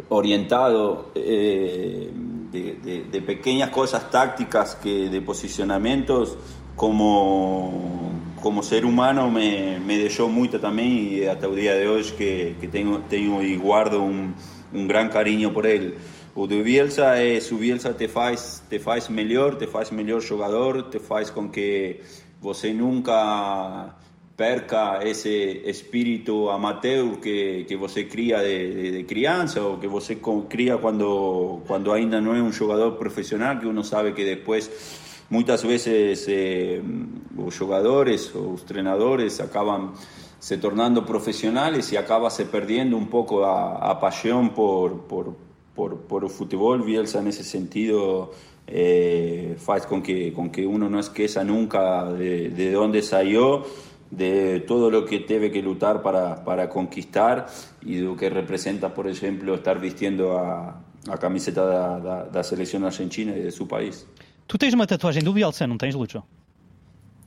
orientado 0.09 1.05
eh, 1.15 2.09
de, 2.51 3.21
pequeñas 3.21 3.69
cosas 3.69 4.03
tácticas 4.11 4.75
que 4.75 5.07
de 5.07 5.21
posicionamientos 5.21 6.37
como 6.75 8.11
como 8.41 8.61
ser 8.61 8.85
humano 8.85 9.31
me, 9.31 9.79
me 9.79 9.97
dejó 9.97 10.27
mucho 10.27 10.59
también 10.59 10.91
y 10.91 11.25
hasta 11.25 11.47
el 11.47 11.55
día 11.55 11.73
de 11.73 11.87
hoy 11.87 12.03
que, 12.17 12.57
que 12.59 12.67
tengo, 12.67 12.99
tengo 13.09 13.41
y 13.41 13.55
guardo 13.55 14.01
un, 14.01 14.35
un 14.73 14.87
gran 14.87 15.09
cariño 15.09 15.53
por 15.53 15.65
él. 15.65 15.95
O 16.39 16.45
de 16.45 16.61
Bielsa 16.61 17.19
es, 17.23 17.51
o 17.51 17.57
Bielsa 17.57 17.97
te 17.97 18.07
faz, 18.07 18.61
te 18.69 18.77
faz 18.79 19.09
melhor, 19.09 19.57
te 19.57 19.65
faz 19.65 19.91
melhor 19.91 20.21
jogador, 20.21 20.87
te 20.91 20.99
faz 20.99 21.31
con 21.31 21.49
que 21.49 22.01
você 22.39 22.75
nunca 22.75 23.95
perca 24.35 24.99
ese 25.01 25.67
espíritu 25.67 26.51
amateur 26.51 27.19
que, 27.19 27.65
que 27.67 27.75
você 27.75 28.07
cría 28.07 28.39
de, 28.41 28.71
de, 28.71 28.91
de 28.91 29.03
criança 29.07 29.65
o 29.65 29.79
que 29.79 29.87
você 29.87 30.19
cría 30.47 30.77
cuando, 30.77 31.63
cuando 31.65 31.91
ainda 31.91 32.21
no 32.21 32.35
es 32.35 32.41
un 32.43 32.53
jugador 32.53 32.99
profesional, 32.99 33.59
que 33.59 33.65
uno 33.65 33.83
sabe 33.83 34.13
que 34.13 34.23
después 34.23 34.69
muchas 35.31 35.63
veces 35.63 36.23
eh, 36.27 36.83
los 37.35 37.57
jugadores 37.57 38.31
o 38.35 38.51
los 38.51 38.61
entrenadores 38.61 39.39
acaban 39.39 39.93
se 40.37 40.59
tornando 40.59 41.03
profesionales 41.03 41.91
y 41.93 41.97
acaba 41.97 42.29
se 42.29 42.45
perdiendo 42.45 42.95
un 42.95 43.07
poco 43.07 43.43
a, 43.43 43.89
a 43.89 43.99
pasión 43.99 44.51
por, 44.51 45.07
por, 45.07 45.46
por, 45.77 46.01
por, 46.01 46.23
el 46.25 46.29
fútbol. 46.29 46.83
Bielsa 46.83 47.19
en 47.19 47.27
ese 47.27 47.45
sentido 47.45 48.31
eh, 48.67 49.55
faz 49.59 49.85
con 49.85 50.01
que, 50.01 50.33
con 50.33 50.49
que 50.49 50.67
uno 50.67 50.89
no 50.89 50.99
esqueça 50.99 51.45
nunca 51.45 52.11
de, 52.11 52.49
de 52.49 52.71
dónde 52.71 53.01
salió 53.01 53.63
de 54.11 54.61
todo 54.61 54.89
lo 54.89 55.05
que 55.05 55.19
debe 55.19 55.51
que 55.51 55.61
lutar 55.61 56.01
para, 56.01 56.43
para 56.43 56.69
conquistar 56.69 57.47
y 57.81 57.99
lo 57.99 58.15
que 58.15 58.29
representa, 58.29 58.93
por 58.93 59.07
ejemplo, 59.07 59.55
estar 59.55 59.79
vistiendo 59.79 60.37
a, 60.37 60.81
a 61.07 61.17
camiseta 61.17 61.65
da, 61.65 61.99
da, 61.99 62.23
da 62.23 62.43
seleção 62.43 62.85
argentina 62.85 63.35
e 63.35 63.43
de 63.43 63.51
seu 63.51 63.67
país. 63.67 64.07
Tu 64.47 64.57
tens 64.57 64.73
uma 64.73 64.87
tatuagem 64.87 65.23
do 65.23 65.33
Bielsa, 65.33 65.67
não 65.67 65.77
tens, 65.77 65.93
Lúcio? 65.93 66.23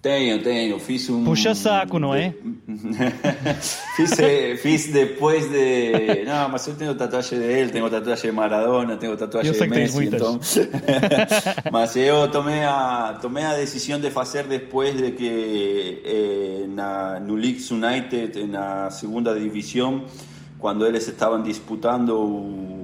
Tenho, 0.02 0.42
tenho. 0.42 0.78
Fiz 0.78 1.10
um. 1.10 1.24
Puxa 1.24 1.54
saco, 1.54 1.98
não 1.98 2.14
é? 2.14 2.32
fiz, 3.96 4.18
eh, 4.18 4.56
fiz 4.56 4.86
depois 4.90 5.50
de. 5.50 6.24
Não, 6.24 6.48
mas 6.48 6.66
eu 6.66 6.74
tenho 6.74 6.94
tatuagem 6.94 7.38
dele, 7.38 7.70
tenho 7.70 7.90
tatuagem 7.90 8.30
de 8.30 8.36
Maradona, 8.36 8.96
tenho 8.96 9.14
tatuagem 9.14 9.52
de 9.52 9.66
Messi. 9.68 10.06
Então... 10.06 10.40
mas 11.70 11.96
eu 11.96 12.30
tomei 12.30 12.64
a, 12.64 13.18
tomei 13.20 13.44
a 13.44 13.54
decisão 13.56 14.00
de 14.00 14.10
fazer 14.10 14.44
depois 14.44 14.96
de 14.96 15.10
que 15.10 16.02
eh, 16.04 16.66
na, 16.68 17.20
no 17.20 17.34
Leeds 17.34 17.70
United, 17.70 18.46
na 18.46 18.88
segunda 18.88 19.38
divisão, 19.38 20.06
quando 20.58 20.86
eles 20.86 21.06
estavam 21.06 21.42
disputando 21.42 22.10
o, 22.10 22.79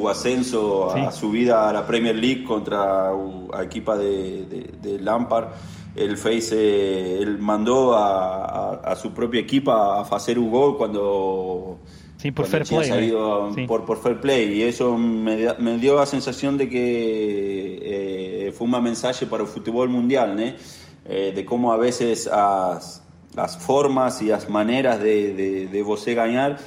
o 0.00 0.08
ascenso 0.08 0.90
a 0.90 1.10
subida 1.10 1.68
a 1.68 1.72
la 1.72 1.86
Premier 1.86 2.14
League 2.14 2.44
contra 2.44 3.10
la 3.52 3.62
equipa 3.62 3.96
de, 3.96 4.44
de, 4.80 4.98
Lampard. 5.00 5.48
Él, 5.96 6.16
fez, 6.16 6.52
él 6.52 7.38
mandó 7.38 7.96
a, 7.96 8.94
su 8.96 9.12
propia 9.12 9.40
equipa 9.40 9.98
a 9.98 10.02
hacer 10.02 10.38
un 10.38 10.50
gol 10.50 10.76
cuando, 10.76 11.78
sí, 12.16 12.30
por 12.30 12.46
fair 12.46 12.64
play, 12.64 12.88
salido 12.88 13.50
por, 13.66 13.84
por 13.84 14.00
fair 14.00 14.20
play. 14.20 14.52
Y 14.58 14.62
eso 14.62 14.96
me, 14.96 15.54
me 15.58 15.78
dio 15.78 15.96
la 15.96 16.06
sensación 16.06 16.56
de 16.56 16.68
que 16.68 17.78
eh, 17.82 18.52
fue 18.52 18.66
un 18.66 18.82
mensaje 18.82 19.26
para 19.26 19.42
el 19.42 19.48
fútbol 19.48 19.88
mundial, 19.88 20.56
eh, 21.04 21.32
de 21.34 21.44
cómo 21.44 21.72
a 21.72 21.76
veces 21.76 22.26
las, 22.26 23.02
las 23.34 23.58
formas 23.58 24.22
y 24.22 24.26
las 24.26 24.48
maneras 24.48 25.00
de, 25.00 25.34
de, 25.34 25.66
de 25.66 25.82
você 25.82 26.14
ganar 26.14 26.58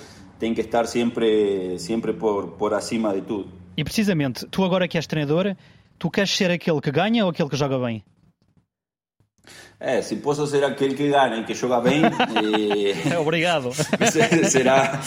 tem 0.41 0.55
que 0.55 0.61
estar 0.61 0.87
sempre, 0.87 1.77
sempre 1.77 2.13
por, 2.13 2.47
por 2.57 2.73
acima 2.73 3.13
de 3.13 3.21
tudo. 3.21 3.47
E 3.77 3.83
precisamente, 3.83 4.47
tu 4.47 4.65
agora 4.65 4.87
que 4.87 4.97
és 4.97 5.05
treinador, 5.05 5.55
tu 5.99 6.09
queres 6.09 6.31
ser 6.31 6.49
aquele 6.49 6.81
que 6.81 6.91
ganha 6.91 7.23
ou 7.23 7.29
aquele 7.29 7.47
que 7.47 7.55
joga 7.55 7.77
bem? 7.77 8.03
É, 9.79 10.01
se 10.01 10.15
posso 10.15 10.47
ser 10.47 10.63
aquele 10.63 10.95
que 10.95 11.09
ganha 11.09 11.37
e 11.37 11.43
que 11.43 11.53
joga 11.53 11.79
bem. 11.79 12.01
eh, 12.03 13.17
Obrigado. 13.21 13.71
será, 14.49 14.99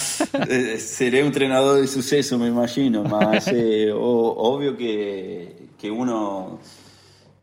eh, 0.49 0.79
serei 0.79 1.25
um 1.25 1.33
treinador 1.33 1.83
de 1.83 1.89
sucesso, 1.89 2.39
me 2.39 2.47
imagino. 2.47 3.03
Mas 3.03 3.49
é 3.49 3.93
óbvio 3.93 4.77
que, 4.77 5.49
que 5.77 5.91
uno 5.91 6.61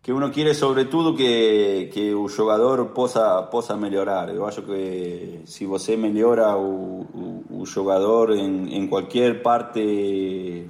que 0.02 0.12
uno 0.12 0.32
quiere 0.32 0.56
sobre 0.56 0.86
todo 0.86 1.16
que, 1.16 1.90
que 1.94 2.10
el 2.10 2.28
jugador 2.28 2.92
possa, 2.92 3.50
possa 3.52 3.76
melhorar. 3.78 4.30
Eu 4.30 4.46
acho 4.46 4.64
que 4.64 5.42
se 5.46 5.66
você 5.66 5.96
melhora 5.96 6.58
o, 6.58 7.02
o, 7.14 7.62
o 7.62 7.66
jogador 7.66 8.32
em, 8.36 8.76
em 8.76 8.88
qualquer 8.88 9.44
parte 9.44 10.66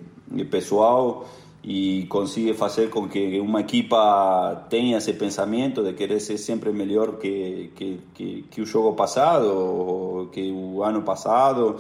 pessoal 0.49 1.25
e 1.63 2.07
consigue 2.07 2.53
fazer 2.55 2.89
com 2.89 3.07
que 3.07 3.39
uma 3.39 3.61
equipa 3.61 4.65
tenha 4.69 4.97
esse 4.97 5.13
pensamento 5.13 5.84
de 5.84 5.93
querer 5.93 6.19
ser 6.19 6.38
sempre 6.38 6.71
melhor 6.73 7.17
que, 7.17 7.71
que, 7.75 7.99
que, 8.13 8.45
que 8.49 8.61
o 8.61 8.65
jogo 8.65 8.93
passado, 8.93 10.29
que 10.34 10.51
o 10.51 10.84
ano 10.84 11.03
passado, 11.03 11.77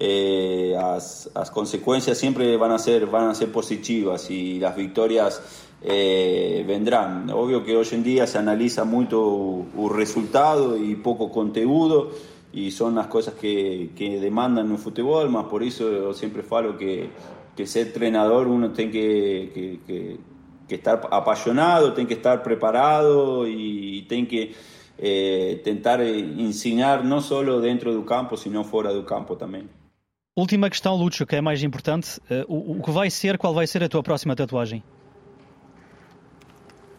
eh, 0.00 0.74
as, 0.80 1.28
as 1.34 1.50
consequências 1.50 2.16
sempre 2.16 2.56
vão 2.56 2.76
ser, 2.78 3.04
vão 3.06 3.34
ser 3.34 3.48
positivas 3.48 4.28
e 4.30 4.64
as 4.64 4.74
vitórias 4.74 5.67
eh, 5.82 6.64
vendrán. 6.66 7.30
Obvio 7.30 7.64
que 7.64 7.76
hoy 7.76 7.86
en 7.92 8.02
día 8.02 8.26
se 8.26 8.38
analiza 8.38 8.84
mucho 8.84 9.64
el 9.76 9.90
resultado 9.90 10.76
y 10.76 10.96
poco 10.96 11.30
contenido 11.30 12.10
y 12.52 12.70
son 12.70 12.94
las 12.94 13.06
cosas 13.06 13.34
que, 13.34 13.90
que 13.94 14.20
demandan 14.20 14.70
un 14.70 14.78
fútbol, 14.78 15.28
más 15.30 15.44
por 15.44 15.62
eso 15.62 15.90
yo 15.90 16.14
siempre 16.14 16.42
falo 16.42 16.76
que, 16.76 17.10
que 17.54 17.66
ser 17.66 17.88
entrenador 17.88 18.48
uno 18.48 18.70
tiene 18.72 18.90
que, 18.90 19.50
que, 19.86 20.18
que, 20.66 20.74
estar 20.74 21.08
apasionado, 21.10 21.92
tiene 21.92 22.08
que 22.08 22.14
estar 22.14 22.42
preparado 22.42 23.46
y 23.46 24.02
tiene 24.08 24.26
que 24.26 24.54
eh, 24.98 25.60
tentar 25.62 26.00
ensinar 26.00 27.04
no 27.04 27.20
solo 27.20 27.60
dentro 27.60 27.92
del 27.92 28.04
campo, 28.04 28.36
sino 28.36 28.64
fuera 28.64 28.92
del 28.92 29.04
campo 29.04 29.36
también. 29.36 29.68
Última 30.36 30.70
questão, 30.70 30.94
Lúcio, 30.94 31.26
que 31.26 31.34
é 31.34 31.40
mais 31.40 31.64
importante. 31.64 32.20
Uh, 32.30 32.44
o, 32.46 32.78
o 32.78 32.82
que 32.82 32.92
vai 32.92 33.10
ser, 33.10 33.38
qual 33.38 33.52
vai 33.52 33.66
ser 33.66 33.82
a 33.82 33.88
tua 33.88 34.04
próxima 34.04 34.36
tatuagem? 34.36 34.84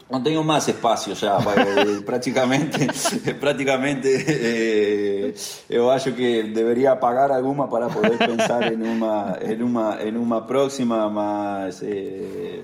No 0.09 0.23
tengo 0.23 0.43
más 0.43 0.67
espacio 0.67 1.13
ya, 1.13 1.37
eh, 1.57 2.01
prácticamente, 2.05 2.87
prácticamente 3.39 4.25
eh, 4.27 5.35
yo 5.69 5.91
acho 5.91 6.15
que 6.15 6.43
debería 6.43 6.99
pagar 6.99 7.31
alguna 7.31 7.69
para 7.69 7.87
poder 7.87 8.17
pensar 8.17 8.63
en 8.63 8.81
una, 8.81 9.37
en 9.39 9.63
una, 9.63 10.01
en 10.01 10.17
una 10.17 10.45
próxima, 10.45 11.09
más 11.09 11.81
eh, 11.83 12.63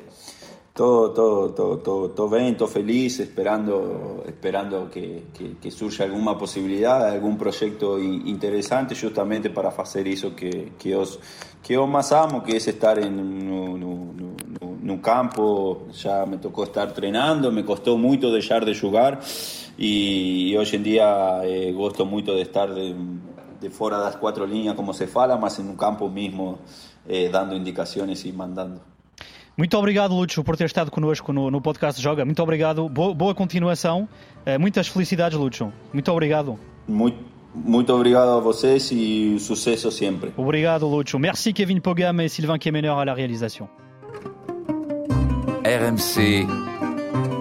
todo, 0.74 1.12
todo, 1.12 1.54
todo, 1.54 1.78
todo, 1.78 2.10
todo 2.10 2.30
bien, 2.30 2.58
todo 2.58 2.68
feliz, 2.68 3.20
esperando, 3.20 4.24
esperando 4.28 4.90
que, 4.90 5.26
que, 5.62 5.72
surja 5.72 6.04
alguna 6.04 6.38
posibilidad, 6.38 7.08
algún 7.08 7.38
proyecto 7.38 7.98
interesante, 7.98 8.94
justamente 8.94 9.50
para 9.52 9.70
hacer 9.70 10.08
eso 10.08 10.36
que, 10.36 10.74
que, 10.78 10.96
os, 10.96 11.18
que 11.64 11.78
os 11.78 11.88
más 11.88 12.12
amo, 12.12 12.44
que 12.44 12.58
es 12.58 12.68
estar 12.68 13.00
en 13.00 13.40
un, 14.86 14.98
campo, 15.00 15.88
ya 15.94 16.26
me 16.26 16.38
tocó 16.38 16.64
estar 16.64 16.88
entrenando, 16.88 17.52
me 17.52 17.66
costó 17.66 17.98
mucho 17.98 18.32
dejar 18.32 18.66
de 18.66 18.78
jugar 18.78 19.20
y, 19.78 20.56
hoy 20.56 20.68
en 20.72 20.84
día 20.84 21.42
eh, 21.44 21.72
gosto 21.74 22.06
mucho 22.06 22.34
de 22.34 22.42
estar 22.42 22.74
de, 22.74 22.96
de 23.60 23.70
fuera 23.70 23.98
de 23.98 24.06
las 24.06 24.18
cuatro 24.18 24.46
líneas 24.46 24.76
como 24.76 24.94
se 24.94 25.08
fala, 25.08 25.40
en 25.58 25.68
un 25.68 25.76
campo 25.76 26.10
mismo 26.10 26.60
eh, 27.08 27.30
dando 27.32 27.56
indicaciones 27.56 28.26
y 28.26 28.32
mandando. 28.32 28.82
Muito 29.58 29.78
obrigado, 29.78 30.14
Lúcio, 30.16 30.44
por 30.44 30.58
ter 30.58 30.66
estado 30.66 30.92
connosco 30.92 31.32
no, 31.32 31.50
no 31.50 31.62
podcast 31.62 32.02
Joga. 32.02 32.26
Muito 32.26 32.44
obrigado. 32.44 32.90
Boa, 32.90 33.14
boa 33.14 33.34
continuação. 33.34 34.08
Uh, 34.46 34.60
muitas 34.60 34.90
felicidades, 34.90 35.38
Lúcio. 35.38 35.72
Muito 35.94 36.12
obrigado. 36.12 36.60
Muito, 36.86 37.24
muito 37.54 37.94
obrigado 37.94 38.32
a 38.32 38.40
vocês 38.42 38.92
e 38.92 39.40
sucesso 39.40 39.90
sempre. 39.92 40.34
Obrigado, 40.36 40.86
Lúcio. 40.88 41.18
Merci, 41.18 41.54
Kevin 41.54 41.80
Pogam 41.80 42.20
et 42.20 42.30
Sylvain 42.30 42.60
Kemener 42.60 42.92
à 42.92 43.06
la 43.06 43.14
réalisation. 43.14 43.70
RMC 45.66 46.46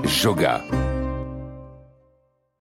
Joga. 0.08 0.93